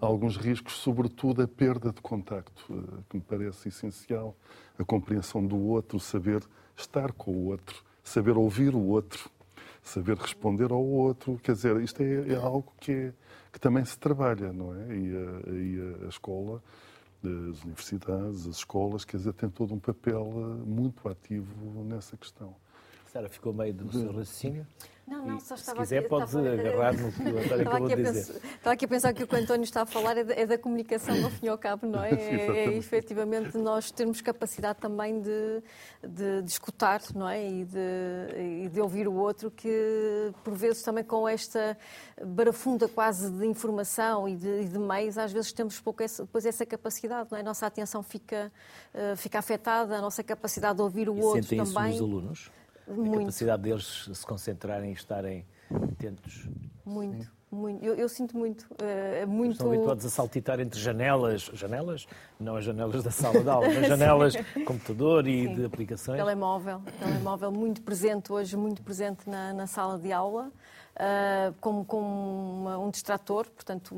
alguns 0.00 0.36
riscos, 0.36 0.74
sobretudo 0.74 1.42
a 1.42 1.48
perda 1.48 1.90
de 1.90 2.00
contacto, 2.02 2.64
eh, 2.70 3.02
que 3.08 3.16
me 3.16 3.22
parece 3.22 3.68
essencial, 3.68 4.36
a 4.78 4.84
compreensão 4.84 5.44
do 5.44 5.56
outro, 5.56 5.98
saber 5.98 6.42
estar 6.76 7.10
com 7.12 7.32
o 7.32 7.46
outro, 7.46 7.82
saber 8.04 8.36
ouvir 8.36 8.74
o 8.74 8.82
outro, 8.82 9.30
saber 9.88 10.16
responder 10.16 10.70
ao 10.70 10.84
outro. 10.84 11.38
Quer 11.42 11.52
dizer, 11.52 11.80
isto 11.80 12.02
é, 12.02 12.32
é 12.32 12.36
algo 12.36 12.72
que, 12.80 12.92
é, 12.92 13.12
que 13.52 13.58
também 13.58 13.84
se 13.84 13.98
trabalha, 13.98 14.52
não 14.52 14.74
é? 14.74 14.96
E 14.96 15.16
a, 15.16 15.50
e 15.52 16.04
a 16.04 16.08
escola, 16.08 16.62
as 17.24 17.62
universidades, 17.64 18.46
as 18.46 18.56
escolas, 18.56 19.04
quer 19.04 19.16
dizer, 19.16 19.32
têm 19.32 19.50
todo 19.50 19.74
um 19.74 19.78
papel 19.78 20.32
eh, 20.36 20.64
muito 20.64 21.08
ativo 21.08 21.84
nessa 21.84 22.16
questão. 22.16 22.54
Sara, 23.12 23.28
ficou 23.28 23.52
meio 23.52 23.72
do 23.72 23.90
seu 23.90 24.06
raciocínio? 24.08 24.66
Não, 25.06 25.24
não, 25.24 25.40
só 25.40 25.54
estava 25.54 25.78
Se 25.78 25.84
quiser, 25.84 25.98
aqui, 26.00 26.08
pode 26.08 26.24
estava, 26.26 26.52
agarrar 26.52 26.92
no 26.92 27.10
que 27.10 27.22
o 27.22 27.38
António 27.38 27.68
acabou 27.68 27.88
de 27.88 27.96
dizer. 27.96 28.12
Pensar, 28.12 28.34
estava 28.34 28.74
aqui 28.74 28.84
a 28.84 28.88
pensar 28.88 29.12
que 29.14 29.22
o 29.22 29.26
que 29.26 29.34
o 29.34 29.38
António 29.38 29.64
está 29.64 29.82
a 29.82 29.86
falar 29.86 30.18
é 30.18 30.24
da, 30.24 30.34
é 30.34 30.46
da 30.46 30.58
comunicação, 30.58 31.24
ao 31.24 31.30
fim 31.30 31.46
e 31.46 31.48
ao 31.48 31.56
cabo, 31.56 31.86
não 31.86 32.04
é? 32.04 32.10
É, 32.28 32.66
é 32.66 32.76
efetivamente 32.76 33.56
nós 33.56 33.90
termos 33.90 34.20
capacidade 34.20 34.78
também 34.78 35.20
de, 35.22 35.62
de, 36.06 36.42
de 36.42 36.50
escutar, 36.50 37.00
não 37.14 37.26
é? 37.26 37.48
E 37.48 37.64
de, 37.64 38.64
e 38.64 38.68
de, 38.68 38.80
ouvir 38.80 39.08
o 39.08 39.14
outro, 39.14 39.50
que 39.50 40.30
por 40.44 40.54
vezes 40.54 40.82
também 40.82 41.02
com 41.02 41.26
esta 41.26 41.76
barafunda 42.22 42.86
quase 42.86 43.30
de 43.30 43.46
informação 43.46 44.28
e 44.28 44.36
de, 44.36 44.60
e 44.60 44.64
de 44.66 44.78
meios, 44.78 45.16
às 45.16 45.32
vezes 45.32 45.52
temos 45.52 45.80
pouco 45.80 46.02
essa, 46.02 46.24
depois 46.24 46.44
essa 46.44 46.66
capacidade, 46.66 47.28
não 47.30 47.38
é? 47.38 47.40
A 47.40 47.44
nossa 47.44 47.66
atenção 47.66 48.02
fica, 48.02 48.52
uh, 48.94 49.16
fica 49.16 49.38
afetada, 49.38 49.96
a 49.96 50.00
nossa 50.02 50.22
capacidade 50.22 50.76
de 50.76 50.82
ouvir 50.82 51.08
o 51.08 51.16
e 51.16 51.22
outro 51.22 51.48
também. 51.48 51.64
Isso 51.64 51.74
nos 51.74 52.00
alunos? 52.00 52.57
Muito. 52.88 53.14
A 53.14 53.18
capacidade 53.20 53.62
deles 53.62 54.10
se 54.12 54.26
concentrarem 54.26 54.90
e 54.90 54.94
estarem 54.94 55.46
atentos. 55.70 56.48
Muito. 56.84 57.24
Sim. 57.24 57.30
Muito, 57.50 57.82
eu, 57.82 57.94
eu, 57.94 58.08
sinto 58.10 58.36
muito. 58.36 58.66
Uh, 58.72 59.26
muito... 59.26 59.52
Estão 59.52 59.72
habituados 59.72 60.04
a 60.04 60.10
saltitar 60.10 60.60
entre 60.60 60.78
janelas, 60.78 61.50
janelas, 61.54 62.06
não 62.38 62.56
as 62.56 62.64
janelas 62.64 63.02
da 63.02 63.10
sala 63.10 63.40
de 63.40 63.48
aula, 63.48 63.68
mas 63.72 63.88
janelas 63.88 64.34
de 64.34 64.64
computador 64.64 65.26
e 65.26 65.46
Sim. 65.46 65.54
de 65.54 65.64
aplicações. 65.64 66.18
Telemóvel, 66.18 66.82
telemóvel 67.00 67.50
muito 67.50 67.80
presente 67.80 68.30
hoje, 68.30 68.54
muito 68.54 68.82
presente 68.82 69.28
na, 69.28 69.54
na 69.54 69.66
sala 69.66 69.98
de 69.98 70.12
aula. 70.12 70.52
Uh, 70.98 71.54
como, 71.60 71.84
como 71.84 72.60
uma, 72.60 72.78
um 72.78 72.90
distrator, 72.90 73.48
portanto, 73.48 73.94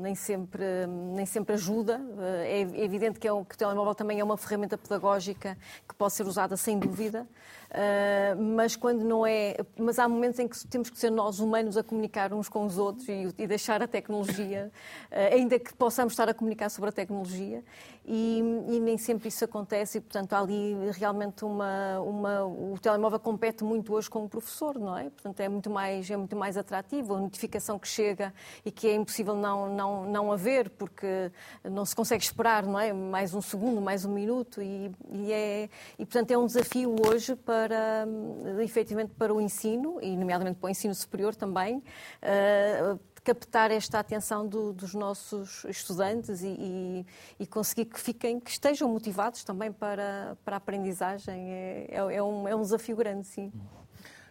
nem 0.00 0.14
sempre, 0.14 0.64
nem 0.86 1.26
sempre 1.26 1.54
ajuda. 1.54 1.98
Uh, 1.98 2.20
é 2.44 2.60
evidente 2.60 3.18
que, 3.18 3.26
é 3.26 3.32
um, 3.32 3.44
que 3.44 3.56
o 3.56 3.58
telemóvel 3.58 3.94
também 3.94 4.20
é 4.20 4.24
uma 4.24 4.36
ferramenta 4.36 4.78
pedagógica 4.78 5.58
que 5.86 5.94
pode 5.96 6.14
ser 6.14 6.24
usada 6.26 6.56
sem 6.56 6.78
dúvida. 6.78 7.26
Uh, 7.74 8.40
mas 8.40 8.76
quando 8.76 9.02
não 9.02 9.26
é. 9.26 9.56
Mas 9.76 9.98
há 9.98 10.08
momentos 10.08 10.38
em 10.38 10.46
que 10.46 10.64
temos 10.68 10.88
que 10.88 10.96
ser 10.96 11.10
nós 11.10 11.40
humanos 11.40 11.76
a 11.76 11.82
comunicar 11.82 12.32
uns 12.32 12.48
com 12.48 12.64
os 12.64 12.78
outros 12.78 13.08
e, 13.08 13.34
e 13.36 13.46
deixar 13.48 13.82
a 13.82 13.88
tecnologia, 13.88 14.70
uh, 15.10 15.14
ainda 15.34 15.58
que 15.58 15.74
possamos 15.74 16.12
estar 16.12 16.28
a 16.28 16.34
comunicar 16.34 16.70
sobre 16.70 16.90
a 16.90 16.92
tecnologia, 16.92 17.64
e, 18.06 18.38
e, 18.68 18.80
nem 18.80 18.96
sempre 18.96 19.28
isso 19.28 19.44
acontece, 19.44 19.98
e 19.98 20.00
portanto 20.00 20.34
há 20.34 20.38
ali 20.38 20.76
realmente 20.92 21.44
uma, 21.44 21.98
uma. 22.00 22.44
O 22.44 22.78
telemóvel 22.80 23.18
compete 23.18 23.64
muito 23.64 23.92
hoje 23.92 24.08
com 24.08 24.24
o 24.24 24.28
professor, 24.28 24.78
não 24.78 24.96
é? 24.96 25.10
Portanto 25.10 25.40
é 25.40 25.48
muito 25.48 25.68
mais, 25.68 26.08
é 26.08 26.16
muito 26.16 26.36
mais 26.36 26.56
atrativo, 26.56 27.16
a 27.16 27.20
notificação 27.20 27.76
que 27.76 27.88
chega 27.88 28.32
e 28.64 28.70
que 28.70 28.86
é 28.86 28.94
impossível 28.94 29.34
não, 29.34 29.74
não, 29.74 30.04
não 30.04 30.30
haver, 30.30 30.70
porque 30.70 31.32
não 31.64 31.84
se 31.84 31.96
consegue 31.96 32.22
esperar, 32.22 32.64
não 32.64 32.78
é? 32.78 32.92
Mais 32.92 33.34
um 33.34 33.42
segundo, 33.42 33.80
mais 33.80 34.04
um 34.04 34.12
minuto, 34.12 34.62
e, 34.62 34.92
e 35.10 35.32
é, 35.32 35.68
e 35.98 36.04
portanto 36.04 36.30
é 36.30 36.38
um 36.38 36.46
desafio 36.46 36.94
hoje 37.04 37.34
para 37.34 37.63
para, 37.64 38.06
efetivamente, 38.62 39.14
para 39.14 39.32
o 39.32 39.40
ensino, 39.40 39.98
e 40.02 40.14
nomeadamente 40.16 40.58
para 40.58 40.66
o 40.66 40.70
ensino 40.70 40.94
superior 40.94 41.34
também, 41.34 41.78
uh, 41.78 43.00
captar 43.22 43.70
esta 43.70 43.98
atenção 43.98 44.46
do, 44.46 44.74
dos 44.74 44.92
nossos 44.92 45.64
estudantes 45.64 46.42
e, 46.42 46.48
e, 46.48 47.06
e, 47.40 47.46
conseguir 47.46 47.86
que 47.86 47.98
fiquem, 47.98 48.38
que 48.38 48.50
estejam 48.50 48.86
motivados 48.86 49.42
também 49.42 49.72
para, 49.72 50.36
para 50.44 50.56
a 50.56 50.58
aprendizagem. 50.58 51.50
É, 51.50 51.86
é, 51.88 51.96
é, 52.16 52.22
um, 52.22 52.46
é 52.46 52.54
um 52.54 52.60
desafio 52.60 52.96
grande, 52.96 53.26
sim. 53.26 53.50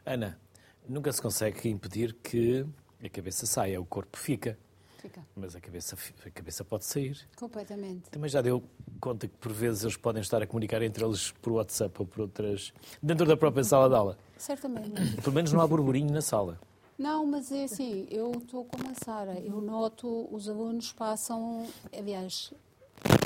Ana, 0.05 0.39
nunca 0.87 1.11
se 1.11 1.19
consegue 1.19 1.67
impedir 1.69 2.13
que 2.21 2.63
a 3.03 3.09
cabeça 3.09 3.47
saia, 3.47 3.81
o 3.81 3.85
corpo 3.85 4.15
fica. 4.15 4.59
Fica. 5.03 5.21
Mas 5.35 5.53
a 5.53 5.59
cabeça, 5.59 5.97
a 6.25 6.29
cabeça 6.29 6.63
pode 6.63 6.85
sair. 6.85 7.27
Completamente. 7.35 8.09
Também 8.09 8.29
já 8.29 8.41
deu 8.41 8.63
conta 9.01 9.27
que 9.27 9.35
por 9.35 9.51
vezes 9.51 9.83
eles 9.83 9.97
podem 9.97 10.21
estar 10.21 10.41
a 10.41 10.47
comunicar 10.47 10.81
entre 10.81 11.03
eles 11.03 11.29
por 11.41 11.51
WhatsApp 11.51 11.93
ou 11.99 12.07
por 12.07 12.21
outras. 12.21 12.71
dentro 13.01 13.25
da 13.25 13.35
própria 13.35 13.65
sala 13.65 13.89
de 13.89 13.95
aula. 13.95 14.17
Certamente. 14.37 15.21
Pelo 15.21 15.35
menos 15.35 15.51
não 15.51 15.59
há 15.59 15.67
burburinho 15.67 16.09
na 16.09 16.21
sala. 16.21 16.57
Não, 16.97 17.25
mas 17.25 17.51
é 17.51 17.65
assim, 17.65 18.07
eu 18.09 18.31
estou 18.31 18.63
como 18.63 18.89
a 18.89 18.93
Sara. 19.03 19.37
Eu 19.41 19.59
noto 19.59 20.29
os 20.33 20.47
alunos 20.47 20.93
passam, 20.93 21.67
aliás, 21.91 22.53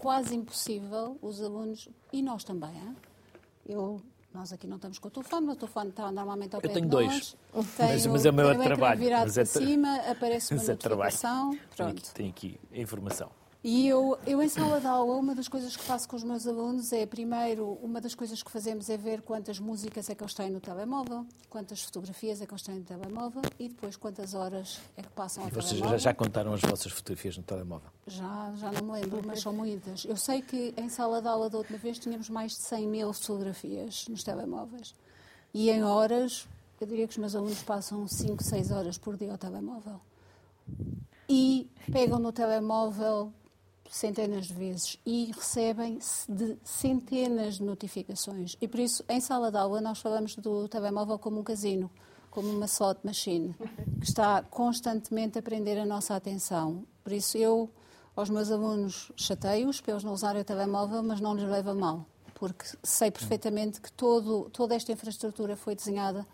quase 0.02 0.36
impossível 0.36 1.16
os 1.22 1.44
alunos, 1.44 1.88
e 2.12 2.24
nós 2.24 2.44
também, 2.44 2.72
hein? 2.72 2.96
eu 3.68 4.02
nós 4.38 4.54
aqui 4.54 4.68
não 4.68 4.76
estamos 4.76 5.00
com 5.00 5.08
o 5.08 5.12
telefone, 5.12 5.50
o 5.50 5.56
telefone 5.56 5.90
está 5.90 6.12
normalmente 6.12 6.56
ao 6.56 6.62
eu 6.62 6.70
pé 6.70 6.74
tenho 6.76 6.86
de 6.86 6.92
dois. 6.92 7.36
nós. 7.54 7.66
Mas, 7.80 8.06
mas 8.06 8.26
é 8.26 8.30
o 8.30 8.34
meu 8.34 8.62
trabalho. 8.62 9.00
virado 9.00 9.24
mas 9.24 9.38
é 9.38 9.44
para 9.46 9.62
cima, 9.62 9.96
aparece 10.12 10.54
uma 10.54 10.60
mas 10.60 10.70
é 10.70 10.72
notificação. 10.74 11.50
Tenho 11.50 11.62
Pronto. 11.76 11.98
aqui, 11.98 12.14
tenho 12.14 12.30
aqui 12.30 12.60
a 12.72 12.78
informação. 12.78 13.32
E 13.64 13.88
eu, 13.88 14.18
eu, 14.26 14.42
em 14.42 14.48
sala 14.48 14.80
de 14.80 14.86
aula, 14.88 15.16
uma 15.16 15.34
das 15.34 15.48
coisas 15.48 15.76
que 15.76 15.84
faço 15.84 16.08
com 16.08 16.16
os 16.16 16.24
meus 16.24 16.48
alunos 16.48 16.94
é, 16.94 17.06
primeiro, 17.06 17.78
uma 17.82 18.00
das 18.00 18.14
coisas 18.14 18.42
que 18.42 18.52
fazemos 18.52 18.88
é 18.90 18.96
ver 18.96 19.22
quantas 19.24 19.60
músicas 19.60 20.10
é 20.10 20.16
que 20.16 20.24
eles 20.24 20.34
têm 20.34 20.50
no 20.50 20.60
telemóvel, 20.62 21.26
quantas 21.50 21.82
fotografias 21.82 22.40
é 22.40 22.46
que 22.46 22.54
eles 22.54 22.62
têm 22.62 22.76
no 22.76 22.84
telemóvel 22.86 23.42
e 23.60 23.68
depois 23.68 23.98
quantas 23.98 24.34
horas 24.36 24.80
é 24.96 25.02
que 25.02 25.10
passam 25.10 25.44
ao 25.44 25.50
E 25.50 25.52
vocês 25.52 25.72
telemóvel. 25.72 25.98
já, 26.00 26.12
já 26.12 26.14
contaram 26.14 26.54
as 26.54 26.62
vossas 26.62 26.92
fotografias 26.92 27.36
no 27.36 27.44
telemóvel? 27.44 27.90
Já, 28.06 28.54
já 28.56 28.72
não 28.72 28.84
me 28.84 29.02
lembro, 29.02 29.22
mas 29.26 29.42
são 29.42 29.52
muitas. 29.52 30.06
Eu 30.06 30.16
sei 30.16 30.42
que 30.42 30.74
em 30.78 30.88
sala 30.88 31.20
de 31.22 31.28
aula 31.28 31.50
da 31.50 31.58
última 31.58 31.80
vez 31.80 31.98
tínhamos 32.00 32.30
mais 32.30 32.52
de 32.54 32.60
100 32.60 32.88
mil 32.88 33.12
fotografias 33.12 34.06
nos 34.08 34.24
telemóveis. 34.24 34.94
E 35.54 35.70
em 35.72 35.84
horas, 35.84 36.48
eu 36.80 36.86
diria 36.88 37.08
que 37.08 37.12
os 37.14 37.18
meus 37.18 37.36
alunos 37.36 37.62
passam 37.64 38.08
5, 38.08 38.42
6 38.44 38.72
horas 38.72 38.98
por 39.00 39.18
dia 39.18 39.32
ao 39.32 39.38
telemóvel. 39.38 40.00
E 41.28 41.70
pegam 41.92 42.20
no 42.20 42.32
telemóvel 42.32 43.34
centenas 43.90 44.48
de 44.48 44.54
vezes 44.54 45.00
e 45.06 45.32
recebem 45.32 46.00
de 46.28 46.58
centenas 46.64 47.56
de 47.56 47.64
notificações. 47.64 48.56
E 48.62 48.68
por 48.68 48.80
isso, 48.80 49.04
em 49.08 49.20
sala 49.20 49.52
de 49.52 49.58
aula, 49.58 49.82
nós 49.82 50.00
falamos 50.00 50.36
do 50.36 50.68
telemóvel 50.68 51.18
como 51.18 51.40
um 51.40 51.44
casino, 51.44 51.90
como 52.30 52.50
uma 52.50 52.66
slot 52.66 53.00
machine, 53.04 53.56
que 54.00 54.06
está 54.06 54.44
constantemente 54.44 55.40
a 55.40 55.42
prender 55.42 55.78
a 55.78 55.86
nossa 55.86 56.16
atenção. 56.16 56.86
Por 57.04 57.14
isso, 57.14 57.38
eu, 57.38 57.70
aos 58.16 58.30
meus 58.30 58.52
alunos, 58.52 59.12
chateio-os 59.16 59.82
para 59.82 59.94
eles 59.94 60.04
não 60.04 60.14
usarem 60.14 60.42
o 60.42 60.46
telemóvel, 60.46 61.02
mas 61.02 61.20
não 61.20 61.36
lhes 61.36 61.50
leva 61.50 61.74
mal, 61.74 62.06
porque 62.36 62.66
sei 62.84 63.10
perfeitamente 63.10 63.82
que 63.82 63.92
todo, 63.92 64.50
toda 64.52 64.76
esta 64.76 64.92
infraestrutura 64.92 65.56
foi 65.56 65.76
desenhada 65.76 66.28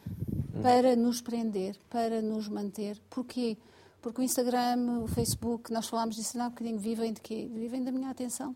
para 0.61 0.95
nos 0.95 1.21
prender, 1.21 1.77
para 1.89 2.21
nos 2.21 2.47
manter. 2.47 2.99
Porquê? 3.09 3.55
Porque 3.55 3.73
o 4.19 4.23
Instagram, 4.23 5.01
o 5.01 5.07
Facebook, 5.07 5.71
nós 5.71 5.87
falámos 5.87 6.15
disso 6.15 6.39
há 6.39 6.45
um 6.45 6.49
bocadinho, 6.49 6.77
vivem 6.77 7.13
de 7.13 7.21
quê? 7.21 7.49
Vivem 7.53 7.83
da 7.83 7.91
minha 7.91 8.09
atenção. 8.09 8.55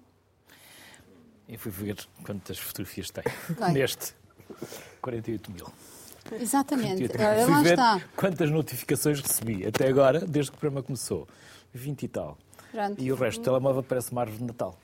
Eu 1.48 1.58
fui 1.58 1.72
ver 1.72 1.98
quantas 2.24 2.58
fotografias 2.58 3.10
tem. 3.10 3.24
Bem. 3.58 3.74
Neste, 3.74 4.14
48 5.02 5.52
mil. 5.52 5.68
Exatamente. 6.34 7.08
48 7.08 7.18
mil. 7.18 7.56
Lá 7.56 7.64
está. 7.64 8.08
quantas 8.16 8.52
notificações 8.52 9.22
recebi 9.22 9.66
até 9.66 9.88
agora, 9.88 10.20
desde 10.20 10.52
que 10.52 10.58
o 10.58 10.60
programa 10.60 10.84
começou. 10.84 11.28
20 11.74 12.04
e 12.04 12.08
tal. 12.08 12.38
Pronto. 12.72 13.02
E 13.02 13.12
o 13.12 13.16
resto 13.16 13.40
do 13.40 13.46
telemóvel 13.46 13.84
parece 13.84 14.12
uma 14.12 14.22
árvore 14.22 14.40
de 14.40 14.46
Natal. 14.46 14.78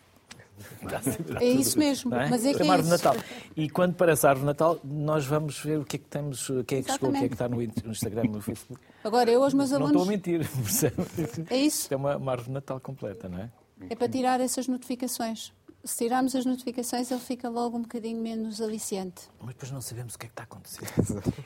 É 1.39 1.45
isso 1.45 1.77
mesmo, 1.77 2.11
não 2.11 2.29
mas 2.29 2.45
é 2.45 2.53
que 2.53 2.63
é 2.63 2.69
árvore. 2.69 2.89
Natal. 2.89 3.15
E 3.55 3.69
quando 3.69 3.95
parece 3.95 4.25
a 4.25 4.29
árvore 4.29 4.45
Natal, 4.47 4.79
nós 4.83 5.25
vamos 5.25 5.59
ver 5.59 5.79
o 5.79 5.85
que 5.85 5.95
é 5.95 5.99
que 5.99 6.05
temos, 6.05 6.51
quem 6.67 6.79
é 6.79 6.83
que 6.83 6.91
chegou, 6.91 7.11
quem 7.11 7.23
é 7.23 7.27
que 7.27 7.33
está 7.33 7.49
no 7.49 7.61
Instagram, 7.61 8.23
no 8.23 8.41
Facebook. 8.41 8.81
Agora, 9.03 9.29
eu 9.31 9.43
aos 9.43 9.53
meus 9.53 9.71
Não 9.71 9.77
estou 9.79 9.87
a 9.87 10.03
alunos, 10.03 10.07
mentir, 10.07 10.47
percebe? 10.63 10.95
é 11.49 11.57
isso, 11.57 11.81
Isto 11.81 11.93
é 11.93 11.97
uma, 11.97 12.17
uma 12.17 12.31
árvore 12.31 12.49
de 12.49 12.53
Natal 12.53 12.79
completa, 12.79 13.27
não 13.27 13.39
é? 13.39 13.49
é 13.89 13.95
para 13.95 14.07
tirar 14.07 14.39
essas 14.39 14.67
notificações. 14.67 15.51
Se 15.83 15.97
tirarmos 15.97 16.33
as 16.33 16.45
notificações, 16.45 17.11
ele 17.11 17.19
fica 17.19 17.49
logo 17.49 17.77
um 17.77 17.81
bocadinho 17.81 18.21
menos 18.21 18.61
aliciante. 18.61 19.23
Mas 19.41 19.49
depois 19.49 19.71
não 19.71 19.81
sabemos 19.81 20.15
o 20.15 20.19
que 20.19 20.27
é 20.27 20.29
que 20.29 20.33
está 20.33 20.43
a 20.43 20.45
acontecer. 20.45 20.81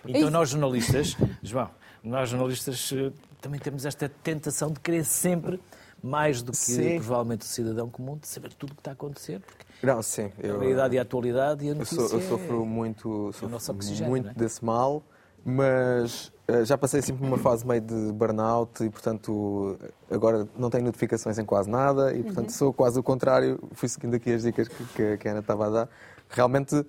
É 0.05 0.17
Então 0.19 0.29
nós 0.29 0.49
jornalistas, 0.49 1.17
João, 1.41 1.71
nós 2.03 2.29
jornalistas 2.29 2.91
eh, 2.93 3.11
também 3.41 3.59
temos 3.59 3.83
esta 3.83 4.07
tentação 4.07 4.71
de 4.71 4.79
querer 4.79 5.03
sempre 5.05 5.59
mais 6.07 6.41
do 6.41 6.51
que 6.51 6.57
Sim. 6.57 6.95
provavelmente 6.99 7.41
o 7.41 7.45
cidadão 7.45 7.89
comum, 7.89 8.17
de 8.17 8.27
saber 8.27 8.53
tudo 8.53 8.71
o 8.71 8.75
que 8.75 8.81
está 8.81 8.91
a 8.91 8.93
acontecer, 8.93 9.39
porque 9.41 9.65
Não, 9.85 10.01
sim. 10.01 10.31
a 10.41 10.47
Eu, 10.47 10.59
realidade 10.59 10.95
e 10.95 10.99
a 10.99 11.01
atualidade 11.01 11.63
e 11.65 11.67
a 11.67 11.71
eu, 11.71 11.75
notícia 11.75 12.07
sou- 12.07 12.19
eu 12.19 12.25
é- 12.25 12.29
sofro 12.29 12.65
muito, 12.65 13.31
sofro 13.33 13.73
oxigênio, 13.75 14.09
muito 14.09 14.29
é? 14.29 14.33
desse 14.33 14.63
mal, 14.63 15.03
mas 15.43 16.31
eh, 16.47 16.65
já 16.65 16.77
passei 16.77 17.01
sempre 17.01 17.21
por 17.21 17.27
uma 17.27 17.37
fase 17.37 17.65
meio 17.65 17.81
de 17.81 18.11
burnout 18.11 18.83
e, 18.83 18.89
portanto, 18.89 19.77
agora 20.11 20.47
não 20.57 20.69
tenho 20.69 20.83
notificações 20.85 21.37
em 21.37 21.45
quase 21.45 21.69
nada 21.69 22.13
e, 22.13 22.21
portanto, 22.23 22.51
sou 22.51 22.71
quase 22.73 22.99
o 22.99 23.03
contrário. 23.03 23.59
Fui 23.73 23.87
seguindo 23.89 24.15
aqui 24.15 24.31
as 24.33 24.43
dicas 24.43 24.67
que, 24.67 24.83
que- 24.93 25.17
que 25.17 25.27
a 25.27 25.31
Ana 25.31 25.39
estava 25.39 25.67
a 25.67 25.69
dar. 25.69 25.89
Realmente, 26.29 26.85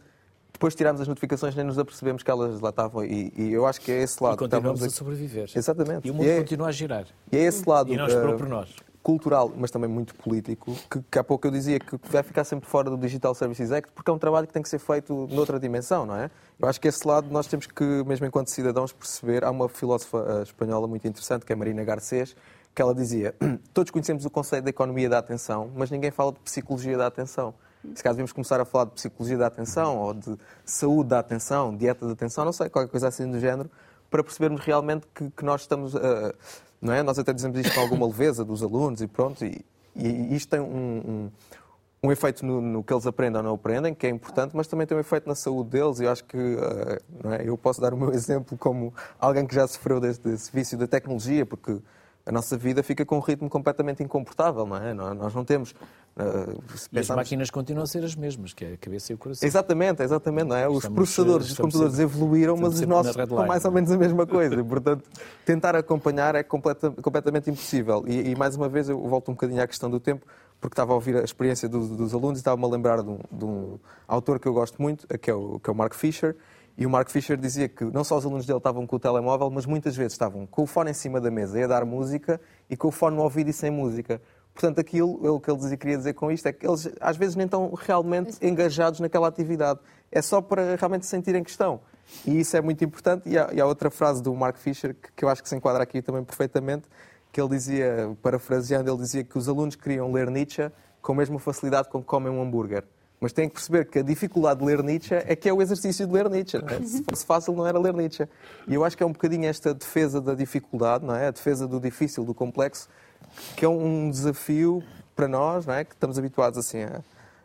depois 0.52 0.72
de 0.74 0.78
tirarmos 0.78 1.00
as 1.00 1.06
notificações, 1.08 1.54
nem 1.54 1.64
nos 1.64 1.78
apercebemos 1.78 2.22
que 2.22 2.30
elas 2.30 2.60
lá 2.60 2.70
estavam 2.70 3.04
e, 3.04 3.32
e 3.36 3.52
eu 3.52 3.64
acho 3.66 3.80
que 3.80 3.92
é 3.92 4.02
esse 4.02 4.20
lado. 4.22 4.34
E 4.34 4.38
continuamos 4.38 4.82
a 4.82 4.90
sobreviver. 4.90 5.48
Exatamente. 5.54 6.06
E 6.06 6.10
o 6.10 6.14
mundo 6.14 6.26
E 6.26 6.30
é- 6.30 6.38
continua 6.38 6.68
a 6.68 6.72
girar. 6.72 7.04
E 7.30 7.36
é 7.36 7.40
esse 7.42 7.68
lado 7.68 7.92
E 7.92 7.96
esperou 7.96 8.34
eh, 8.34 8.38
por 8.38 8.48
nós. 8.48 8.74
Cultural, 9.02 9.52
mas 9.56 9.70
também 9.70 9.88
muito 9.88 10.14
político, 10.14 10.74
que, 10.90 11.00
que 11.10 11.18
há 11.18 11.24
pouco 11.24 11.46
eu 11.46 11.50
dizia 11.50 11.78
que 11.78 11.98
vai 12.10 12.22
ficar 12.22 12.44
sempre 12.44 12.68
fora 12.68 12.90
do 12.90 12.96
Digital 12.96 13.34
Services 13.34 13.72
Act, 13.72 13.90
porque 13.92 14.10
é 14.10 14.14
um 14.14 14.18
trabalho 14.18 14.46
que 14.46 14.52
tem 14.52 14.62
que 14.62 14.68
ser 14.68 14.78
feito 14.78 15.26
noutra 15.30 15.58
dimensão, 15.58 16.04
não 16.04 16.16
é? 16.16 16.30
Eu 16.58 16.68
acho 16.68 16.80
que 16.80 16.88
esse 16.88 17.06
lado 17.06 17.30
nós 17.30 17.46
temos 17.46 17.66
que, 17.66 17.84
mesmo 18.04 18.26
enquanto 18.26 18.48
cidadãos, 18.48 18.92
perceber. 18.92 19.44
Há 19.44 19.50
uma 19.50 19.68
filósofa 19.68 20.24
eh, 20.28 20.42
espanhola 20.42 20.88
muito 20.88 21.06
interessante, 21.06 21.46
que 21.46 21.52
é 21.52 21.56
Marina 21.56 21.84
Garcês, 21.84 22.34
que 22.74 22.82
ela 22.82 22.94
dizia: 22.94 23.34
todos 23.72 23.90
conhecemos 23.90 24.24
o 24.24 24.30
conceito 24.30 24.64
da 24.64 24.70
economia 24.70 25.08
da 25.08 25.18
atenção, 25.18 25.70
mas 25.76 25.90
ninguém 25.90 26.10
fala 26.10 26.32
de 26.32 26.40
psicologia 26.40 26.98
da 26.98 27.06
atenção. 27.06 27.54
Se 27.94 28.02
caso 28.02 28.16
devemos 28.16 28.32
começar 28.32 28.60
a 28.60 28.64
falar 28.64 28.86
de 28.86 28.90
psicologia 28.90 29.38
da 29.38 29.46
atenção, 29.46 29.98
ou 29.98 30.12
de 30.12 30.36
saúde 30.64 31.10
da 31.10 31.20
atenção, 31.20 31.74
dieta 31.76 32.04
da 32.04 32.12
atenção, 32.12 32.44
não 32.44 32.52
sei, 32.52 32.68
qualquer 32.68 32.90
coisa 32.90 33.06
assim 33.06 33.30
do 33.30 33.38
género, 33.38 33.70
para 34.10 34.22
percebermos 34.24 34.60
realmente 34.62 35.06
que, 35.14 35.30
que 35.30 35.44
nós 35.44 35.60
estamos. 35.62 35.94
eh, 35.94 36.34
não 36.80 36.92
é? 36.92 37.02
Nós 37.02 37.18
até 37.18 37.32
dizemos 37.32 37.58
isto 37.58 37.74
com 37.74 37.80
alguma 37.80 38.06
leveza 38.06 38.44
dos 38.44 38.62
alunos 38.62 39.00
e 39.00 39.06
pronto, 39.06 39.44
e, 39.44 39.64
e 39.96 40.34
isto 40.34 40.48
tem 40.48 40.60
um, 40.60 40.64
um, 40.64 41.30
um 42.04 42.12
efeito 42.12 42.44
no, 42.46 42.60
no 42.60 42.84
que 42.84 42.92
eles 42.92 43.06
aprendem 43.06 43.38
ou 43.38 43.42
não 43.42 43.54
aprendem, 43.54 43.94
que 43.94 44.06
é 44.06 44.10
importante, 44.10 44.56
mas 44.56 44.66
também 44.66 44.86
tem 44.86 44.96
um 44.96 45.00
efeito 45.00 45.28
na 45.28 45.34
saúde 45.34 45.70
deles. 45.70 46.00
E 46.00 46.04
eu 46.04 46.10
acho 46.10 46.24
que 46.24 46.36
não 47.22 47.32
é? 47.32 47.42
eu 47.48 47.58
posso 47.58 47.80
dar 47.80 47.92
o 47.92 47.96
meu 47.96 48.12
exemplo 48.14 48.56
como 48.56 48.94
alguém 49.18 49.46
que 49.46 49.54
já 49.54 49.66
sofreu 49.66 50.00
desse, 50.00 50.20
desse 50.20 50.52
vício 50.52 50.78
da 50.78 50.86
tecnologia, 50.86 51.44
porque 51.44 51.78
a 52.28 52.32
nossa 52.32 52.58
vida 52.58 52.82
fica 52.82 53.06
com 53.06 53.16
um 53.16 53.20
ritmo 53.20 53.48
completamente 53.48 54.02
incomportável, 54.02 54.66
não 54.66 54.76
é? 54.76 54.92
Nós 54.92 55.34
não 55.34 55.44
temos. 55.46 55.74
eh, 56.16 56.54
se 56.76 56.88
E 56.92 56.98
as 56.98 57.08
máquinas 57.08 57.50
continuam 57.50 57.84
a 57.84 57.86
ser 57.86 58.04
as 58.04 58.14
mesmas, 58.14 58.52
que 58.52 58.64
é 58.66 58.72
a 58.74 58.76
cabeça 58.76 59.12
e 59.12 59.14
o 59.14 59.18
coração. 59.18 59.46
Exatamente, 59.46 60.02
exatamente. 60.02 60.46
Não 60.48 60.56
é? 60.56 60.68
Os 60.68 60.76
Estamos, 60.76 60.94
processadores 60.96 61.36
eh, 61.36 61.48
dos 61.48 61.50
estamos 61.52 61.72
computadores 61.74 61.96
sempre- 61.96 62.16
evoluíram, 62.16 62.56
mas 62.58 62.74
os 62.74 62.80
nossos 62.86 63.14
são 63.14 63.24
line. 63.24 63.48
mais 63.48 63.64
ou 63.64 63.70
menos 63.72 63.90
a 63.90 63.96
mesma 63.96 64.26
coisa. 64.26 64.54
E, 64.54 64.62
portanto, 64.62 65.04
tentar 65.46 65.74
acompanhar 65.74 66.34
é 66.34 66.42
completa- 66.42 66.90
completamente 66.90 67.50
impossível. 67.50 68.04
E, 68.06 68.30
e, 68.32 68.36
mais 68.36 68.54
uma 68.56 68.68
vez, 68.68 68.90
eu 68.90 69.00
volto 69.08 69.30
um 69.30 69.34
bocadinho 69.34 69.62
à 69.62 69.66
questão 69.66 69.88
do 69.88 69.98
tempo, 69.98 70.26
porque 70.60 70.74
estava 70.74 70.92
a 70.92 70.94
ouvir 70.96 71.16
a 71.16 71.24
experiência 71.24 71.66
dos, 71.68 71.88
dos 71.88 72.12
alunos 72.12 72.38
e 72.38 72.40
estava-me 72.42 72.64
a 72.64 72.68
lembrar 72.68 73.02
de 73.02 73.08
um, 73.08 73.18
de 73.32 73.44
um 73.46 73.78
autor 74.06 74.38
que 74.38 74.46
eu 74.46 74.52
gosto 74.52 74.82
muito, 74.82 75.06
que 75.18 75.30
é, 75.30 75.34
o, 75.34 75.58
que 75.58 75.70
é 75.70 75.72
o 75.72 75.76
Mark 75.76 75.94
Fisher. 75.94 76.36
E 76.78 76.86
o 76.86 76.90
Mark 76.90 77.10
Fisher 77.10 77.36
dizia 77.36 77.68
que 77.68 77.82
não 77.86 78.04
só 78.04 78.16
os 78.16 78.24
alunos 78.24 78.46
dele 78.46 78.58
estavam 78.58 78.86
com 78.86 78.94
o 78.94 79.00
telemóvel, 79.00 79.50
mas 79.50 79.66
muitas 79.66 79.96
vezes 79.96 80.12
estavam 80.12 80.46
com 80.46 80.62
o 80.62 80.66
fone 80.66 80.92
em 80.92 80.94
cima 80.94 81.20
da 81.20 81.28
mesa 81.28 81.58
e 81.58 81.64
a 81.64 81.66
dar 81.66 81.84
música 81.84 82.40
e 82.70 82.76
com 82.76 82.86
o 82.86 82.92
fone 82.92 83.16
no 83.16 83.24
ouvido 83.24 83.50
e 83.50 83.52
sem 83.52 83.68
música. 83.68 84.22
Portanto, 84.54 84.78
aquilo 84.78 85.34
o 85.34 85.40
que 85.40 85.50
ele 85.50 85.58
dizia, 85.58 85.76
queria 85.76 85.96
dizer 85.96 86.14
com 86.14 86.30
isto 86.30 86.46
é 86.46 86.52
que 86.52 86.64
eles 86.64 86.88
às 87.00 87.16
vezes 87.16 87.34
nem 87.34 87.46
estão 87.46 87.72
realmente 87.74 88.38
engajados 88.40 89.00
naquela 89.00 89.26
atividade. 89.26 89.80
É 90.12 90.22
só 90.22 90.40
para 90.40 90.76
realmente 90.76 91.04
se 91.04 91.10
sentirem 91.10 91.42
que 91.42 91.50
estão. 91.50 91.80
E 92.24 92.38
isso 92.38 92.56
é 92.56 92.60
muito 92.60 92.84
importante. 92.84 93.28
E 93.28 93.36
há, 93.36 93.50
e 93.52 93.60
há 93.60 93.66
outra 93.66 93.90
frase 93.90 94.22
do 94.22 94.32
Mark 94.32 94.56
Fisher 94.56 94.94
que, 94.94 95.10
que 95.16 95.24
eu 95.24 95.28
acho 95.28 95.42
que 95.42 95.48
se 95.48 95.56
enquadra 95.56 95.82
aqui 95.82 96.00
também 96.00 96.22
perfeitamente, 96.22 96.84
que 97.32 97.40
ele 97.40 97.48
dizia, 97.48 98.16
parafraseando, 98.22 98.88
ele 98.88 98.98
dizia 98.98 99.24
que 99.24 99.36
os 99.36 99.48
alunos 99.48 99.74
queriam 99.74 100.12
ler 100.12 100.30
Nietzsche 100.30 100.70
com 101.02 101.10
a 101.10 101.14
mesma 101.16 101.40
facilidade 101.40 101.88
com 101.88 101.98
que 101.98 102.06
comem 102.06 102.32
um 102.32 102.40
hambúrguer. 102.40 102.84
Mas 103.20 103.32
têm 103.32 103.48
que 103.48 103.54
perceber 103.54 103.86
que 103.86 103.98
a 103.98 104.02
dificuldade 104.02 104.60
de 104.60 104.66
ler 104.66 104.82
Nietzsche 104.82 105.14
é 105.14 105.34
que 105.34 105.48
é 105.48 105.52
o 105.52 105.60
exercício 105.60 106.06
de 106.06 106.12
ler 106.12 106.30
Nietzsche. 106.30 106.56
é? 106.58 106.80
Se 106.86 107.02
fosse 107.02 107.26
fácil, 107.26 107.52
não 107.54 107.66
era 107.66 107.78
ler 107.78 107.92
Nietzsche. 107.94 108.28
E 108.66 108.74
eu 108.74 108.84
acho 108.84 108.96
que 108.96 109.02
é 109.02 109.06
um 109.06 109.12
bocadinho 109.12 109.46
esta 109.46 109.74
defesa 109.74 110.20
da 110.20 110.34
dificuldade, 110.34 111.04
não 111.04 111.14
é? 111.14 111.26
a 111.26 111.30
defesa 111.30 111.66
do 111.66 111.80
difícil, 111.80 112.24
do 112.24 112.32
complexo, 112.32 112.88
que 113.56 113.64
é 113.64 113.68
um 113.68 114.08
desafio 114.10 114.82
para 115.16 115.26
nós, 115.26 115.66
não 115.66 115.74
é? 115.74 115.84
que 115.84 115.94
estamos 115.94 116.16
habituados 116.16 116.56
assim 116.58 116.82
a, 116.84 117.00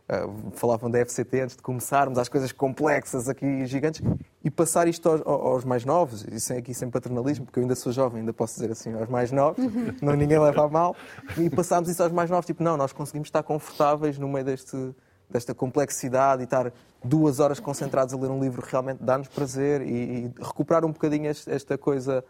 a- 0.07 0.30
falavam 0.55 0.91
da 0.91 0.99
FCT 1.03 1.41
antes 1.41 1.55
de 1.55 1.63
começarmos, 1.63 2.19
às 2.19 2.30
coisas 2.30 2.51
complexas 2.51 3.28
aqui 3.28 3.65
gigantes, 3.65 4.01
e 4.43 4.51
passar 4.51 4.88
isto 4.88 5.09
aos, 5.09 5.21
aos, 5.26 5.65
mais 5.65 5.84
novos, 5.86 6.24
e 6.32 6.39
sem 6.39 6.57
aqui 6.57 6.71
sem 6.76 6.88
paternalismo, 6.89 7.45
porque 7.45 7.57
eu 7.57 7.63
ainda 7.63 7.74
sou 7.76 7.91
jovem, 7.91 8.19
ainda 8.19 8.32
posso 8.34 8.53
dizer 8.55 8.71
assim, 8.71 8.93
aos 8.93 9.09
mais 9.09 9.32
novos, 9.32 9.57
não 10.03 10.13
ninguém 10.15 10.38
leva 10.38 10.65
a 10.65 10.69
mal, 10.69 10.95
e 11.36 11.49
passarmos 11.49 11.89
isso 11.89 12.03
aos 12.03 12.11
mais 12.11 12.30
novos, 12.30 12.45
tipo, 12.45 12.61
não, 12.61 12.78
nós 12.78 12.93
conseguimos 12.93 13.28
estar 13.28 13.41
confortáveis 13.41 14.19
no 14.19 14.28
meio 14.28 14.45
deste, 14.45 14.93
desta 15.34 15.53
complexidade 15.53 16.43
e 16.43 16.45
estar 16.45 16.71
duas 17.03 17.39
horas 17.39 17.59
concentrados 17.59 18.13
a 18.13 18.17
ler 18.17 18.29
um 18.29 18.39
livro 18.39 18.65
realmente 18.65 19.03
dá-nos 19.03 19.27
prazer 19.27 19.81
e, 19.81 19.91
e, 19.91 20.34
recuperar 20.39 20.86
um 20.86 20.91
bocadinho 20.91 21.27
esta 21.27 21.77
coisa 21.77 22.23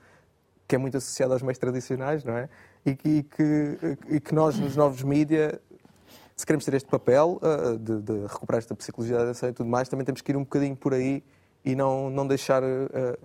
que 0.67 0.75
é 0.75 0.77
muito 0.77 0.97
associada 0.97 1.33
aos 1.33 1.41
meios 1.41 1.57
tradicionais, 1.57 2.23
não 2.23 2.35
é? 2.35 2.49
E 2.85 2.95
que, 2.95 3.09
e 3.09 3.23
que, 3.23 3.97
e 4.09 4.19
que 4.19 4.33
nós, 4.33 4.57
nos 4.57 4.75
novos 4.75 5.03
mídia, 5.03 5.61
se 6.35 6.45
queremos 6.45 6.65
ter 6.65 6.73
este 6.73 6.89
papel 6.89 7.39
uh, 7.41 7.77
de, 7.77 8.01
de, 8.01 8.25
recuperar 8.25 8.59
esta 8.59 8.73
psicologia 8.73 9.17
da 9.17 9.23
atenção 9.23 9.49
e 9.49 9.53
tudo 9.53 9.69
mais, 9.69 9.87
também 9.89 10.05
temos 10.05 10.21
que 10.21 10.31
ir 10.31 10.37
um 10.37 10.43
bocadinho 10.43 10.75
por 10.75 10.93
aí 10.93 11.23
e 11.63 11.75
não, 11.75 12.09
não 12.09 12.25
deixar 12.25 12.63
uh, 12.63 13.17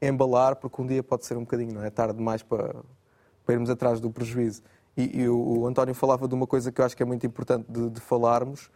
embalar, 0.00 0.56
porque 0.56 0.80
um 0.80 0.86
dia 0.86 1.02
pode 1.02 1.26
ser 1.26 1.36
um 1.36 1.40
bocadinho, 1.40 1.74
não 1.74 1.84
é? 1.84 1.90
Tarde 1.90 2.16
demais 2.16 2.42
para, 2.42 2.74
para 3.44 3.54
irmos 3.54 3.70
atrás 3.70 4.00
do 4.00 4.10
prejuízo. 4.10 4.62
E, 4.96 5.20
e 5.20 5.28
o, 5.28 5.60
o, 5.60 5.66
António 5.66 5.94
falava 5.94 6.26
de 6.26 6.34
uma 6.34 6.46
coisa 6.46 6.72
que 6.72 6.80
eu 6.80 6.84
acho 6.84 6.96
que 6.96 7.02
é 7.02 7.06
muito 7.06 7.24
importante 7.26 7.66
de, 7.68 7.90
de 7.90 8.00
falarmos, 8.00 8.70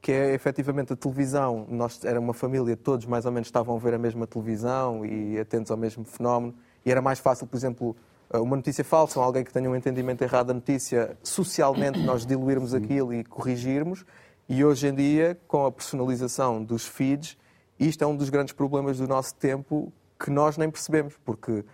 que 0.00 0.12
é 0.12 0.34
efetivamente 0.34 0.92
a 0.92 0.96
televisão. 0.96 1.66
Nós 1.68 2.04
era 2.04 2.18
uma 2.18 2.34
família, 2.34 2.76
todos 2.76 3.06
mais 3.06 3.26
ou 3.26 3.32
menos 3.32 3.48
estavam 3.48 3.76
a 3.76 3.78
ver 3.78 3.94
a 3.94 3.98
mesma 3.98 4.26
televisão 4.26 5.04
e 5.04 5.38
atentos 5.38 5.70
ao 5.70 5.76
mesmo 5.76 6.04
fenómeno, 6.04 6.54
e 6.84 6.90
era 6.90 7.02
mais 7.02 7.18
fácil, 7.18 7.46
por 7.46 7.56
exemplo, 7.56 7.96
eh, 8.30 8.38
uma 8.38 8.56
notícia 8.56 8.84
falsa 8.84 9.18
ou 9.18 9.24
alguém 9.24 9.44
que 9.44 9.52
tenha 9.52 9.68
um 9.68 9.76
entendimento 9.76 10.22
errado 10.22 10.48
da 10.48 10.54
notícia, 10.54 11.16
socialmente 11.22 11.98
nós 12.00 12.24
diluirmos 12.24 12.74
aquilo 12.74 13.12
e 13.12 13.24
corrigirmos. 13.24 14.04
E 14.48 14.64
hoje 14.64 14.88
em 14.88 14.94
dia, 14.94 15.38
com 15.46 15.66
a 15.66 15.72
personalização 15.72 16.62
dos 16.64 16.86
feeds, 16.86 17.36
isto 17.78 18.02
é 18.02 18.06
um 18.06 18.16
dos 18.16 18.30
grandes 18.30 18.54
problemas 18.54 18.98
do 18.98 19.06
nosso 19.06 19.34
tempo 19.34 19.92
que 20.18 20.30
nós 20.30 20.56
nem 20.56 20.70
percebemos, 20.70 21.14
porque 21.24 21.64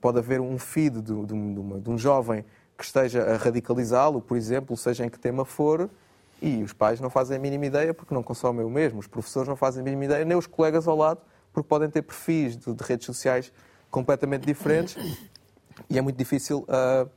pode 0.00 0.18
haver 0.18 0.40
um 0.40 0.58
feed 0.58 1.00
de, 1.00 1.26
de, 1.26 1.32
uma, 1.32 1.80
de 1.80 1.90
um 1.90 1.98
jovem 1.98 2.44
que 2.76 2.84
esteja 2.84 3.22
a 3.24 3.36
radicalizá-lo, 3.36 4.20
por 4.20 4.36
exemplo, 4.36 4.76
seja 4.76 5.04
em 5.04 5.08
que 5.08 5.18
tema 5.18 5.44
for, 5.44 5.90
e 6.42 6.62
os 6.62 6.72
pais 6.72 7.00
não 7.00 7.08
fazem 7.08 7.36
a 7.36 7.40
mínima 7.40 7.66
ideia 7.66 7.94
porque 7.94 8.12
não 8.12 8.22
consomem 8.22 8.66
o 8.66 8.70
mesmo, 8.70 8.98
os 8.98 9.06
professores 9.06 9.48
não 9.48 9.54
fazem 9.54 9.80
a 9.80 9.84
mínima 9.84 10.06
ideia, 10.06 10.24
nem 10.24 10.36
os 10.36 10.46
colegas 10.46 10.88
ao 10.88 10.96
lado, 10.96 11.20
porque 11.52 11.68
podem 11.68 11.88
ter 11.88 12.02
perfis 12.02 12.56
de, 12.56 12.74
de 12.74 12.84
redes 12.84 13.06
sociais 13.06 13.52
completamente 13.90 14.44
diferentes 14.44 14.96
e 15.88 15.98
é 15.98 16.02
muito 16.02 16.16
difícil 16.16 16.66
uh, 16.68 17.08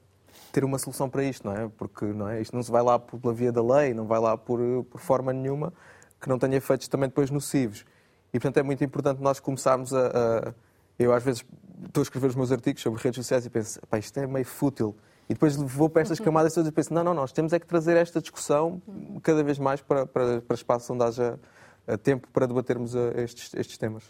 ter 0.51 0.63
uma 0.63 0.77
solução 0.77 1.09
para 1.09 1.23
isto, 1.23 1.47
não 1.47 1.55
é? 1.55 1.67
Porque 1.75 2.05
não 2.05 2.27
é? 2.27 2.39
isto 2.39 2.55
não 2.55 2.61
se 2.61 2.71
vai 2.71 2.83
lá 2.83 2.99
pela 2.99 3.33
via 3.33 3.51
da 3.51 3.63
lei, 3.63 3.93
não 3.93 4.05
vai 4.05 4.19
lá 4.19 4.37
por, 4.37 4.59
por 4.91 5.01
forma 5.01 5.33
nenhuma 5.33 5.73
que 6.21 6.29
não 6.29 6.37
tenha 6.37 6.57
efeitos 6.57 6.87
também 6.87 7.09
depois 7.09 7.31
nocivos. 7.31 7.85
E, 8.33 8.39
portanto, 8.39 8.57
é 8.57 8.63
muito 8.63 8.83
importante 8.83 9.21
nós 9.21 9.39
começarmos 9.39 9.93
a, 9.93 10.07
a. 10.07 10.53
eu, 10.99 11.13
às 11.13 11.23
vezes, 11.23 11.45
estou 11.85 12.01
a 12.01 12.03
escrever 12.03 12.27
os 12.27 12.35
meus 12.35 12.51
artigos 12.51 12.81
sobre 12.81 13.01
redes 13.01 13.17
sociais 13.17 13.45
e 13.45 13.49
penso, 13.49 13.79
pá, 13.89 13.97
isto 13.97 14.17
é 14.19 14.27
meio 14.27 14.45
fútil. 14.45 14.95
E 15.29 15.33
depois 15.33 15.55
vou 15.55 15.89
para 15.89 16.01
estas 16.03 16.19
camadas 16.19 16.53
todas 16.53 16.69
e 16.69 16.71
penso, 16.71 16.93
não, 16.93 17.03
não, 17.03 17.13
nós 17.13 17.31
temos 17.31 17.51
é 17.51 17.59
que 17.59 17.65
trazer 17.65 17.97
esta 17.97 18.21
discussão 18.21 18.81
cada 19.23 19.43
vez 19.43 19.57
mais 19.57 19.81
para, 19.81 20.05
para, 20.05 20.41
para 20.41 20.55
espaços 20.55 20.89
onde 20.89 21.03
haja 21.03 21.39
eh, 21.87 21.97
tempo 21.97 22.27
para 22.31 22.45
debatermos 22.45 22.95
eh, 22.95 23.23
estes, 23.23 23.53
estes 23.55 23.77
temas. 23.77 24.03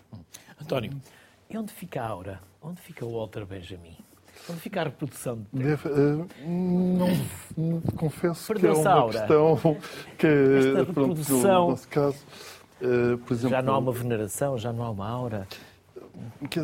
António, 0.61 0.91
e 1.49 1.57
onde 1.57 1.71
fica 1.71 2.01
a 2.01 2.07
Aura? 2.07 2.41
Onde 2.61 2.81
fica 2.81 3.05
o 3.05 3.13
Walter 3.13 3.45
Benjamin? 3.45 3.95
Onde 4.49 4.59
fica 4.59 4.81
a 4.81 4.83
reprodução 4.83 5.37
de 5.53 5.63
Deve, 5.63 5.87
uh, 5.87 6.27
não, 6.45 7.81
confesso 7.95 8.53
que 8.53 8.67
é 8.67 8.71
uma 8.71 9.09
questão 9.09 9.57
que, 10.17 10.27
Esta 10.27 10.79
reprodução... 10.83 11.41
pronto, 11.41 11.61
no 11.61 11.69
nosso 11.69 11.87
caso, 11.87 12.17
Uh, 12.81 13.15
exemplo, 13.31 13.49
já 13.49 13.61
não 13.61 13.73
há 13.73 13.77
uma 13.77 13.91
veneração, 13.91 14.57
já 14.57 14.73
não 14.73 14.83
há 14.83 14.89
uma 14.89 15.07
aura. 15.07 15.47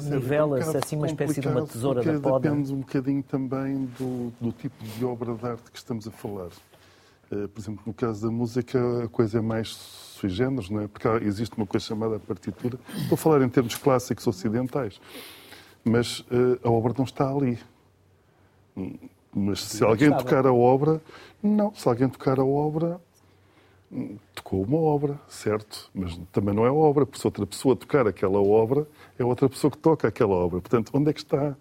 Nivela-se 0.09 0.69
é 0.69 0.71
um 0.71 0.77
assim 0.77 0.95
uma 0.95 1.07
espécie 1.07 1.41
de 1.41 1.47
uma 1.47 1.65
tesoura 1.65 2.03
da 2.03 2.19
poda. 2.19 2.49
Depende 2.49 2.73
um 2.73 2.79
bocadinho 2.79 3.23
também 3.23 3.85
do, 3.97 4.31
do, 4.39 4.51
tipo 4.51 4.83
de 4.83 5.05
obra 5.05 5.33
de 5.33 5.45
arte 5.45 5.71
que 5.71 5.77
estamos 5.77 6.07
a 6.07 6.11
falar. 6.11 6.49
Uh, 7.31 7.47
por 7.47 7.61
exemplo, 7.61 7.83
no 7.85 7.93
caso 7.93 8.21
da 8.25 8.31
música, 8.31 9.03
a 9.05 9.07
coisa 9.07 9.39
é 9.39 9.41
mais 9.41 9.69
sui 9.69 10.29
generis, 10.29 10.69
não 10.69 10.81
é? 10.81 10.87
Porque 10.87 11.07
existe 11.25 11.55
uma 11.57 11.65
coisa 11.65 11.85
chamada 11.85 12.19
partitura. 12.19 12.77
Estou 12.97 13.15
a 13.15 13.17
falar 13.17 13.41
em 13.41 13.49
termos 13.49 13.75
clássicos 13.75 14.27
ocidentais. 14.27 14.99
Mas 15.83 16.19
uh, 16.19 16.59
a 16.63 16.69
obra 16.69 16.93
não 16.97 17.05
está 17.05 17.29
ali. 17.29 17.57
Mas 19.33 19.63
se 19.63 19.83
alguém 19.83 20.11
tocar 20.11 20.45
a 20.45 20.53
obra, 20.53 21.01
não. 21.41 21.73
Se 21.73 21.87
alguém 21.87 22.07
tocar 22.09 22.39
a 22.39 22.45
obra, 22.45 22.99
tocou 24.33 24.63
uma 24.63 24.77
obra, 24.77 25.19
certo, 25.27 25.89
mas 25.93 26.17
também 26.31 26.55
não 26.55 26.65
é 26.65 26.71
obra, 26.71 27.05
porque 27.05 27.19
se 27.19 27.27
outra 27.27 27.45
pessoa 27.45 27.75
tocar 27.75 28.07
aquela 28.07 28.41
obra, 28.41 28.87
é 29.19 29.23
outra 29.23 29.49
pessoa 29.49 29.69
que 29.69 29.77
toca 29.77 30.07
aquela 30.07 30.33
obra. 30.33 30.61
Portanto, 30.61 30.91
onde 30.93 31.09
é 31.09 31.13
que 31.13 31.19
está 31.19 31.55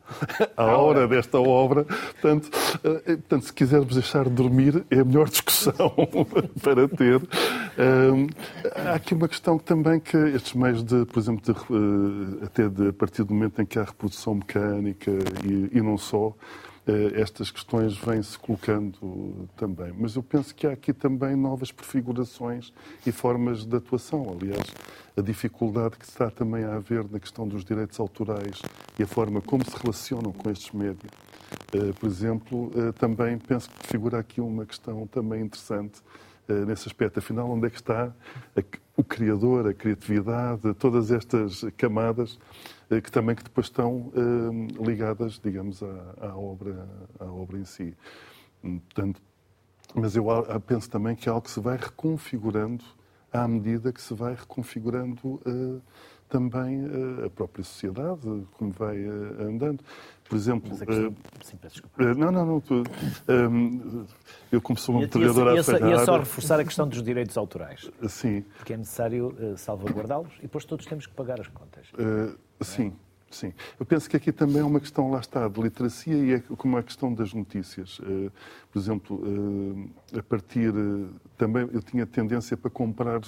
a 0.57 0.64
hora 0.76 1.09
desta 1.09 1.41
obra? 1.41 1.85
Portanto, 1.85 2.51
eh, 2.85 3.16
portanto, 3.16 3.47
se 3.47 3.53
quisermos 3.53 3.95
deixar 3.95 4.24
de 4.24 4.31
dormir, 4.31 4.85
é 4.91 5.01
a 5.01 5.05
melhor 5.05 5.28
discussão 5.31 5.93
para 6.62 6.89
ter. 6.89 7.20
há 8.87 8.95
aqui 8.95 9.14
uma 9.14 9.28
questão 9.28 9.59
também 9.59 9.99
que 9.99 10.16
estes 10.16 10.55
meios 10.55 10.85
de, 10.85 11.05
por 11.07 11.18
exemplo, 11.18 11.43
de, 11.43 12.43
eh, 12.43 12.45
até 12.47 12.68
de, 12.68 12.89
a 12.89 12.93
partir 12.93 13.24
do 13.24 13.35
momento 13.35 13.61
em 13.61 13.66
que 13.66 13.78
há 13.78 13.83
reprodução 13.83 14.37
mecânica 14.37 15.11
e, 15.45 15.78
e 15.78 15.81
não 15.83 15.99
só, 15.99 16.33
estas 17.14 17.51
questões 17.51 17.97
vêm-se 17.97 18.39
colocando 18.39 19.49
também. 19.57 19.93
Mas 19.97 20.16
eu 20.16 20.22
penso 20.22 20.55
que 20.55 20.66
há 20.66 20.72
aqui 20.72 20.93
também 20.93 21.37
novas 21.37 21.70
prefigurações 21.70 22.72
e 23.07 23.12
formas 23.12 23.64
de 23.64 23.76
atuação. 23.76 24.37
Aliás, 24.39 24.66
a 25.16 25.20
dificuldade 25.20 25.97
que 25.97 26.05
está 26.05 26.31
também 26.31 26.64
a 26.64 26.76
haver 26.76 27.05
na 27.11 27.20
questão 27.20 27.47
dos 27.47 27.64
direitos 27.64 28.01
autorais 28.01 28.62
e 28.99 29.03
a 29.03 29.07
forma 29.07 29.41
como 29.41 29.64
se 29.64 29.76
relacionam 29.76 30.33
com 30.33 30.51
estes 30.51 30.72
médias. 30.72 31.12
Eh, 31.72 31.93
por 31.99 32.07
exemplo, 32.07 32.70
eh, 32.74 32.93
também 32.93 33.39
penso 33.39 33.70
que 33.70 33.87
figura 33.87 34.18
aqui 34.18 34.41
uma 34.41 34.64
questão 34.64 35.07
também 35.07 35.43
interessante 35.43 36.01
nesse 36.66 36.89
aspecto. 36.89 37.20
Afinal, 37.20 37.49
onde 37.49 37.68
é 37.68 37.70
que 37.70 37.76
está 37.76 38.12
o 38.97 39.05
criador, 39.05 39.68
a 39.68 39.72
criatividade, 39.72 40.74
todas 40.74 41.12
estas 41.12 41.64
camadas 41.76 42.37
eh, 42.37 42.80
que 43.03 43.11
também 43.11 43.36
que 43.36 43.45
depois 43.45 43.66
estão 43.66 44.11
eh, 44.14 44.82
ligadas, 44.82 45.38
digamos, 45.43 45.82
à, 45.82 46.28
à, 46.28 46.36
obra, 46.36 46.88
à 47.18 47.26
obra 47.26 47.59
em 47.59 47.64
si. 47.64 47.97
Portanto, 48.62 49.20
mas 49.95 50.16
eu 50.16 50.26
penso 50.66 50.91
também 50.91 51.14
que 51.14 51.28
é 51.28 51.32
algo 51.32 51.45
que 51.45 51.51
se 51.51 51.61
vai 51.61 51.76
reconfigurando 51.76 52.84
à 53.32 53.47
medida 53.47 53.93
que 53.93 54.03
se 54.03 54.12
vai 54.14 54.34
reconfigurando 54.34 55.41
uh, 55.47 55.80
também 56.28 56.84
uh, 56.84 57.26
a 57.26 57.30
própria 57.30 57.64
sociedade, 57.64 58.20
como 58.53 58.70
vai 58.72 59.05
uh, 59.05 59.43
andando. 59.43 59.82
Por 60.28 60.36
exemplo. 60.36 60.70
Questão... 60.70 61.14
Sim, 61.43 61.59
não, 62.16 62.30
não, 62.30 62.47
não. 62.47 62.61
Tu, 62.61 62.84
um, 63.28 64.07
eu, 64.53 64.61
como 64.61 64.78
sou 64.78 64.97
um 64.97 65.09
trabalhador 65.09 65.49
à 65.49 65.55
Ia, 65.55 65.88
ia 65.91 66.05
só 66.05 66.18
reforçar 66.18 66.61
a 66.61 66.64
questão 66.64 66.88
dos 66.88 67.03
direitos 67.03 67.36
autorais. 67.36 67.91
Sim. 68.09 68.43
Porque 68.57 68.72
é 68.72 68.76
necessário 68.76 69.36
salvaguardá-los 69.57 70.32
e 70.38 70.43
depois 70.43 70.64
todos 70.64 70.86
temos 70.86 71.07
que 71.07 71.14
pagar 71.14 71.41
as 71.41 71.49
contas. 71.49 71.88
Sim. 72.61 72.93
Sim. 73.31 73.53
Eu 73.79 73.87
penso 73.87 74.11
que 74.11 74.17
aqui 74.17 74.33
também 74.33 74.59
é 74.59 74.65
uma 74.65 74.81
questão, 74.81 75.09
lá 75.09 75.21
está, 75.21 75.47
de 75.47 75.61
literacia 75.63 76.17
e 76.17 76.33
é 76.33 76.41
como 76.41 76.77
a 76.77 76.83
questão 76.83 77.15
das 77.15 77.33
notícias. 77.33 78.01
Por 78.73 78.79
exemplo, 78.79 79.23
a 80.19 80.23
partir. 80.23 80.75
Também 81.39 81.69
eu 81.73 81.81
tinha 81.81 82.05
tendência 82.05 82.57
para 82.57 82.69
comprar 82.69 83.21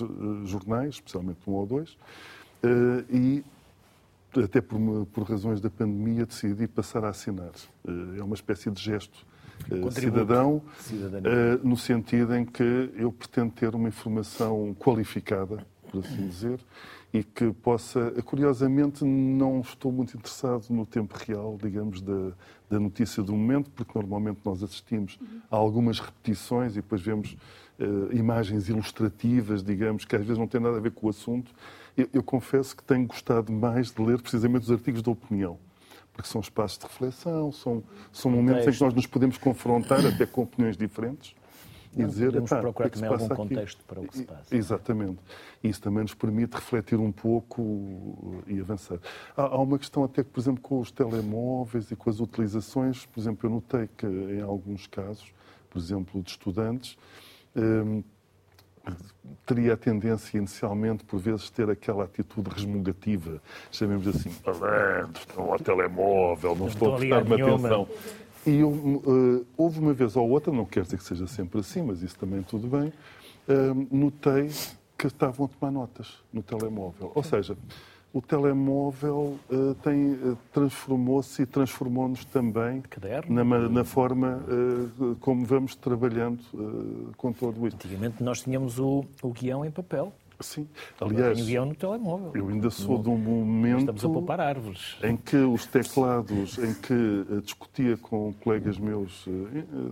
jornais, 0.44 0.94
especialmente 0.96 1.38
um 1.46 1.52
ou 1.52 1.66
dois, 1.66 1.96
e 3.10 3.44
até 4.40 4.60
por, 4.60 4.78
por, 5.12 5.24
razões 5.24 5.60
da 5.60 5.68
pandemia 5.68 6.24
decidi 6.24 6.66
passar 6.66 7.04
a 7.04 7.10
assinar. 7.10 7.52
É 8.18 8.22
uma 8.22 8.34
espécie 8.34 8.70
de 8.70 8.82
gesto 8.82 9.26
uh, 9.70 9.90
cidadão, 9.90 10.62
no 11.62 11.76
sentido 11.76 12.34
em 12.34 12.44
que 12.44 12.90
eu 12.96 13.12
pretendo 13.12 13.52
ter 13.52 13.74
uma 13.74 13.88
informação 13.88 14.74
qualificada, 14.78 15.66
por 15.90 16.00
assim 16.00 16.26
dizer, 16.26 16.60
e 17.12 17.22
que 17.22 17.52
possa. 17.52 18.10
Curiosamente, 18.24 19.04
não 19.04 19.60
estou 19.60 19.92
muito 19.92 20.16
interessado 20.16 20.66
no 20.70 20.86
tempo 20.86 21.14
real, 21.16 21.58
digamos, 21.62 22.00
da, 22.00 22.32
da 22.70 22.80
notícia 22.80 23.22
do 23.22 23.32
momento, 23.32 23.70
porque 23.70 23.92
normalmente 23.94 24.40
nós 24.44 24.62
assistimos 24.62 25.18
a 25.50 25.56
algumas 25.56 25.98
repetições 25.98 26.72
e 26.72 26.76
depois 26.76 27.00
vemos 27.00 27.36
imagens 28.12 28.68
ilustrativas, 28.68 29.62
digamos, 29.62 30.04
que 30.04 30.14
às 30.14 30.22
vezes 30.22 30.38
não 30.38 30.46
têm 30.46 30.60
nada 30.60 30.76
a 30.76 30.80
ver 30.80 30.92
com 30.92 31.08
o 31.08 31.10
assunto 31.10 31.52
eu, 31.96 32.08
eu 32.12 32.22
confesso 32.22 32.76
que 32.76 32.82
tenho 32.82 33.06
gostado 33.06 33.52
mais 33.52 33.90
de 33.90 34.02
ler 34.02 34.20
precisamente 34.20 34.64
os 34.64 34.70
artigos 34.70 35.02
de 35.02 35.10
opinião 35.10 35.58
porque 36.12 36.28
são 36.28 36.42
espaços 36.42 36.76
de 36.76 36.84
reflexão, 36.84 37.50
são, 37.52 37.82
são 38.12 38.30
momentos 38.30 38.66
em 38.66 38.70
que 38.70 38.80
nós 38.82 38.92
nos 38.92 39.06
podemos 39.06 39.38
confrontar 39.38 40.04
até 40.04 40.26
com 40.26 40.42
opiniões 40.42 40.76
diferentes 40.76 41.34
e 41.94 42.04
dizer, 42.04 42.26
podemos 42.26 42.50
procurar 42.50 42.90
que 42.90 42.98
também 42.98 43.10
algum 43.10 43.26
aqui? 43.26 43.36
contexto 43.36 43.84
para 43.84 44.00
o 44.00 44.08
que 44.08 44.16
se 44.16 44.24
passa. 44.24 44.56
Exatamente. 44.56 45.18
Isso 45.62 45.80
também 45.80 46.02
nos 46.02 46.14
permite 46.14 46.54
refletir 46.54 46.98
um 46.98 47.12
pouco 47.12 48.42
e 48.46 48.60
avançar. 48.60 48.98
Há, 49.36 49.42
há, 49.42 49.58
uma 49.58 49.78
questão 49.78 50.04
até 50.04 50.24
que, 50.24 50.30
por 50.30 50.40
exemplo, 50.40 50.62
com 50.62 50.80
os 50.80 50.90
telemóveis 50.90 51.90
e 51.90 51.96
com 51.96 52.08
as 52.08 52.20
utilizações, 52.20 53.04
por 53.06 53.20
exemplo, 53.20 53.46
eu 53.46 53.54
notei 53.54 53.88
que 53.96 54.06
em 54.06 54.40
alguns 54.40 54.86
casos, 54.86 55.32
por 55.68 55.78
exemplo, 55.78 56.22
de 56.22 56.30
estudantes, 56.30 56.96
hum, 57.54 58.02
teria 59.46 59.74
a 59.74 59.76
tendência 59.76 60.36
inicialmente, 60.38 61.04
por 61.04 61.18
vezes, 61.18 61.50
ter 61.50 61.70
aquela 61.70 62.04
atitude 62.04 62.50
resmungativa, 62.50 63.40
chamemos 63.70 64.08
assim, 64.08 64.32
malandro, 64.44 65.20
estão 65.20 65.52
ao 65.52 65.58
telemóvel, 65.58 66.56
não 66.56 66.66
estou 66.66 66.94
a 66.94 66.98
prestar-me 66.98 67.40
atenção. 67.40 67.88
E 68.46 68.58
eu, 68.58 68.70
uh, 68.70 69.46
houve 69.56 69.78
uma 69.78 69.92
vez 69.92 70.16
ou 70.16 70.28
outra, 70.28 70.52
não 70.52 70.64
quer 70.64 70.82
dizer 70.82 70.96
que 70.96 71.04
seja 71.04 71.26
sempre 71.26 71.60
assim, 71.60 71.82
mas 71.82 72.02
isso 72.02 72.18
também 72.18 72.42
tudo 72.42 72.66
bem, 72.66 72.92
uh, 73.48 73.88
notei 73.90 74.50
que 74.98 75.06
estavam 75.06 75.46
a 75.46 75.48
tomar 75.48 75.70
notas 75.70 76.18
no 76.32 76.42
telemóvel. 76.42 77.12
Ou 77.14 77.22
seja, 77.22 77.56
o 78.12 78.20
telemóvel 78.20 79.38
uh, 79.48 79.74
tem, 79.82 80.18
transformou-se 80.52 81.42
e 81.42 81.46
transformou-nos 81.46 82.24
também 82.24 82.82
na, 83.28 83.44
na, 83.44 83.84
forma 83.84 84.44
como 85.20 85.46
vamos 85.46 85.76
trabalhando 85.76 86.40
com 87.16 87.32
todo 87.32 87.66
isto. 87.66 87.76
Antigamente 87.76 88.22
nós 88.22 88.42
tínhamos 88.42 88.78
o, 88.78 89.04
o 89.22 89.30
guião 89.30 89.64
em 89.64 89.70
papel. 89.70 90.12
Sim, 90.42 90.68
aliás, 91.00 91.40
o 91.40 91.44
guião 91.44 91.66
no 91.66 91.74
telemóvel. 91.74 92.32
Eu 92.34 92.48
ainda 92.48 92.70
sou 92.70 92.98
de 92.98 93.08
um 93.08 93.16
momento 93.16 93.80
Estamos 93.80 94.04
a 94.04 94.08
poupar 94.08 94.40
árvores. 94.40 94.96
em 95.02 95.16
que 95.16 95.36
os 95.36 95.66
teclados, 95.66 96.58
em 96.58 96.74
que 96.74 97.40
discutia 97.42 97.96
com 97.96 98.32
colegas 98.34 98.78
meus, 98.78 99.26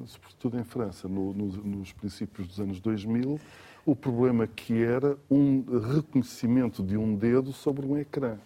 sobretudo 0.06 0.58
em 0.58 0.64
França, 0.64 1.08
no, 1.08 1.32
no, 1.32 1.46
nos 1.46 1.92
princípios 1.92 2.48
dos 2.48 2.60
anos 2.60 2.80
2000, 2.80 3.40
o 3.86 3.96
problema 3.96 4.46
que 4.46 4.82
era 4.82 5.16
um 5.30 5.64
reconhecimento 5.94 6.82
de 6.82 6.96
um 6.96 7.14
dedo 7.14 7.52
sobre 7.52 7.86
um 7.86 7.96
ecrã 7.96 8.36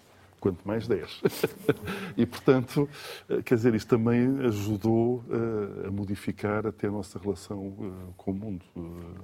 quanto 0.44 0.68
mais 0.68 0.86
10. 0.86 1.22
e, 2.18 2.26
portanto, 2.26 2.86
eh, 3.30 3.40
quer 3.42 3.54
dizer, 3.54 3.74
isto 3.74 3.88
também 3.88 4.40
ajudou 4.44 5.24
uh, 5.26 5.88
a 5.88 5.90
modificar 5.90 6.66
até 6.66 6.86
a 6.86 6.90
nossa 6.90 7.18
relação 7.18 7.68
uh, 7.68 8.14
com 8.14 8.30
o 8.30 8.34
mundo. 8.34 8.62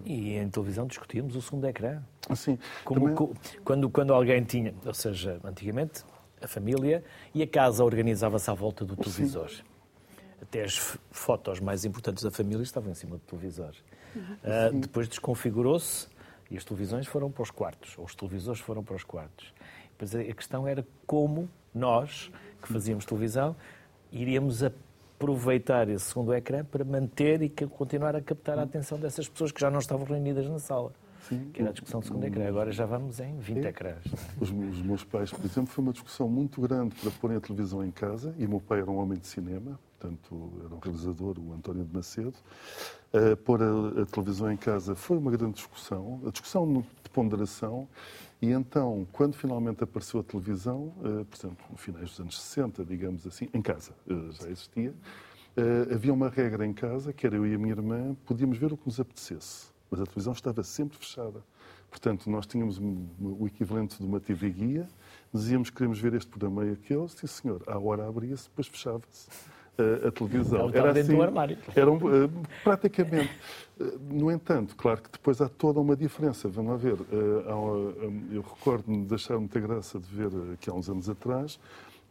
E 0.07 0.37
em 0.37 0.49
televisão 0.49 0.87
discutíamos 0.87 1.37
o 1.37 1.43
segundo 1.43 1.67
ecrã. 1.67 2.03
Assim, 2.27 2.59
Como, 2.87 3.15
também... 3.15 3.37
quando, 3.63 3.91
quando 3.91 4.15
alguém 4.15 4.43
tinha, 4.43 4.75
ou 4.83 4.95
seja, 4.95 5.39
antigamente, 5.45 6.05
a 6.41 6.49
família 6.49 7.05
e 7.35 7.43
a 7.43 7.47
casa 7.47 7.85
organizava-se 7.85 8.51
à 8.51 8.55
volta 8.55 8.83
do 8.83 8.97
televisor. 8.97 9.51
Sim. 9.51 9.63
Até 10.41 10.65
as 10.65 10.99
fotos 11.11 11.61
mais 11.61 11.85
importantes 11.85 12.25
da 12.25 12.31
família 12.31 12.63
estavam 12.63 12.91
em 12.91 12.95
cima 12.95 13.17
do 13.19 13.23
televisor. 13.25 13.75
Uh, 14.17 14.79
depois 14.79 15.07
desconfigurou-se 15.07 16.09
e 16.51 16.57
as 16.57 16.65
televisões 16.65 17.07
foram 17.07 17.31
para 17.31 17.43
os 17.43 17.51
quartos, 17.51 17.97
ou 17.99 18.07
os 18.07 18.15
televisores 18.15 18.61
foram 18.61 18.83
para 18.83 18.97
os 18.97 19.05
quartos. 19.05 19.53
Depois 20.01 20.15
a 20.15 20.35
questão 20.35 20.67
era 20.67 20.87
como 21.07 21.47
nós, 21.75 22.31
que 22.63 22.73
fazíamos 22.73 23.05
televisão, 23.05 23.55
iríamos 24.11 24.63
aproveitar 24.63 25.91
esse 25.91 26.07
segundo 26.07 26.33
ecrã 26.33 26.65
para 26.65 26.83
manter 26.85 27.43
e 27.43 27.51
continuar 27.51 28.17
a 28.17 28.23
captar 28.23 28.59
a 28.59 28.63
atenção 28.63 28.99
dessas 28.99 29.29
pessoas 29.29 29.53
que 29.53 29.61
já 29.61 29.71
não 29.71 29.79
estavam 29.79 30.07
reunidas 30.07 30.49
na 30.49 30.59
sala. 30.59 30.91
Sim. 31.29 31.51
Que 31.53 31.61
era 31.61 31.69
a 31.69 31.73
discussão 31.73 32.01
do 32.01 32.07
segundo 32.07 32.25
ecrã. 32.25 32.49
Agora 32.49 32.73
já 32.73 32.87
vamos 32.87 33.21
em 33.21 33.37
20 33.37 33.59
é. 33.59 33.69
ecrãs. 33.69 34.03
Os, 34.41 34.49
os, 34.49 34.83
meus 34.83 35.05
pais, 35.05 35.31
por 35.31 35.45
exemplo, 35.45 35.67
foi 35.67 35.85
uma 35.85 35.93
discussão 35.93 36.31
muito 36.31 36.63
grande 36.63 36.95
para 36.95 37.11
porem 37.11 37.37
a 37.37 37.41
televisão 37.41 37.85
em 37.85 37.91
casa. 37.91 38.35
E 38.39 38.47
o 38.47 38.49
meu 38.49 38.61
pai 38.61 38.81
era 38.81 38.91
um 38.91 38.97
homem 38.97 39.19
de 39.19 39.27
cinema, 39.27 39.79
portanto, 39.99 40.51
era 40.65 40.75
um 40.75 40.79
realizador, 40.79 41.39
o 41.39 41.53
António 41.53 41.85
de 41.85 41.95
Macedo. 41.95 42.35
Uh, 43.13 43.37
pôr 43.37 43.63
a, 43.63 44.03
a, 44.03 44.07
televisão 44.07 44.51
em 44.51 44.57
casa 44.57 44.95
foi 44.95 45.19
uma 45.19 45.31
grande 45.31 45.55
discussão, 45.55 46.23
a 46.27 46.31
discussão 46.31 46.65
de 47.11 47.15
ponderação. 47.15 47.89
E 48.41 48.51
então, 48.51 49.07
quando 49.13 49.35
finalmente 49.35 49.85
apareceu 49.85 50.21
a 50.21 50.23
televisão, 50.23 50.95
uh, 50.99 51.25
por 51.27 51.37
exemplo, 51.37 51.67
no 51.71 51.77
finais 51.77 52.11
dos 52.11 52.21
anos 52.21 52.41
60, 52.41 52.85
digamos 52.85 53.27
assim, 53.27 53.49
em 53.53 53.61
casa 53.61 53.93
uh, 54.07 54.33
já 54.33 54.49
existia, 54.49 54.91
uh, 54.91 55.95
havia 55.95 56.13
uma 56.13 56.31
regra 56.31 56.65
em 56.65 56.73
casa, 56.73 57.13
que 57.13 57.27
era 57.27 57.37
eu 57.37 57.47
e 57.47 57.55
a 57.55 57.59
minha 57.59 57.73
irmã, 57.73 58.17
podíamos 58.25 58.57
ver 58.57 58.73
o 58.73 58.77
que 58.77 58.87
nos 58.87 58.99
apetecesse, 58.99 59.67
mas 59.91 60.01
a 60.01 60.05
televisão 60.05 60.33
estava 60.33 60.63
sempre 60.63 60.97
fechada. 60.97 61.45
Portanto, 61.91 62.31
nós 62.31 62.47
tínhamos 62.47 62.81
o 63.21 63.47
equivalente 63.49 63.99
de 63.99 64.07
uma 64.07 64.21
TV 64.21 64.49
guia, 64.51 64.89
dizíamos 65.35 65.71
que 65.71 65.77
queríamos 65.77 65.99
ver 65.99 66.15
este 66.15 66.29
programa 66.31 66.65
e 66.65 66.71
aquele, 66.71 67.09
sim 67.09 67.27
senhor, 67.27 67.65
à 67.67 67.77
hora 67.77 68.07
abria-se, 68.07 68.45
depois 68.45 68.69
fechava-se 68.69 69.29
a, 69.81 70.09
a 70.09 70.11
televisão. 70.11 70.71
Era 70.73 70.93
dentro 70.93 71.01
assim, 71.01 71.17
do 71.17 71.23
armário. 71.23 71.59
Era 71.75 71.91
um, 71.91 71.97
uh, 71.97 72.31
praticamente. 72.63 73.31
Uh, 73.79 73.99
no 74.11 74.31
entanto, 74.31 74.77
claro 74.77 75.03
que 75.03 75.11
depois 75.11 75.41
há 75.41 75.49
toda 75.49 75.81
uma 75.81 75.97
diferença. 75.97 76.49
Vamos 76.49 76.73
lá 76.73 76.77
ver. 76.77 76.95
Uh, 76.95 78.31
eu 78.33 78.43
recordo-me 78.43 79.05
de 79.05 79.15
achar 79.15 79.39
muita 79.39 79.59
graça 79.61 79.99
de 79.99 80.07
ver 80.15 80.31
aqui 80.55 80.71
há 80.71 80.75
uns 80.75 80.89
anos 80.89 81.09
atrás, 81.09 81.59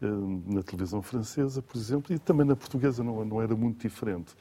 na 0.01 0.63
televisão 0.63 1.01
francesa, 1.01 1.61
por 1.61 1.77
exemplo, 1.77 2.15
e 2.15 2.19
também 2.19 2.45
na 2.45 2.55
portuguesa 2.55 3.03
não, 3.03 3.25
não 3.25 3.41
era 3.41 3.53
muito 3.53 3.81
diferente, 3.81 4.33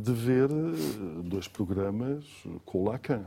de 0.00 0.12
ver 0.12 0.48
dois 1.24 1.48
programas 1.48 2.24
com 2.64 2.78
o 2.78 2.88
Lacan. 2.88 3.26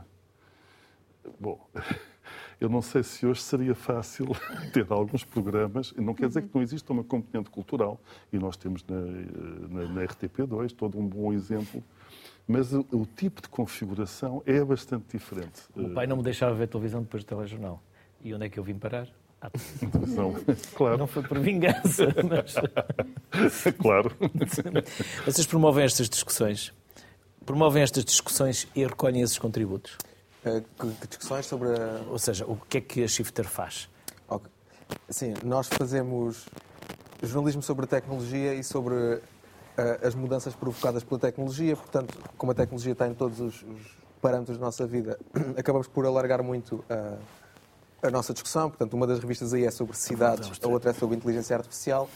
Bom. 1.38 1.60
Eu 2.60 2.68
não 2.68 2.82
sei 2.82 3.02
se 3.02 3.26
hoje 3.26 3.42
seria 3.42 3.74
fácil 3.74 4.28
ter 4.72 4.86
alguns 4.90 5.24
programas, 5.24 5.92
não 5.96 6.14
quer 6.14 6.28
dizer 6.28 6.42
que 6.42 6.50
não 6.54 6.62
exista 6.62 6.92
uma 6.92 7.04
componente 7.04 7.50
cultural, 7.50 8.00
e 8.32 8.38
nós 8.38 8.56
temos 8.56 8.84
na, 8.88 9.00
na, 9.68 9.88
na 9.88 10.00
RTP2 10.02 10.72
todo 10.72 10.98
um 10.98 11.06
bom 11.06 11.32
exemplo, 11.32 11.82
mas 12.46 12.72
o, 12.72 12.86
o, 12.92 13.06
tipo 13.06 13.40
de 13.40 13.48
configuração 13.48 14.42
é 14.44 14.62
bastante 14.62 15.16
diferente. 15.16 15.62
O 15.74 15.90
pai 15.90 16.06
não 16.06 16.16
me 16.16 16.22
deixava 16.22 16.54
ver 16.54 16.68
televisão 16.68 17.02
depois 17.02 17.24
do 17.24 17.26
telejornal. 17.26 17.82
E 18.22 18.34
onde 18.34 18.46
é 18.46 18.48
que 18.48 18.58
eu 18.58 18.64
vim 18.64 18.74
parar? 18.74 19.08
À 19.40 19.50
televisão. 19.50 20.34
claro. 20.74 20.98
Não 20.98 21.06
foi 21.06 21.22
por 21.22 21.38
vingança, 21.38 22.06
mas... 22.28 22.54
claro. 23.76 24.10
Vocês 25.24 25.46
promovem 25.46 25.84
estas 25.84 26.08
discussões? 26.08 26.72
Promovem 27.44 27.82
estas 27.82 28.04
discussões 28.04 28.66
e 28.74 28.86
recolhem 28.86 29.20
esses 29.22 29.38
contributos? 29.38 29.98
Que, 30.44 31.06
discussões 31.08 31.46
sobre 31.46 31.68
a... 31.68 32.02
Ou 32.10 32.18
seja, 32.18 32.44
o 32.44 32.56
que 32.56 32.78
é 32.78 32.80
que 32.80 33.02
a 33.02 33.08
Shifter 33.08 33.48
faz? 33.48 33.88
Okay. 34.28 34.50
Sim, 35.08 35.34
nós 35.42 35.68
fazemos 35.68 36.46
jornalismo 37.22 37.62
sobre 37.62 37.86
a 37.86 37.88
tecnologia 37.88 38.54
e 38.54 38.62
sobre 38.62 38.94
uh, 38.94 39.20
as 40.06 40.14
mudanças 40.14 40.54
provocadas 40.54 41.02
pela 41.02 41.18
tecnologia. 41.18 41.74
Portanto, 41.74 42.18
como 42.36 42.52
a 42.52 42.54
tecnologia 42.54 42.92
está 42.92 43.08
em 43.08 43.14
todos 43.14 43.40
os, 43.40 43.62
os 43.62 43.96
parâmetros 44.20 44.58
da 44.58 44.66
nossa 44.66 44.86
vida, 44.86 45.18
acabamos 45.56 45.88
por 45.88 46.04
alargar 46.04 46.42
muito 46.42 46.76
uh, 46.90 47.18
a 48.02 48.10
nossa 48.10 48.34
discussão. 48.34 48.68
Portanto, 48.68 48.92
uma 48.92 49.06
das 49.06 49.18
revistas 49.18 49.54
aí 49.54 49.64
é 49.64 49.70
sobre 49.70 49.96
cidades, 49.96 50.50
a 50.62 50.68
outra 50.68 50.90
é 50.90 50.94
sobre 50.94 51.16
inteligência 51.16 51.56
artificial. 51.56 52.08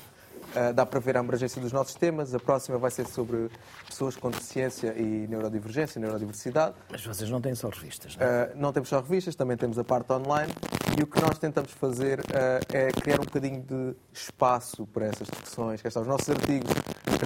Uh, 0.54 0.72
dá 0.72 0.86
para 0.86 1.00
ver 1.00 1.16
a 1.16 1.20
abrangência 1.20 1.60
dos 1.60 1.72
nossos 1.72 1.94
temas. 1.94 2.34
A 2.34 2.38
próxima 2.38 2.78
vai 2.78 2.90
ser 2.90 3.06
sobre 3.06 3.50
pessoas 3.86 4.16
com 4.16 4.30
deficiência 4.30 4.94
e 4.96 5.26
neurodivergência, 5.28 6.00
neurodiversidade. 6.00 6.74
Mas 6.90 7.04
vocês 7.04 7.28
não 7.30 7.40
têm 7.40 7.54
só 7.54 7.68
revistas, 7.68 8.16
não 8.16 8.26
é? 8.26 8.44
Uh, 8.44 8.58
não 8.58 8.72
temos 8.72 8.88
só 8.88 9.00
revistas, 9.00 9.34
também 9.34 9.56
temos 9.56 9.78
a 9.78 9.84
parte 9.84 10.12
online. 10.12 10.52
E 10.98 11.02
o 11.02 11.06
que 11.06 11.20
nós 11.20 11.38
tentamos 11.38 11.70
fazer 11.72 12.20
uh, 12.20 12.24
é 12.72 12.90
criar 12.92 13.20
um 13.20 13.24
bocadinho 13.24 13.62
de 13.62 13.94
espaço 14.12 14.86
para 14.86 15.06
essas 15.06 15.28
discussões. 15.28 15.82
Que 15.82 15.88
os 15.88 16.06
nossos 16.06 16.28
artigos, 16.30 16.72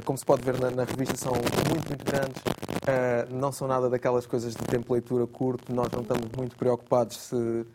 como 0.04 0.18
se 0.18 0.24
pode 0.24 0.42
ver 0.42 0.58
na, 0.58 0.70
na 0.70 0.84
revista, 0.84 1.16
são 1.16 1.32
muito, 1.32 1.88
muito 1.88 2.04
grandes. 2.04 2.42
não 3.30 3.52
são 3.52 3.68
nada 3.68 3.88
daquelas 3.88 4.26
coisas 4.26 4.54
de 4.54 4.64
tempo 4.64 4.86
de 4.86 4.92
leitura 4.92 5.26
curto. 5.26 5.74
Nós 5.74 5.88
não 5.92 6.02
estamos 6.02 6.28
muito 6.36 6.56
preocupados 6.56 7.16
se 7.16 7.66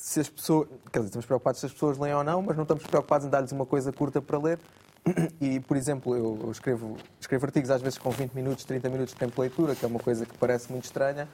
se 0.00 0.18
as 0.18 0.28
pessoas. 0.30 0.66
Quer 0.90 1.00
dizer, 1.00 1.08
estamos 1.08 1.26
preocupados 1.26 1.60
se 1.60 1.66
as 1.66 1.72
pessoas 1.72 1.98
leem 1.98 2.14
ou 2.14 2.24
não, 2.24 2.40
mas 2.40 2.56
não 2.56 2.62
estamos 2.62 2.84
preocupados 2.84 3.26
em 3.26 3.30
dar-lhes 3.30 3.52
uma 3.52 3.66
coisa 3.66 3.92
curta 3.92 4.20
para 4.20 4.38
ler. 4.38 4.58
E, 5.40 5.60
por 5.60 5.76
exemplo, 5.76 6.14
eu 6.14 6.50
escrevo, 6.50 6.96
escrevo 7.18 7.46
artigos 7.46 7.70
às 7.70 7.80
vezes 7.80 7.98
com 7.98 8.10
20 8.10 8.32
minutos, 8.32 8.64
30 8.64 8.88
minutos 8.90 9.14
de 9.14 9.18
tempo 9.18 9.34
de 9.34 9.40
leitura, 9.40 9.74
que 9.74 9.84
é 9.84 9.88
uma 9.88 9.98
coisa 9.98 10.26
que 10.26 10.36
parece 10.36 10.70
muito 10.70 10.84
estranha. 10.84 11.28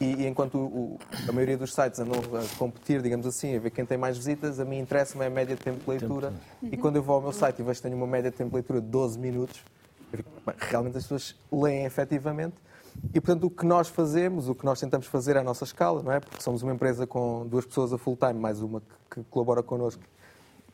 E, 0.00 0.22
e 0.22 0.26
enquanto 0.26 0.56
o, 0.56 0.98
a 1.28 1.32
maioria 1.32 1.56
dos 1.56 1.74
sites 1.74 1.98
andam 1.98 2.20
a 2.36 2.56
competir, 2.56 3.02
digamos 3.02 3.26
assim, 3.26 3.56
a 3.56 3.58
ver 3.58 3.70
quem 3.70 3.84
tem 3.84 3.98
mais 3.98 4.16
visitas, 4.16 4.60
a 4.60 4.64
mim 4.64 4.78
interessa-me 4.78 5.24
a 5.24 5.30
média 5.30 5.56
de 5.56 5.62
tempo 5.62 5.80
de 5.80 5.90
leitura. 5.90 6.32
E 6.62 6.76
quando 6.76 6.96
eu 6.96 7.02
vou 7.02 7.16
ao 7.16 7.22
meu 7.22 7.32
site 7.32 7.58
e 7.58 7.62
vejo 7.62 7.78
que 7.78 7.82
tenho 7.82 7.96
uma 7.96 8.06
média 8.06 8.30
de 8.30 8.36
tempo 8.36 8.50
de 8.50 8.56
leitura 8.56 8.80
de 8.80 8.86
12 8.86 9.18
minutos, 9.18 9.60
eu 10.12 10.18
fico, 10.18 10.30
realmente 10.58 10.98
as 10.98 11.02
pessoas 11.04 11.34
leem 11.50 11.84
efetivamente. 11.84 12.54
E, 13.14 13.20
portanto, 13.20 13.44
o 13.44 13.50
que 13.50 13.64
nós 13.64 13.88
fazemos, 13.88 14.48
o 14.48 14.54
que 14.54 14.64
nós 14.64 14.78
tentamos 14.78 15.06
fazer 15.06 15.36
à 15.36 15.42
nossa 15.42 15.64
escala, 15.64 16.02
não 16.02 16.12
é? 16.12 16.20
Porque 16.20 16.42
somos 16.42 16.62
uma 16.62 16.72
empresa 16.72 17.06
com 17.06 17.46
duas 17.46 17.64
pessoas 17.64 17.92
a 17.92 17.98
full-time, 17.98 18.34
mais 18.34 18.60
uma 18.60 18.80
que, 18.80 19.20
que 19.20 19.24
colabora 19.30 19.62
connosco. 19.62 20.02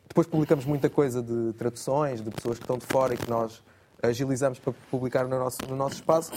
Depois 0.08 0.26
publicamos 0.26 0.64
muita 0.64 0.88
coisa 0.90 1.22
de 1.22 1.52
traduções, 1.54 2.22
de 2.22 2.30
pessoas 2.30 2.58
que 2.58 2.64
estão 2.64 2.78
de 2.78 2.86
fora 2.86 3.14
e 3.14 3.16
que 3.16 3.28
nós 3.28 3.62
agilizamos 4.02 4.58
para 4.58 4.72
publicar 4.90 5.26
no 5.26 5.38
nosso, 5.38 5.58
no 5.68 5.76
nosso 5.76 5.96
espaço. 5.96 6.32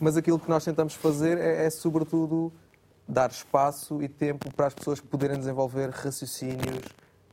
Mas 0.00 0.16
aquilo 0.16 0.38
que 0.38 0.48
nós 0.48 0.64
tentamos 0.64 0.94
fazer 0.94 1.38
é, 1.38 1.66
é, 1.66 1.70
sobretudo, 1.70 2.52
dar 3.08 3.30
espaço 3.30 4.02
e 4.02 4.08
tempo 4.08 4.52
para 4.54 4.66
as 4.66 4.74
pessoas 4.74 5.00
poderem 5.00 5.38
desenvolver 5.38 5.90
raciocínios, 5.90 6.78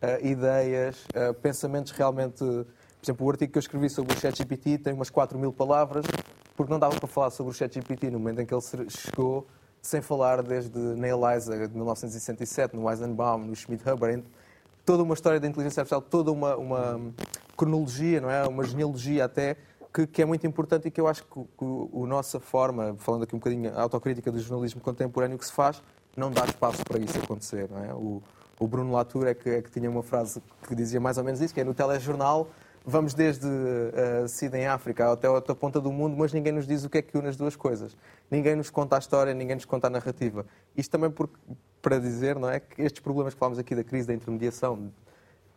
uh, 0.01 0.25
ideias, 0.25 1.05
uh, 1.15 1.33
pensamentos 1.35 1.91
realmente. 1.91 2.39
Por 2.39 3.05
exemplo, 3.05 3.25
o 3.25 3.29
artigo 3.31 3.51
que 3.51 3.57
eu 3.57 3.61
escrevi 3.61 3.89
sobre 3.89 4.15
o 4.15 4.19
ChatGPT 4.19 4.77
tem 4.77 4.93
umas 4.93 5.09
4 5.09 5.37
mil 5.39 5.51
palavras 5.51 6.05
porque 6.61 6.71
não 6.71 6.79
dava 6.79 6.95
para 6.95 7.07
falar 7.07 7.31
sobre 7.31 7.51
o 7.51 7.55
ChatGPT 7.55 8.11
no 8.11 8.19
momento 8.19 8.41
em 8.41 8.45
que 8.45 8.53
ele 8.53 8.61
chegou, 8.87 9.47
sem 9.81 9.99
falar 9.99 10.43
desde 10.43 10.77
Neil 10.77 11.19
Isaac, 11.35 11.67
de 11.67 11.75
1967, 11.75 12.75
no 12.75 12.87
Eisenbaum, 12.87 13.39
no 13.39 13.55
Schmidt-Hubbard, 13.55 14.23
toda 14.85 15.01
uma 15.01 15.15
história 15.15 15.39
da 15.39 15.47
inteligência 15.47 15.81
artificial, 15.81 16.03
toda 16.03 16.31
uma, 16.31 16.55
uma 16.55 17.01
cronologia, 17.57 18.21
não 18.21 18.29
é? 18.29 18.47
uma 18.47 18.63
genealogia 18.63 19.25
até 19.25 19.57
que, 19.91 20.05
que, 20.05 20.21
é 20.21 20.25
muito 20.25 20.45
importante 20.45 20.87
e 20.87 20.91
que 20.91 21.01
eu 21.01 21.07
acho 21.07 21.23
que, 21.23 21.33
que 21.33 21.65
a 21.65 22.05
nossa 22.05 22.39
forma, 22.39 22.95
falando 22.99 23.23
aqui 23.23 23.35
um 23.35 23.39
bocadinho 23.39 23.75
a 23.75 23.81
autocrítica 23.81 24.31
do 24.31 24.39
jornalismo 24.39 24.81
contemporâneo 24.81 25.39
que 25.39 25.45
se 25.45 25.51
faz, 25.51 25.81
não 26.15 26.29
dá 26.29 26.45
espaço 26.45 26.83
para 26.85 26.99
isso 26.99 27.17
acontecer. 27.17 27.67
Não 27.71 27.83
é? 27.83 27.91
o, 27.91 28.21
o 28.59 28.67
Bruno 28.67 28.91
Latour 28.91 29.25
é 29.25 29.33
que, 29.33 29.49
é 29.49 29.61
que 29.63 29.71
tinha 29.71 29.89
uma 29.89 30.03
frase 30.03 30.43
que 30.67 30.75
dizia 30.75 30.99
mais 30.99 31.17
ou 31.17 31.23
menos 31.23 31.41
isso, 31.41 31.53
que 31.53 31.59
é 31.59 31.63
no 31.63 31.73
telejornal 31.73 32.47
vamos 32.85 33.13
desde 33.13 33.47
a 33.47 34.23
uh, 34.23 34.27
Sida 34.27 34.57
em 34.57 34.67
África 34.67 35.11
até 35.11 35.27
a 35.27 35.31
outra 35.31 35.55
ponta 35.55 35.79
do 35.79 35.91
mundo, 35.91 36.15
mas 36.17 36.33
ninguém 36.33 36.51
nos 36.51 36.67
diz 36.67 36.83
o 36.83 36.89
que 36.89 36.97
é 36.97 37.01
que 37.01 37.17
une 37.17 37.27
as 37.27 37.37
duas 37.37 37.55
coisas. 37.55 37.95
Ninguém 38.29 38.55
nos 38.55 38.69
conta 38.69 38.95
a 38.95 38.99
história, 38.99 39.33
ninguém 39.33 39.55
nos 39.55 39.65
conta 39.65 39.87
a 39.87 39.89
narrativa. 39.89 40.45
Isto 40.75 40.91
também 40.91 41.13
para 41.81 41.99
dizer 41.99 42.37
não 42.37 42.49
é, 42.49 42.59
que 42.59 42.81
estes 42.81 43.01
problemas 43.01 43.33
que 43.33 43.39
falamos 43.39 43.59
aqui 43.59 43.75
da 43.75 43.83
crise 43.83 44.07
da 44.07 44.13
intermediação, 44.13 44.91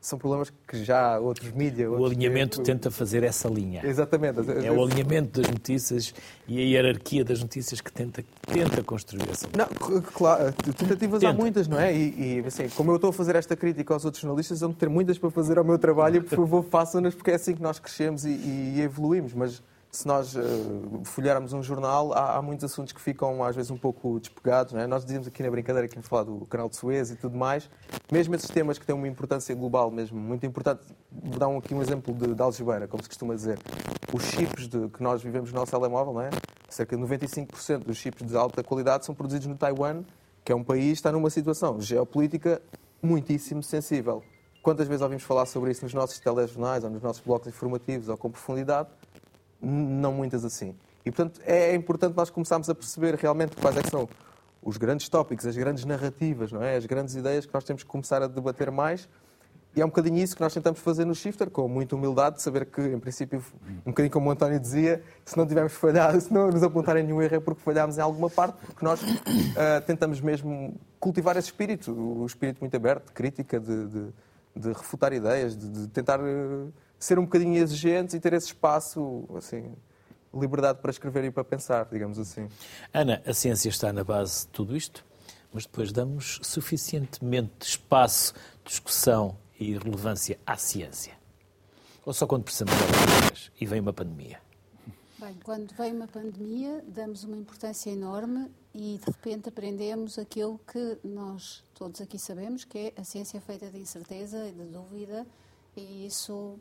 são 0.05 0.19
problemas 0.19 0.53
que 0.69 0.85
já 0.85 1.19
outros 1.19 1.51
mídias... 1.53 1.91
O 1.91 2.05
alinhamento 2.05 2.61
tenta 2.61 2.91
fazer 2.91 3.23
essa 3.23 3.49
linha. 3.49 3.81
Exatamente. 3.83 4.39
É 4.63 4.71
o 4.71 4.85
alinhamento 4.85 5.41
das 5.41 5.51
notícias 5.51 6.15
e 6.47 6.59
a 6.59 6.63
hierarquia 6.63 7.25
das 7.25 7.41
notícias 7.41 7.81
que 7.81 7.91
tenta, 7.91 8.23
tenta 8.47 8.83
construir 8.83 9.27
essa 9.31 9.47
linha. 9.47 9.67
Não, 9.67 10.03
claro, 10.03 10.53
tentativas 10.77 11.21
tenta. 11.21 11.33
há 11.33 11.33
muitas, 11.33 11.67
não 11.67 11.81
é? 11.81 11.95
E, 11.97 12.37
e, 12.37 12.45
assim, 12.47 12.69
como 12.69 12.91
eu 12.91 12.97
estou 12.97 13.09
a 13.09 13.13
fazer 13.15 13.35
esta 13.35 13.57
crítica 13.57 13.95
aos 13.95 14.05
outros 14.05 14.21
jornalistas, 14.21 14.61
eu 14.61 14.69
vou 14.69 14.77
ter 14.77 14.91
muitas 14.91 15.17
para 15.17 15.31
fazer 15.31 15.57
ao 15.57 15.65
meu 15.65 15.79
trabalho 15.79 16.19
e, 16.19 16.21
por 16.21 16.37
favor, 16.37 16.65
façam-nas, 16.65 17.15
porque 17.15 17.31
é 17.31 17.37
assim 17.37 17.55
que 17.55 17.63
nós 17.63 17.79
crescemos 17.79 18.27
e, 18.27 18.29
e 18.29 18.83
evoluímos. 18.83 19.33
Mas 19.33 19.63
se 19.95 20.09
nós 20.09 20.35
uh, 20.35 21.03
folhearmos 21.05 21.53
um 21.53 21.63
jornal, 21.63 22.13
há, 22.13 22.37
há, 22.37 22.43
muitos 22.43 22.65
assuntos 22.65 22.93
que 22.93 23.01
ficam 23.01 23.45
às 23.45 23.55
vezes 23.55 23.71
um 23.71 23.77
pouco 23.77 24.19
despegados. 24.19 24.75
É? 24.75 24.87
Nós 24.87 25.05
dizíamos 25.05 25.29
aqui 25.29 25.43
na 25.43 25.51
brincadeira 25.51 25.87
que 25.87 25.95
íamos 25.95 26.09
falar 26.09 26.25
do 26.25 26.45
canal 26.47 26.69
de 26.69 26.77
Suez 26.77 27.11
e 27.11 27.17
tudo 27.17 27.37
mais. 27.37 27.71
Mesmo 28.11 28.35
esses 28.35 28.51
temas 28.51 28.79
que 28.79 28.85
têm 28.85 28.95
uma 28.95 29.07
importância 29.07 29.55
global 29.55 29.91
mesmo, 29.91 30.19
muito 30.19 30.45
importante. 30.45 30.83
Vou 31.13 31.39
dar 31.39 31.57
aqui 31.57 31.75
um 31.75 31.81
exemplo 31.81 32.13
de, 32.13 32.35
de 32.35 32.43
algebeira, 32.43 32.89
como 32.89 33.03
se 33.03 33.09
costuma 33.09 33.35
dizer. 33.35 33.59
Os 34.13 34.25
chips 34.25 34.67
de, 34.67 34.89
que 34.89 35.03
nós 35.03 35.23
vivemos 35.23 35.53
no 35.53 35.61
nosso 35.61 35.71
telemóvel, 35.71 36.13
não 36.13 36.23
é? 36.23 36.31
cerca 36.69 36.97
de 36.97 37.03
95% 37.03 37.85
dos 37.85 37.97
chips 37.97 38.27
de 38.27 38.37
alta 38.37 38.65
qualidade 38.65 39.07
são 39.07 39.15
produzidos 39.15 39.47
no 39.47 39.57
Taiwan, 39.57 40.03
que 40.45 40.51
é 40.51 40.57
um 40.57 40.65
país 40.65 40.85
que 40.85 40.93
está 40.93 41.13
numa 41.13 41.31
situação 41.31 41.81
geopolítica 41.81 42.61
muitíssimo 43.01 43.63
sensível. 43.63 44.25
Quantas 44.61 44.89
vezes 44.89 45.03
ouvimos 45.03 45.23
falar 45.23 45.47
sobre 45.47 45.71
isso 45.71 45.85
nos 45.85 45.95
nossos 45.95 46.19
telejornais 46.19 46.83
ou 46.85 46.91
nos 46.91 47.03
nossos 47.03 47.23
blocos 47.23 47.47
informativos 47.47 48.09
ou 48.09 48.17
com 48.17 48.31
profundidade? 48.31 48.89
Não 49.65 50.13
muitas 50.13 50.45
assim. 50.45 50.75
E, 51.05 51.11
portanto, 51.11 51.41
é 51.45 51.75
importante 51.75 52.17
nós 52.17 52.31
começarmos 52.31 52.69
a 52.71 52.75
perceber 52.75 53.15
realmente 53.15 53.57
quais 53.57 53.77
é 53.77 53.83
são 53.83 54.09
os 54.63 54.77
grandes 54.79 55.09
tópicos, 55.09 55.47
as 55.47 55.57
grandes 55.57 55.85
narrativas, 55.85 56.51
não 56.51 56.63
é? 56.63 56.77
as 56.77 56.87
grandes 56.87 57.15
ideias 57.15 57.45
que 57.45 57.53
nós 57.53 57.65
temos 57.65 57.83
que 57.83 57.89
começar 57.89 58.23
a 58.23 58.27
debater 58.27 58.71
mais. 58.71 59.09
E 59.77 59.81
é 59.81 59.85
um 59.85 59.89
bocadinho 59.89 60.19
isso 60.19 60.37
que 60.37 60.41
nós 60.41 60.55
tentamos 60.55 60.79
fazer 60.79 61.05
no 61.05 61.15
Shifter, 61.15 61.51
com 61.51 61.67
muita 61.67 61.97
humildade, 61.97 62.37
de 62.37 62.43
saber 62.43 62.65
que, 62.65 62.81
em 62.81 62.99
princípio, 62.99 63.45
um 63.85 63.91
bocadinho 63.91 64.13
como 64.13 64.29
o 64.29 64.33
António 64.33 64.59
dizia, 64.61 65.03
se 65.25 65.37
não 65.37 65.45
tivermos 65.45 65.73
falhado, 65.73 66.19
se 66.23 66.33
não 66.33 66.49
nos 66.49 66.63
apontarem 66.63 67.03
nenhum 67.03 67.21
erro 67.21 67.35
é 67.35 67.41
porque 67.41 67.61
falhámos 67.61 67.99
em 67.99 68.01
alguma 68.01 68.31
parte, 68.31 68.57
porque 68.65 68.85
nós 68.85 69.03
uh, 69.03 69.83
tentamos 69.85 70.21
mesmo 70.21 70.81
cultivar 71.01 71.37
esse 71.37 71.49
espírito, 71.49 71.93
o 71.93 72.25
espírito 72.25 72.61
muito 72.61 72.77
aberto, 72.77 73.07
de 73.07 73.13
crítica, 73.13 73.59
de, 73.59 73.87
de, 73.89 74.07
de 74.57 74.69
refutar 74.69 75.13
ideias, 75.13 75.57
de, 75.57 75.69
de 75.69 75.89
tentar 75.89 76.21
uh, 76.21 76.73
ser 77.05 77.19
um 77.19 77.25
bocadinho 77.25 77.57
exigentes 77.57 78.15
e 78.15 78.21
ter 78.21 78.33
esse 78.33 78.47
espaço, 78.47 79.29
assim, 79.37 79.75
liberdade 80.33 80.81
para 80.81 80.91
escrever 80.91 81.25
e 81.25 81.31
para 81.31 81.45
pensar, 81.45 81.87
digamos 81.93 82.19
assim. 82.19 82.49
Ana, 82.93 83.23
a 83.27 83.35
ciência 83.35 83.69
está 83.69 83.93
na 83.93 84.03
base 84.03 84.47
de 84.47 84.49
tudo 84.49 84.75
isto, 84.75 85.05
mas 85.53 85.67
depois 85.67 85.93
damos 85.93 86.41
suficientemente 86.43 87.69
espaço, 87.69 88.33
discussão 88.65 89.37
e 89.61 89.77
relevância 89.77 90.39
à 90.47 90.57
ciência? 90.57 91.13
Ou 92.07 92.15
só 92.15 92.27
quando 92.27 92.45
precisamos 92.45 92.75
de 92.75 92.83
coisas 92.83 93.53
e 93.61 93.67
vem 93.67 93.81
uma 93.81 93.93
pandemia? 93.93 94.41
Bem, 95.19 95.39
quando 95.45 95.75
vem 95.75 95.93
uma 95.93 96.09
pandemia, 96.09 96.83
damos 96.89 97.23
uma 97.25 97.37
importância 97.37 97.91
enorme 97.91 98.51
e 98.75 98.99
de 98.99 99.07
repente 99.07 99.49
aprendemos 99.51 100.19
aquilo 100.19 100.59
que 100.71 100.99
nós 101.05 101.63
todos 101.75 102.01
aqui 102.01 102.19
sabemos, 102.19 102.65
que 102.65 102.79
é 102.79 103.01
a 103.01 103.05
ciência 103.05 103.41
feita 103.43 103.71
de 103.71 103.79
incerteza 103.79 104.49
e 104.49 104.53
de 104.53 104.65
dúvida, 104.65 105.27
e 105.77 106.07
isso 106.07 106.59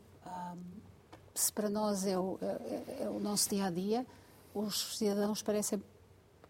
se 1.34 1.52
para 1.52 1.68
nós 1.68 2.06
é 2.06 2.18
o, 2.18 2.38
é, 2.40 3.02
é 3.04 3.08
o 3.08 3.18
nosso 3.18 3.50
dia 3.50 3.66
a 3.66 3.70
dia, 3.70 4.06
os 4.54 4.96
cidadãos 4.96 5.42
parecem 5.42 5.82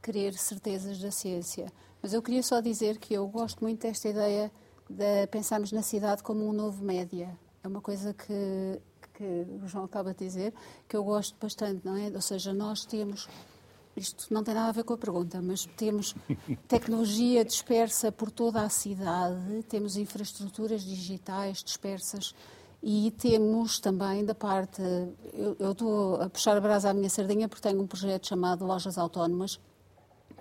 querer 0.03 0.35
certezas 0.35 0.99
da 0.99 1.11
ciência. 1.11 1.73
Mas 2.03 2.13
eu 2.13 2.21
queria 2.21 2.43
só 2.43 2.61
dizer 2.61 2.99
que 2.99 3.15
eu 3.15 3.27
gosto 3.27 3.65
muito 3.65 3.81
desta 3.81 4.09
ideia 4.09 4.53
de 4.89 5.27
pensarmos 5.29 5.73
na 5.73 5.83
cidade 5.83 6.23
como 6.23 6.47
um 6.47 6.53
novo 6.53 6.85
média. 6.85 7.35
É 7.63 7.69
uma 7.69 7.81
coisa 7.81 8.13
que, 8.13 8.81
que 9.15 9.47
o 9.63 9.67
João 9.67 9.85
acaba 9.85 10.13
de 10.13 10.19
dizer, 10.19 10.53
que 10.87 10.95
eu 10.95 11.03
gosto 11.03 11.35
bastante, 11.41 11.81
não 11.83 11.97
é? 11.97 12.11
Ou 12.15 12.21
seja, 12.21 12.53
nós 12.53 12.85
temos 12.85 13.27
isto 13.97 14.33
não 14.35 14.43
tem 14.43 14.55
nada 14.55 14.69
a 14.69 14.73
ver 14.73 14.83
com 14.83 14.95
a 14.95 14.99
pergunta, 14.99 15.41
mas 15.41 15.67
temos 15.77 16.15
tecnologia 16.67 17.45
dispersa 17.45 18.11
por 18.11 18.31
toda 18.31 18.61
a 18.61 18.69
cidade, 18.69 19.63
temos 19.69 19.97
infraestruturas 19.97 20.83
digitais 20.83 21.63
dispersas 21.63 22.35
e 22.87 23.11
temos 23.13 23.79
também 23.79 24.27
da 24.27 24.35
parte, 24.35 24.83
eu, 25.33 25.57
eu 25.59 25.73
estou 25.73 26.21
a 26.21 26.29
puxar 26.29 26.55
a 26.55 26.61
brasa 26.61 26.91
à 26.91 26.93
minha 26.93 27.09
sardinha 27.09 27.49
porque 27.49 27.67
tenho 27.67 27.81
um 27.81 27.87
projeto 27.87 28.29
chamado 28.29 28.67
Lojas 28.67 28.99
Autónomas, 28.99 29.59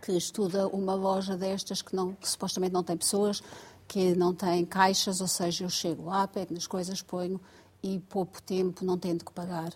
que 0.01 0.11
estuda 0.11 0.67
uma 0.67 0.93
loja 0.93 1.37
destas 1.37 1.81
que, 1.81 1.95
não, 1.95 2.11
que 2.11 2.29
supostamente 2.29 2.73
não 2.73 2.83
tem 2.83 2.97
pessoas, 2.97 3.41
que 3.87 4.13
não 4.15 4.33
tem 4.33 4.65
caixas, 4.65 5.21
ou 5.21 5.27
seja, 5.27 5.63
eu 5.63 5.69
chego 5.69 6.03
lá, 6.03 6.27
pego 6.27 6.53
nas 6.53 6.67
coisas, 6.67 7.01
ponho 7.01 7.39
e 7.81 7.97
pouco 8.09 8.41
tempo 8.41 8.83
não 8.83 8.97
tendo 8.97 9.23
que 9.23 9.31
pagar. 9.31 9.71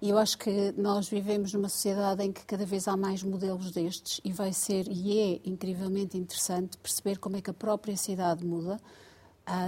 E 0.00 0.08
eu 0.08 0.16
acho 0.16 0.38
que 0.38 0.72
nós 0.78 1.06
vivemos 1.06 1.52
numa 1.52 1.68
sociedade 1.68 2.24
em 2.24 2.32
que 2.32 2.46
cada 2.46 2.64
vez 2.64 2.88
há 2.88 2.96
mais 2.96 3.22
modelos 3.22 3.72
destes 3.72 4.22
e 4.24 4.32
vai 4.32 4.54
ser, 4.54 4.88
e 4.88 5.18
é 5.18 5.40
incrivelmente 5.44 6.16
interessante 6.16 6.78
perceber 6.78 7.18
como 7.18 7.36
é 7.36 7.42
que 7.42 7.50
a 7.50 7.54
própria 7.54 7.94
cidade 7.94 8.42
muda 8.42 8.80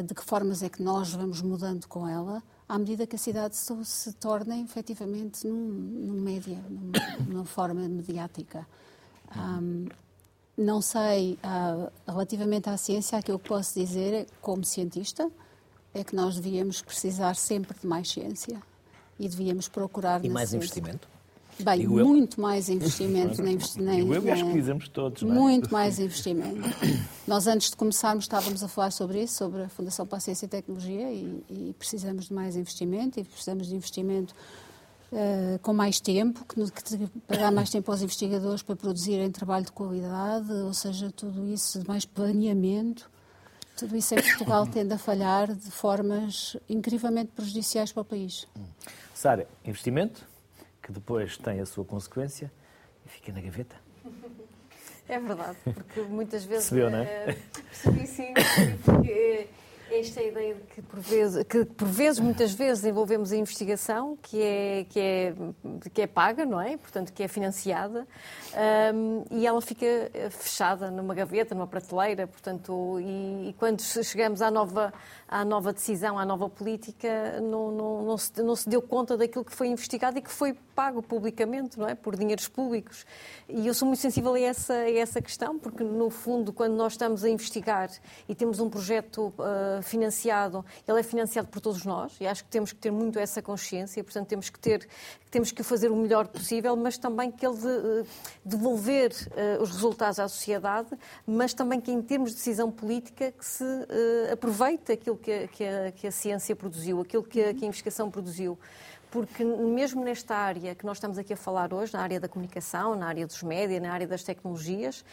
de 0.05 0.15
que 0.15 0.23
formas 0.23 0.63
é 0.63 0.69
que 0.69 0.83
nós 0.83 1.13
vamos 1.13 1.43
mudando 1.43 1.87
com 1.89 2.07
ela, 2.09 2.43
à 2.69 2.79
medida 2.79 3.07
que 3.07 3.17
a 3.17 3.19
cidade 3.19 3.57
se, 3.57 3.85
se 3.85 4.13
torna 4.15 4.57
efetivamente 4.59 5.47
num, 5.47 5.69
num 5.69 6.21
média, 6.21 6.59
numa, 6.69 7.17
numa 7.29 7.45
forma 7.45 7.89
mediática. 7.89 8.67
Um, 9.37 9.87
não 10.57 10.81
sei, 10.81 11.39
uh, 11.43 11.91
relativamente 12.07 12.69
à 12.69 12.77
ciência, 12.77 13.19
aquilo 13.19 13.39
que 13.39 13.49
posso 13.49 13.79
dizer, 13.79 14.27
como 14.41 14.65
cientista, 14.65 15.31
é 15.95 16.05
que 16.05 16.15
nós 16.15 16.37
devíamos 16.37 16.81
precisar 16.81 17.35
sempre 17.35 17.79
de 17.79 17.87
mais 17.87 18.11
ciência 18.11 18.63
e 19.19 19.29
devíamos 19.29 19.69
procurar... 19.69 20.25
E 20.25 20.29
mais 20.29 20.55
investimento? 20.55 21.09
Bem, 21.63 21.81
Digo 21.81 21.95
muito 21.95 22.39
eu. 22.39 22.43
mais 22.43 22.69
investimento. 22.69 23.43
nem, 23.43 23.59
nem, 23.77 24.01
eu 24.01 24.33
acho 24.33 24.47
que 24.47 24.53
dizemos 24.53 24.89
todos. 24.89 25.23
Não 25.23 25.33
é? 25.33 25.39
Muito 25.39 25.73
mais 25.73 25.99
investimento. 25.99 26.61
Nós, 27.27 27.47
antes 27.47 27.71
de 27.71 27.77
começarmos, 27.77 28.25
estávamos 28.25 28.63
a 28.63 28.69
falar 28.69 28.91
sobre 28.91 29.23
isso, 29.23 29.35
sobre 29.35 29.63
a 29.63 29.69
Fundação 29.69 30.07
para 30.07 30.19
a 30.19 30.21
Ciência 30.21 30.47
e 30.47 30.49
Tecnologia, 30.49 31.11
e, 31.13 31.45
e 31.49 31.75
precisamos 31.79 32.27
de 32.27 32.35
mais 32.35 32.57
investimento, 32.57 33.21
e 33.21 33.25
precisamos 33.25 33.69
de 33.69 33.77
investimento 33.77 34.35
uh, 35.13 35.59
com 35.61 35.73
mais 35.73 36.01
tempo, 36.01 36.45
que, 36.45 36.57
que, 36.71 37.07
para 37.27 37.37
dar 37.37 37.53
mais 37.53 37.71
tempo 37.71 37.91
aos 37.91 38.03
investigadores 38.03 38.63
para 38.63 38.75
produzirem 38.75 39.31
trabalho 39.31 39.65
de 39.65 39.73
qualidade, 39.73 40.53
ou 40.53 40.73
seja, 40.73 41.13
tudo 41.15 41.47
isso, 41.47 41.81
de 41.81 41.87
mais 41.87 42.05
planeamento. 42.05 43.11
Tudo 43.77 43.97
isso 43.97 44.15
em 44.15 44.23
Portugal 44.23 44.67
tende 44.67 44.93
a 44.93 44.99
falhar 44.99 45.55
de 45.55 45.71
formas 45.71 46.57
incrivelmente 46.69 47.33
prejudiciais 47.35 47.91
para 47.91 48.03
o 48.03 48.05
país. 48.05 48.47
Sara, 49.15 49.47
investimento? 49.65 50.32
Que 50.83 50.93
depois 50.93 51.37
tem 51.37 51.61
a 51.61 51.67
sua 51.67 51.85
consequência 51.85 52.53
e 53.07 53.09
fica 53.09 53.33
na 53.33 53.41
gaveta. 53.41 53.77
É 55.09 55.19
verdade, 55.19 55.57
porque 55.65 56.01
muitas 56.03 56.45
vezes. 56.45 56.69
Percebeu, 56.69 56.91
não 56.91 56.99
é? 56.99 57.05
Eh, 57.05 57.39
percebi 57.65 58.07
sim, 58.07 58.35
porque 58.85 59.49
esta 59.91 60.23
ideia 60.23 60.55
de 60.55 60.63
que 60.63 60.81
por, 60.81 61.01
vezes, 61.01 61.45
que 61.45 61.65
por 61.65 61.89
vezes, 61.89 62.19
muitas 62.19 62.55
vezes, 62.55 62.85
envolvemos 62.85 63.31
a 63.33 63.37
investigação 63.37 64.17
que 64.23 64.41
é, 64.41 64.87
que 64.89 65.01
é, 65.01 65.35
que 65.93 66.03
é 66.03 66.07
paga, 66.07 66.47
não 66.47 66.61
é? 66.61 66.77
Portanto, 66.77 67.13
que 67.13 67.23
é 67.23 67.29
financiada, 67.29 68.07
um, 68.95 69.25
e 69.31 69.47
ela 69.47 69.61
fica 69.61 69.87
fechada 70.31 70.91
numa 70.91 71.15
gaveta, 71.15 71.55
numa 71.55 71.67
prateleira, 71.67 72.27
portanto, 72.27 72.99
e, 73.01 73.51
e 73.51 73.55
quando 73.59 73.83
chegamos 73.83 74.41
à 74.41 74.51
nova 74.51 74.95
à 75.33 75.47
nova 75.47 75.73
decisão, 75.73 76.19
à 76.19 76.27
nova 76.27 76.47
política, 76.47 77.41
não, 77.41 77.73
não, 77.73 78.03
não, 78.03 78.19
se, 78.19 78.43
não 78.43 78.55
se 78.55 78.69
deu 78.69 78.83
conta 78.83 79.17
daquilo 79.17 79.43
que 79.43 79.53
foi 79.53 79.69
investigado 79.69 80.19
e 80.19 80.23
que 80.23 80.31
foi 80.31 80.53
pago 80.75 81.03
publicamente, 81.03 81.79
não 81.79 81.89
é? 81.89 81.95
Por 81.95 82.17
dinheiros 82.17 82.49
públicos. 82.49 83.07
E 83.49 83.67
eu 83.67 83.73
sou 83.73 83.89
muito 83.89 84.01
sensível 84.01 84.35
a 84.35 84.41
essa, 84.41 84.75
a 84.75 84.91
essa 84.91 85.23
questão, 85.23 85.59
porque, 85.59 85.83
no 85.83 86.11
fundo, 86.11 86.53
quando 86.53 86.75
nós 86.75 86.93
estamos 86.93 87.25
a 87.25 87.31
investigar 87.31 87.91
e 88.29 88.35
temos 88.35 88.61
um 88.61 88.69
projeto 88.69 89.33
uh, 89.39 89.83
financiado, 89.83 90.63
ele 90.87 91.01
é 91.01 91.03
financiado 91.03 91.49
por 91.49 91.61
todos 91.61 91.83
nós, 91.87 92.15
e 92.21 92.27
acho 92.27 92.45
que 92.45 92.51
temos 92.51 92.71
que 92.73 92.79
ter 92.79 92.91
muito 92.91 93.19
essa 93.19 93.41
consciência, 93.41 94.05
portanto, 94.05 94.29
temos 94.29 94.51
que 94.51 94.59
ter 94.59 94.87
temos 95.33 95.51
que 95.51 95.63
fazer 95.63 95.91
o 95.91 95.97
melhor 95.97 96.29
possível, 96.29 96.77
mas 96.77 96.99
também 96.99 97.31
que 97.31 97.45
ele 97.45 97.57
de, 97.57 97.67
eh, 97.67 98.05
devolver 98.45 99.11
uh, 99.13 99.63
os 99.63 99.71
resultados 99.71 100.21
à 100.21 100.29
sociedade, 100.29 100.91
mas 101.27 101.55
também 101.55 101.81
que 101.81 101.91
em 101.91 102.03
termos 102.03 102.33
de 102.33 102.37
decisão 102.37 102.71
política 102.71 103.33
que 103.33 103.45
se 103.45 103.65
uh, 103.65 104.31
aproveite 104.31 104.93
aquilo 104.93 105.17
que 105.23 105.33
a, 105.33 105.49
que 105.49 105.65
a, 105.65 105.93
que 105.93 106.07
a 106.07 106.11
ciência 106.11 106.55
produziu, 106.55 107.01
aquilo 107.01 107.23
que 107.23 107.43
a, 107.43 107.55
que 107.55 107.65
a 107.65 107.69
investigação 107.69 108.11
produziu 108.11 108.59
porque 109.13 109.45
mesmo 109.45 110.03
nesta 110.03 110.35
área 110.35 110.75
que 110.75 110.87
nós 110.87 110.97
estamos 110.97 111.19
aqui 111.19 111.35
a 111.35 111.37
falar 111.37 111.73
hoje, 111.75 111.93
na 111.93 112.01
área 112.01 112.19
da 112.19 112.27
comunicação, 112.27 112.97
na 112.97 113.07
área 113.07 113.27
dos 113.27 113.43
médias, 113.43 113.81
na 113.81 113.93
área 113.93 114.07
das 114.07 114.25
tecnologias, 114.25 115.05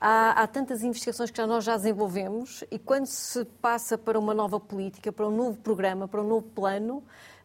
há, 0.00 0.40
há, 0.40 0.46
tantas 0.46 0.84
investigações 0.84 1.32
que 1.32 1.36
já 1.36 1.46
nós 1.46 1.64
já 1.64 1.76
desenvolvemos 1.76 2.62
e 2.70 2.78
quando 2.78 3.06
se 3.06 3.44
passa 3.60 3.98
para 3.98 4.16
uma 4.20 4.32
nova 4.32 4.60
política, 4.60 5.10
para 5.10 5.26
um 5.26 5.36
novo 5.36 5.58
programa, 5.58 6.06
para 6.06 6.22
um 6.22 6.28
novo 6.28 6.46
plano, 6.46 6.98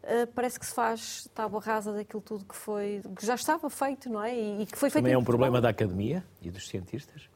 uh, 0.04 0.26
parece 0.32 0.60
que 0.60 0.66
se 0.66 0.72
faz 0.72 1.28
tábua 1.34 1.60
rasa 1.60 1.92
daquilo 1.92 2.22
tudo 2.22 2.44
que 2.44 2.54
foi 2.54 3.02
que 3.16 3.26
já 3.26 3.34
estava 3.34 3.68
feito, 3.68 4.08
não 4.08 4.22
é? 4.22 4.32
E, 4.32 4.62
e 4.62 4.66
que 4.66 4.78
foi 4.78 4.90
feito. 4.90 5.02
Também 5.02 5.14
é 5.14 5.18
um 5.18 5.24
problema 5.24 5.60
da 5.60 5.70
academia 5.70 6.24
e 6.40 6.52
dos 6.52 6.68
cientistas. 6.68 7.28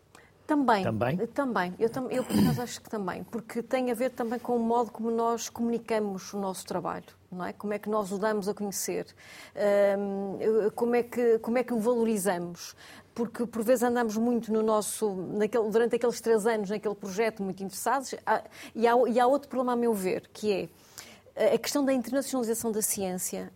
Também, 0.46 0.84
também. 0.84 1.16
Também. 1.28 1.74
Eu, 1.78 1.88
eu, 2.10 2.22
por 2.22 2.38
acaso, 2.38 2.62
acho 2.62 2.80
que 2.82 2.90
também. 2.90 3.24
Porque 3.24 3.62
tem 3.62 3.90
a 3.90 3.94
ver 3.94 4.10
também 4.10 4.38
com 4.38 4.56
o 4.56 4.60
modo 4.60 4.90
como 4.90 5.10
nós 5.10 5.48
comunicamos 5.48 6.32
o 6.34 6.38
nosso 6.38 6.66
trabalho. 6.66 7.06
Não 7.32 7.44
é? 7.44 7.52
Como 7.52 7.72
é 7.72 7.78
que 7.78 7.88
nós 7.88 8.12
o 8.12 8.18
damos 8.18 8.48
a 8.48 8.54
conhecer? 8.54 9.06
Como, 10.74 10.94
é 10.94 11.02
que, 11.02 11.38
como 11.38 11.58
é 11.58 11.64
que 11.64 11.72
o 11.72 11.78
valorizamos? 11.78 12.76
Porque 13.14 13.46
por 13.46 13.62
vezes 13.62 13.84
andamos 13.84 14.16
muito 14.16 14.52
no 14.52 14.62
nosso, 14.62 15.14
naquele, 15.14 15.70
durante 15.70 15.96
aqueles 15.96 16.20
três 16.20 16.46
anos 16.46 16.68
naquele 16.68 16.94
projeto, 16.94 17.42
muito 17.42 17.62
interessados, 17.62 18.14
e 18.74 18.86
há, 18.86 18.94
e 19.08 19.20
há 19.20 19.26
outro 19.26 19.48
problema 19.48 19.72
a 19.72 19.76
meu 19.76 19.94
ver, 19.94 20.28
que 20.32 20.52
é 20.52 20.68
a 21.36 21.58
questão 21.58 21.84
da 21.84 21.92
internacionalização 21.92 22.70
da 22.70 22.80
ciência, 22.80 23.52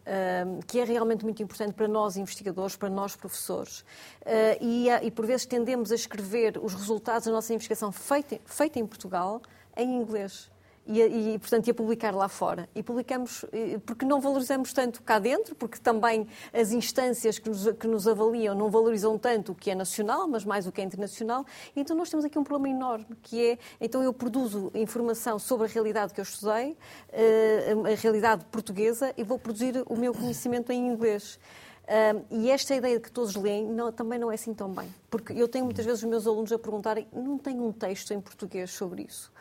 que 0.66 0.80
é 0.80 0.84
realmente 0.84 1.24
muito 1.24 1.40
importante 1.42 1.74
para 1.74 1.86
nós 1.86 2.16
investigadores, 2.16 2.74
para 2.74 2.90
nós 2.90 3.14
professores, 3.14 3.84
ah, 4.26 5.00
e, 5.02 5.10
por 5.12 5.24
vezes 5.26 5.46
tendemos 5.46 5.92
a 5.92 5.94
escrever 5.94 6.58
os 6.60 6.74
resultados 6.74 7.26
da 7.26 7.32
nossa 7.32 7.54
investigação 7.54 7.92
feita, 7.92 8.40
feita 8.44 8.80
em 8.80 8.86
Portugal 8.86 9.40
em 9.76 9.94
inglês 9.94 10.50
e, 10.88 11.34
e, 11.34 11.38
portanto, 11.38 11.66
ia 11.66 11.74
publicar 11.74 12.14
lá 12.14 12.28
fora. 12.28 12.68
E 12.74 12.82
publicamos 12.82 13.44
porque 13.84 14.06
não 14.06 14.20
valorizamos 14.20 14.72
tanto 14.72 15.02
cá 15.02 15.18
dentro, 15.18 15.54
porque 15.54 15.78
também 15.78 16.26
as 16.52 16.72
instâncias 16.72 17.38
que 17.38 17.48
nos, 17.48 17.70
que 17.72 17.86
nos 17.86 18.08
avaliam 18.08 18.54
não 18.54 18.70
valorizam 18.70 19.18
tanto 19.18 19.52
o 19.52 19.54
que 19.54 19.70
é 19.70 19.74
nacional, 19.74 20.26
mas 20.26 20.44
mais 20.44 20.66
o 20.66 20.72
que 20.72 20.80
é 20.80 20.84
internacional. 20.84 21.44
Então 21.76 21.94
nós 21.94 22.08
temos 22.08 22.24
aqui 22.24 22.38
um 22.38 22.44
problema 22.44 22.74
enorme, 22.74 23.06
que 23.22 23.50
é, 23.50 23.58
então 23.78 24.02
eu 24.02 24.12
produzo 24.12 24.70
informação 24.74 25.38
sobre 25.38 25.66
a 25.66 25.68
realidade 25.68 26.14
que 26.14 26.20
eu 26.20 26.24
estudei, 26.24 26.76
eh, 27.12 27.74
a 27.92 28.00
realidade 28.00 28.44
portuguesa, 28.46 29.12
e 29.16 29.22
vou 29.22 29.38
produzir 29.38 29.82
o 29.86 29.96
meu 29.96 30.14
conhecimento 30.14 30.72
em 30.72 30.88
inglês. 30.88 31.38
E 32.30 32.50
esta 32.50 32.74
ideia 32.74 32.96
de 32.96 33.02
que 33.02 33.10
todos 33.10 33.34
leem 33.34 33.66
não, 33.66 33.90
também 33.90 34.18
não 34.18 34.30
é 34.30 34.34
assim 34.34 34.52
tão 34.52 34.70
bem. 34.70 34.92
Porque 35.10 35.32
eu 35.32 35.48
tenho 35.48 35.64
muitas 35.64 35.86
vezes 35.86 36.02
os 36.02 36.08
meus 36.08 36.26
alunos 36.26 36.52
a 36.52 36.58
perguntarem: 36.58 37.08
não 37.12 37.38
tenho 37.38 37.64
um 37.64 37.72
texto 37.72 38.12
em 38.12 38.20
português 38.20 38.70
sobre 38.70 39.02
isso? 39.02 39.32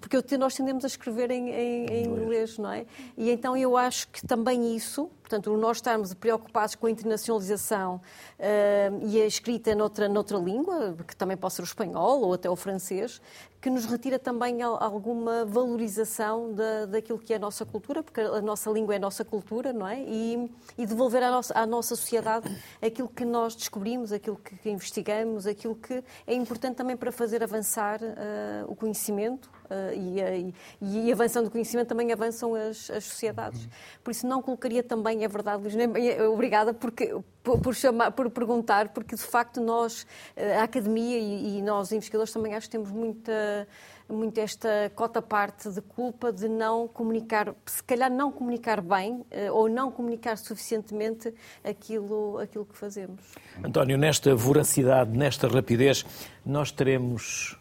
porque 0.00 0.38
nós 0.38 0.54
tendemos 0.54 0.84
a 0.84 0.86
escrever 0.86 1.30
em, 1.30 1.50
em, 1.50 1.86
em 1.86 2.04
inglês, 2.06 2.56
não 2.56 2.72
é? 2.72 2.86
E 3.16 3.30
então 3.30 3.56
eu 3.56 3.76
acho 3.76 4.08
que 4.08 4.26
também 4.26 4.74
isso, 4.74 5.10
portanto, 5.20 5.54
nós 5.56 5.76
estarmos 5.76 6.14
preocupados 6.14 6.74
com 6.74 6.86
a 6.86 6.90
internacionalização 6.90 7.96
uh, 8.38 9.06
e 9.06 9.20
a 9.20 9.26
escrita 9.26 9.74
noutra, 9.74 10.08
noutra 10.08 10.38
língua, 10.38 10.96
que 11.06 11.14
também 11.14 11.36
pode 11.36 11.54
ser 11.54 11.62
o 11.62 11.64
espanhol 11.64 12.22
ou 12.22 12.32
até 12.32 12.48
o 12.48 12.56
francês, 12.56 13.20
que 13.60 13.68
nos 13.68 13.84
retira 13.84 14.18
também 14.18 14.62
alguma 14.62 15.44
valorização 15.44 16.54
da, 16.54 16.86
daquilo 16.86 17.18
que 17.18 17.34
é 17.34 17.36
a 17.36 17.38
nossa 17.38 17.66
cultura, 17.66 18.02
porque 18.02 18.22
a 18.22 18.40
nossa 18.40 18.70
língua 18.70 18.94
é 18.94 18.96
a 18.96 19.00
nossa 19.00 19.22
cultura, 19.22 19.70
não 19.70 19.86
é? 19.86 20.00
E, 20.00 20.50
e 20.78 20.86
devolver 20.86 21.22
à 21.22 21.30
nossa, 21.30 21.58
à 21.58 21.66
nossa 21.66 21.94
sociedade 21.94 22.50
aquilo 22.80 23.08
que 23.08 23.24
nós 23.24 23.54
descobrimos, 23.54 24.12
aquilo 24.12 24.36
que, 24.36 24.56
que 24.56 24.70
investigamos, 24.90 25.46
aquilo 25.46 25.76
que 25.76 26.02
é 26.26 26.34
importante 26.34 26.76
também 26.76 26.96
para 26.96 27.12
fazer 27.12 27.42
avançar 27.42 28.00
uh, 28.02 28.70
o 28.70 28.74
conhecimento 28.74 29.50
e, 29.94 30.52
e, 30.80 31.06
e, 31.06 31.12
avançando 31.12 31.46
o 31.46 31.50
conhecimento 31.50 31.88
também 31.88 32.12
avançam 32.12 32.54
as, 32.54 32.90
as 32.90 33.04
sociedades. 33.04 33.68
Por 34.02 34.10
isso 34.10 34.26
não 34.26 34.42
colocaria 34.42 34.82
também, 34.82 35.24
é 35.24 35.28
verdade, 35.28 35.62
Luís, 35.62 35.74
nem, 35.74 35.88
obrigada 36.22 36.74
porque, 36.74 37.14
por, 37.42 37.58
por, 37.60 37.74
chamar, 37.74 38.12
por 38.12 38.30
perguntar, 38.30 38.88
porque 38.88 39.14
de 39.14 39.22
facto 39.22 39.60
nós, 39.60 40.06
eh, 40.36 40.56
a 40.56 40.64
academia 40.64 41.18
e, 41.18 41.58
e 41.58 41.62
nós 41.62 41.92
investigadores 41.92 42.32
também 42.32 42.54
acho 42.54 42.66
que 42.66 42.72
temos 42.72 42.90
muita 42.90 43.66
muito 44.12 44.38
esta 44.38 44.90
cota 44.94 45.22
parte 45.22 45.70
de 45.70 45.80
culpa 45.80 46.32
de 46.32 46.48
não 46.48 46.88
comunicar, 46.88 47.54
se 47.64 47.82
calhar 47.82 48.10
não 48.10 48.30
comunicar 48.30 48.80
bem 48.80 49.24
eh, 49.30 49.50
ou 49.50 49.68
não 49.68 49.90
comunicar 49.90 50.36
suficientemente 50.36 51.32
aquilo, 51.62 52.38
aquilo 52.38 52.64
que 52.64 52.76
fazemos. 52.76 53.20
António, 53.64 53.96
nesta 53.96 54.34
voracidade, 54.34 55.16
nesta 55.16 55.48
rapidez, 55.48 56.04
nós 56.44 56.72
teremos 56.72 57.59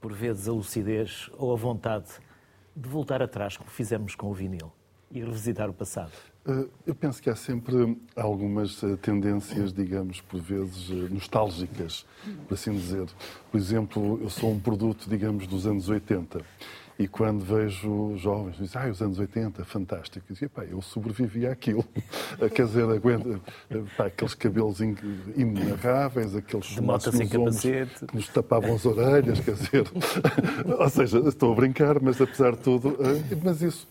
por 0.00 0.12
vezes, 0.12 0.48
a 0.48 0.52
lucidez 0.52 1.30
ou 1.36 1.52
a 1.52 1.56
vontade 1.56 2.06
de 2.74 2.88
voltar 2.88 3.22
atrás, 3.22 3.56
como 3.56 3.70
fizemos 3.70 4.14
com 4.14 4.30
o 4.30 4.34
vinil, 4.34 4.72
e 5.10 5.20
revisitar 5.20 5.68
o 5.68 5.72
passado? 5.72 6.12
Eh, 6.46 6.66
eu 6.86 6.94
penso 6.94 7.22
que 7.22 7.28
há 7.28 7.36
sempre 7.36 7.98
algumas 8.16 8.82
eh, 8.82 8.96
tendências, 8.96 9.72
digamos, 9.72 10.20
por 10.20 10.40
vezes 10.40 10.90
eh, 10.90 11.12
nostálgicas, 11.12 12.06
por 12.46 12.54
assim 12.54 12.72
dizer. 12.72 13.06
Por 13.50 13.58
exemplo, 13.58 14.18
eu 14.22 14.30
sou 14.30 14.52
um 14.52 14.60
produto, 14.60 15.08
digamos, 15.08 15.46
dos 15.46 15.66
anos 15.66 15.88
80 15.88 16.40
e 16.98 17.06
quando 17.06 17.44
vejo 17.44 18.16
jovens, 18.16 18.56
dizem, 18.56 18.82
ah, 18.82 18.88
os 18.88 19.00
anos 19.00 19.18
80, 19.20 19.64
fantástico. 19.64 20.26
E 20.28 20.32
dizia, 20.32 20.48
pá, 20.48 20.64
eu 20.64 20.82
sobrevivi 20.82 21.46
àquilo. 21.46 21.84
Quer 22.54 22.66
dizer, 22.66 22.84
aguenta, 22.90 23.40
pá, 23.96 24.06
aqueles 24.06 24.34
cabelos 24.34 24.80
inenarráveis, 24.80 26.34
aqueles 26.34 26.66
chumaços 26.66 27.14
nos 27.14 27.34
ombros 27.34 27.60
que 27.60 28.16
nos 28.16 28.28
tapavam 28.28 28.74
as 28.74 28.84
orelhas, 28.84 29.38
quer 29.40 29.54
dizer. 29.54 29.86
Ou 30.78 30.88
seja, 30.88 31.18
estou 31.20 31.52
a 31.52 31.54
brincar, 31.54 32.00
mas 32.00 32.20
apesar 32.20 32.52
de 32.52 32.58
tudo, 32.58 32.98
mas 33.44 33.62
isso 33.62 33.86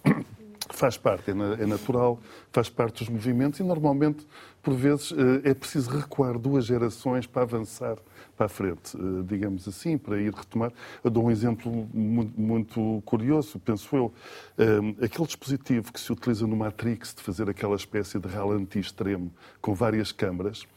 faz 0.78 0.98
parte, 0.98 1.32
é, 1.32 1.64
é 1.64 1.66
natural, 1.66 2.20
faz 2.52 2.70
parte 2.70 3.04
dos 3.04 3.10
movimentos 3.10 3.60
e 3.60 3.64
normalmente, 3.64 4.26
por 4.62 4.74
vezes, 4.74 5.14
é 5.44 5.54
preciso 5.54 5.90
recuar 5.90 6.38
duas 6.38 6.66
gerações 6.66 7.26
para 7.26 7.44
avançar 7.44 7.98
para 8.38 8.46
a 8.46 8.50
frente, 8.50 8.96
eh, 8.96 9.24
digamos 9.26 9.68
assim, 9.68 9.98
para 9.98 10.22
ir 10.22 10.34
retomar. 10.34 10.72
Eu 11.04 11.10
dou 11.10 11.26
um 11.26 11.32
exemplo 11.32 11.90
muito 11.92 13.02
curioso, 13.04 13.60
penso 13.60 13.96
eu. 13.96 14.14
Eh, 14.58 15.06
aquele 15.06 15.26
dispositivo 15.26 15.92
que 15.92 16.00
se 16.00 16.12
utiliza 16.12 16.46
no 16.46 16.56
Matrix 16.56 17.16
de 17.16 17.24
fazer 17.24 17.50
aquela 17.50 17.76
espécie 17.76 18.20
de 18.20 18.28
ralenti 18.28 18.78
extremo 18.78 19.34
com 19.60 19.74
várias 19.74 20.12
câmaras, 20.12 20.68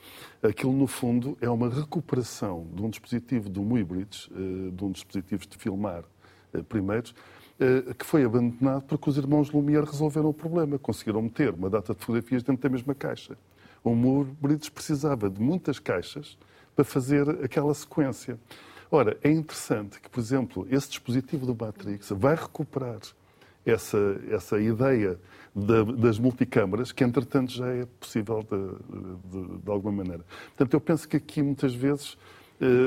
aquilo 0.43 0.73
no 0.73 0.87
fundo 0.87 1.37
é 1.41 1.51
uma 1.51 1.69
recuperação 1.69 2.67
de 2.73 2.83
um 2.83 2.89
dispositivo 2.89 3.51
do 3.51 3.63
Muybridge, 3.63 4.31
eh, 4.33 4.71
de 4.73 4.85
um 4.85 4.91
dispositivo 4.91 5.47
de 5.47 5.57
filmar 5.59 6.03
primeiros, 6.69 7.15
que 7.99 8.07
foi 8.07 8.25
abandonado 8.25 8.85
porque 8.85 9.11
os 9.11 9.17
irmãos 9.19 9.51
Lumière 9.51 9.85
resolveram 9.85 10.31
o 10.31 10.35
problema. 10.35 10.79
Conseguiram 10.79 11.23
meter 11.23 11.53
uma 11.53 11.69
data 11.69 11.95
de 11.95 12.01
fotografias 12.01 12.43
dentro 12.43 12.63
da 12.63 12.69
mesma 12.69 12.95
caixa. 12.95 13.37
O 13.85 13.95
Muybridge 13.95 14.71
precisava 14.71 15.29
de 15.29 15.41
muitas 15.41 15.79
caixas 15.79 16.39
para 16.75 16.85
fazer 16.85 17.29
aquela 17.45 17.75
sequência. 17.75 18.39
Ora, 18.91 19.17
é 19.23 19.31
interessante 19.31 20.01
que, 20.01 20.09
por 20.09 20.21
exemplo, 20.21 20.67
esse 20.71 20.89
dispositivo 20.89 21.47
do 21.47 21.55
Matrix 21.55 22.11
vai 22.11 22.35
recuperar 22.35 22.99
essa, 23.65 24.21
essa 24.31 24.61
ideia 24.61 25.19
de, 25.55 25.85
das 25.97 26.19
multicâmaras, 26.19 26.93
que 26.93 27.05
entretanto 27.05 27.53
já 27.53 27.69
é 27.69 27.87
possível 27.99 28.43
de, 28.43 29.31
de, 29.31 29.59
de, 29.59 29.71
alguma 29.71 29.93
maneira. 29.93 30.25
Portanto, 30.49 30.75
eu 30.75 30.81
penso 30.81 31.09
que 31.09 31.17
aqui 31.17 31.43
muitas 31.43 31.75
vezes 31.75 32.17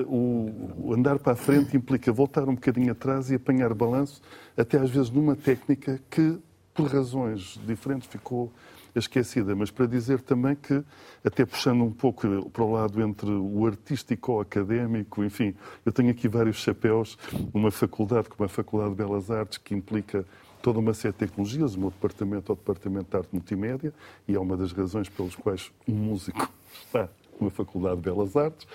o, 0.07 0.87
o, 0.89 0.93
andar 0.93 1.17
para 1.17 1.33
a 1.33 1.35
frente 1.35 1.75
implica 1.75 2.11
voltar 2.11 2.47
um 2.47 2.55
bocadinho 2.55 2.91
atrás 2.91 3.31
e 3.31 3.35
apanhar 3.35 3.73
balanço, 3.73 4.21
até 4.55 4.77
às 4.77 4.89
vezes 4.89 5.09
numa 5.09 5.35
técnica 5.35 5.99
que, 6.09 6.37
por 6.73 6.87
razões 6.87 7.59
diferentes, 7.65 8.07
ficou 8.07 8.51
esquecida, 8.95 9.55
mas 9.55 9.71
para 9.71 9.87
dizer 9.87 10.21
também 10.21 10.55
que, 10.55 10.83
até 11.25 11.45
puxando 11.45 11.83
um 11.83 11.91
pouco 11.91 12.49
para 12.51 12.63
o 12.63 12.71
lado 12.71 13.01
entre 13.01 13.31
o 13.31 13.65
artístico 13.65 14.33
ou 14.33 14.41
académico, 14.41 15.23
enfim, 15.23 15.55
eu 15.83 15.91
tenho 15.91 16.11
aqui 16.11 16.27
vários 16.27 16.57
chapéus, 16.57 17.17
uma 17.51 17.71
faculdade 17.71 18.29
como 18.29 18.45
a 18.45 18.49
Faculdade 18.49 18.91
de 18.91 18.97
Belas 18.97 19.31
Artes, 19.31 19.57
que 19.57 19.73
implica 19.73 20.23
toda 20.61 20.77
uma 20.77 20.93
série 20.93 21.13
de 21.13 21.19
tecnologias, 21.19 21.75
o 21.75 21.79
meu 21.79 21.89
departamento 21.89 22.51
é 22.51 22.53
o 22.53 22.55
Departamento 22.55 23.09
de 23.09 23.17
Arte 23.17 23.29
Multimédia, 23.33 23.93
e 24.27 24.35
é 24.35 24.39
uma 24.39 24.55
das 24.55 24.71
razões 24.71 25.09
pelas 25.09 25.35
quais 25.35 25.71
um 25.87 25.93
músico 25.93 26.47
está 26.85 27.09
numa 27.39 27.51
Faculdade 27.51 27.97
de 27.97 28.01
Belas 28.01 28.35
Artes, 28.35 28.67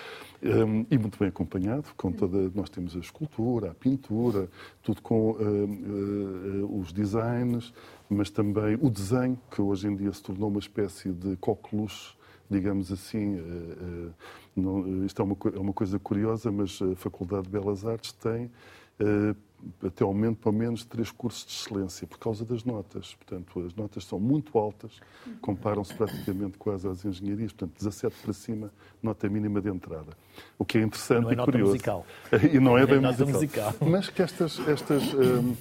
um, 0.43 0.87
e 0.91 0.99
muito 0.99 1.19
bem 1.19 1.29
acompanhado, 1.29 1.89
com 1.97 2.13
toda, 2.13 2.51
nós 2.55 2.71
temos 2.71 2.95
a 2.95 2.99
escultura, 2.99 3.73
a 3.73 3.75
pintura, 3.75 4.49
tudo 4.83 5.03
com 5.03 5.33
uh, 5.33 5.37
uh, 5.37 6.81
os 6.81 6.93
designs, 6.93 7.73
mas 8.09 8.31
também 8.31 8.79
o 8.81 8.89
desenho, 8.89 9.39
que 9.51 9.61
hoje 9.61 9.89
em 9.89 9.97
dia 9.97 10.13
se 10.13 10.23
tornou 10.23 10.49
uma 10.49 10.61
espécie 10.61 11.11
de 11.11 11.37
coqueluche, 11.37 12.15
digamos 12.49 12.93
assim. 12.93 13.37
Uh, 13.37 14.13
não, 14.55 15.05
isto 15.05 15.21
é 15.21 15.25
uma, 15.25 15.37
é 15.55 15.59
uma, 15.59 15.73
coisa 15.73 15.99
curiosa, 15.99 16.53
mas 16.53 16.81
a 16.81 16.95
Faculdade 16.95 17.45
de 17.45 17.51
Belas 17.51 17.85
Artes 17.85 18.13
tem 18.13 18.51
até 19.85 20.05
ao 20.05 20.13
momento, 20.13 20.39
pelo 20.39 20.55
menos, 20.55 20.85
três 20.85 21.11
cursos 21.11 21.45
de 21.47 21.53
excelência 21.53 22.07
por 22.07 22.19
causa 22.19 22.45
das 22.45 22.65
notas. 22.65 23.15
Portanto, 23.15 23.65
as 23.67 23.75
notas 23.75 24.05
são 24.05 24.19
muito 24.19 24.59
altas, 24.59 25.01
comparam-se 25.41 25.95
praticamente 25.95 26.59
quase 26.59 26.89
às 26.89 27.05
engenharias. 27.05 27.53
Portanto, 27.53 27.77
17 27.79 28.17
para 28.23 28.33
cima, 28.33 28.73
nota 29.03 29.29
mínima 29.29 29.61
de 29.61 29.69
entrada. 29.69 30.17
O 30.59 30.65
que 30.65 30.79
é 30.79 30.83
interessante 30.83 31.23
não 31.23 31.31
é 31.31 31.35
e 31.35 31.37
curioso. 31.37 31.73
Musical. 31.73 32.07
E 32.53 32.61
não 32.61 32.79
é, 32.79 32.83
é 32.83 32.87
bem 32.87 33.01
musical. 33.01 33.27
musical. 33.27 33.75
Mas 33.81 34.09
que 34.09 34.23
estas, 34.23 34.59
estas 34.69 35.03
um, 35.15 35.55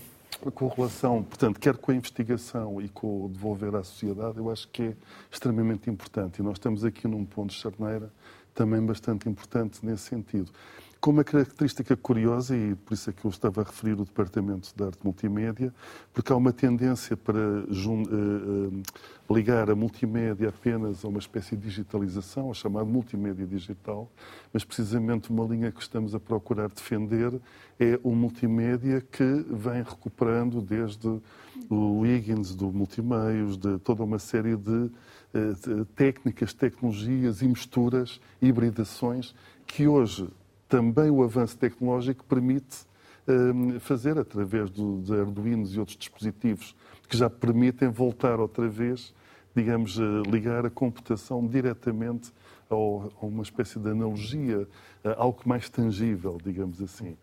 correlação, 0.52 1.24
portanto, 1.24 1.60
quer 1.60 1.78
com 1.78 1.91
a 1.91 1.95
investigação 1.95 2.82
e 2.82 2.88
com 2.89 3.26
o 3.26 3.30
devolver 3.30 3.76
à 3.76 3.84
sociedade, 3.84 4.38
eu 4.38 4.50
acho 4.52 4.68
que 4.70 4.84
é 4.84 4.93
extremamente 5.32 5.89
importante. 5.89 6.39
E 6.39 6.43
nós 6.43 6.54
estamos 6.54 6.86
aqui 6.86 7.08
num 7.08 7.26
ponto 7.26 7.50
de 7.50 7.56
charneira 7.56 8.12
também 8.54 8.84
bastante 8.84 9.30
importante 9.30 9.86
nesse 9.86 10.04
sentido. 10.04 10.52
Com 11.00 11.12
uma 11.12 11.24
característica 11.24 11.95
curiosa, 11.95 12.58
e 12.58 12.74
por 12.74 12.95
isso 12.95 13.10
é 13.10 13.14
que 13.14 13.24
eu 13.24 13.30
estava 13.30 13.62
a 13.62 13.64
referir 13.64 13.93
o 13.93 14.04
Departamento 14.04 14.74
de 14.76 14.84
Arte 14.84 14.98
Multimédia, 15.04 15.72
porque 16.12 16.34
há 16.34 16.36
uma 16.36 16.52
tendência 16.52 17.16
para 17.16 17.38
uh, 17.38 17.68
uh, 17.70 18.84
ligar 19.30 19.70
a 19.70 19.76
multimédia 19.76 20.50
apenas 20.50 21.06
a 21.06 21.08
uma 21.08 21.20
espécie 21.20 21.56
de 21.56 21.62
digitalização, 21.62 22.50
a 22.50 22.54
chamada 22.54 22.86
multimédia 22.86 23.45
digital, 23.45 24.12
mas 24.52 24.64
precisamente 24.64 25.30
uma 25.30 25.45
linha 25.45 25.72
que 25.72 25.82
estamos 25.82 26.16
a 26.16 26.20
procurar 26.20 26.68
defender 26.70 27.32
é 27.80 28.00
o 28.04 28.16
multimédia 28.16 29.00
que 29.00 29.45
vem 29.52 29.84
recuperando 29.84 30.62
desde 30.62 31.22
o 31.70 32.06
Higgins 32.06 32.56
do 32.56 32.72
multimeios, 32.72 33.56
de 33.56 33.78
toda 33.80 34.04
uma 34.04 34.18
série 34.18 34.56
de, 34.56 34.89
de 35.34 35.86
técnicas, 35.95 36.54
tecnologias 36.54 37.41
e 37.43 37.48
misturas, 37.48 38.20
hibridações 38.41 39.36
que 39.68 39.88
hoje 39.88 40.28
também 40.68 41.09
o 41.09 41.24
avanço 41.24 41.57
tecnológico 41.57 42.24
permite 42.26 42.86
um, 43.28 43.80
fazer 43.80 44.18
através 44.18 44.70
do, 44.70 45.01
de 45.01 45.13
Arduinos 45.13 45.76
e 45.76 45.80
outros 45.80 45.97
dispositivos 45.97 46.76
que 47.07 47.18
já 47.18 47.30
permitem 47.30 47.89
voltar 47.89 48.39
outra 48.39 48.68
vez, 48.68 49.13
digamos, 49.55 49.97
ligar 50.30 50.65
a 50.65 50.70
computação 50.70 51.45
diretamente 51.45 52.32
ao, 52.70 53.11
a 53.22 53.26
uma 53.26 53.43
espécie 53.43 53.80
de 53.80 53.89
analogia, 53.89 54.68
a 55.03 55.22
algo 55.22 55.41
mais 55.45 55.70
tangível, 55.70 56.38
digamos 56.43 56.82
assim. 56.82 57.18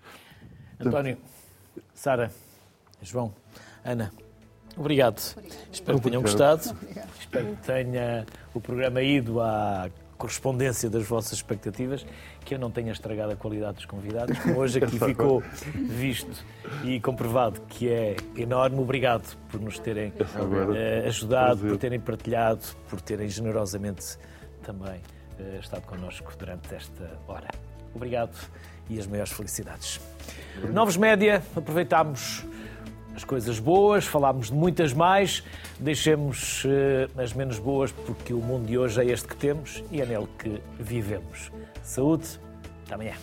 António, 0.80 1.18
Sara, 1.92 2.30
João, 3.02 3.34
Ana, 3.84 4.10
obrigado. 4.76 5.20
obrigado. 5.36 5.68
Espero 5.70 5.98
que 5.98 6.04
tenham 6.04 6.22
gostado. 6.22 6.70
Obrigado. 6.70 7.10
Espero 7.20 7.56
que 7.56 7.62
tenha 7.62 8.26
o 8.54 8.60
programa 8.60 9.02
ido 9.02 9.40
à 9.40 9.90
correspondência 10.24 10.88
das 10.88 11.06
vossas 11.06 11.34
expectativas, 11.34 12.06
que 12.46 12.54
eu 12.54 12.58
não 12.58 12.70
tenha 12.70 12.90
estragado 12.90 13.32
a 13.32 13.36
qualidade 13.36 13.76
dos 13.76 13.84
convidados, 13.84 14.38
como 14.40 14.58
hoje 14.58 14.78
aqui 14.78 14.98
ficou 14.98 15.42
visto 15.74 16.42
e 16.82 16.98
comprovado 16.98 17.60
que 17.68 17.90
é 17.90 18.16
enorme. 18.34 18.78
Obrigado 18.78 19.36
por 19.50 19.60
nos 19.60 19.78
terem 19.78 20.08
uh, 20.08 21.06
ajudado, 21.06 21.60
por 21.60 21.76
terem 21.76 22.00
partilhado, 22.00 22.62
por 22.88 23.02
terem 23.02 23.28
generosamente 23.28 24.16
também 24.62 24.96
uh, 25.38 25.60
estado 25.60 25.82
connosco 25.82 26.32
durante 26.38 26.74
esta 26.74 27.18
hora. 27.28 27.48
Obrigado 27.94 28.34
e 28.88 28.98
as 28.98 29.06
maiores 29.06 29.32
felicidades. 29.32 30.00
Novos 30.72 30.96
Média, 30.96 31.42
aproveitámos 31.54 32.46
as 33.14 33.24
coisas 33.24 33.58
boas, 33.58 34.04
falámos 34.04 34.48
de 34.48 34.54
muitas 34.54 34.92
mais, 34.92 35.42
deixemos 35.78 36.64
uh, 36.64 37.20
as 37.20 37.32
menos 37.32 37.58
boas, 37.58 37.92
porque 37.92 38.34
o 38.34 38.38
mundo 38.38 38.66
de 38.66 38.76
hoje 38.76 39.00
é 39.00 39.06
este 39.06 39.28
que 39.28 39.36
temos 39.36 39.82
e 39.90 40.00
é 40.00 40.06
nele 40.06 40.28
que 40.38 40.60
vivemos. 40.78 41.50
Saúde, 41.82 42.26
até 42.84 42.94
amanhã. 42.94 43.14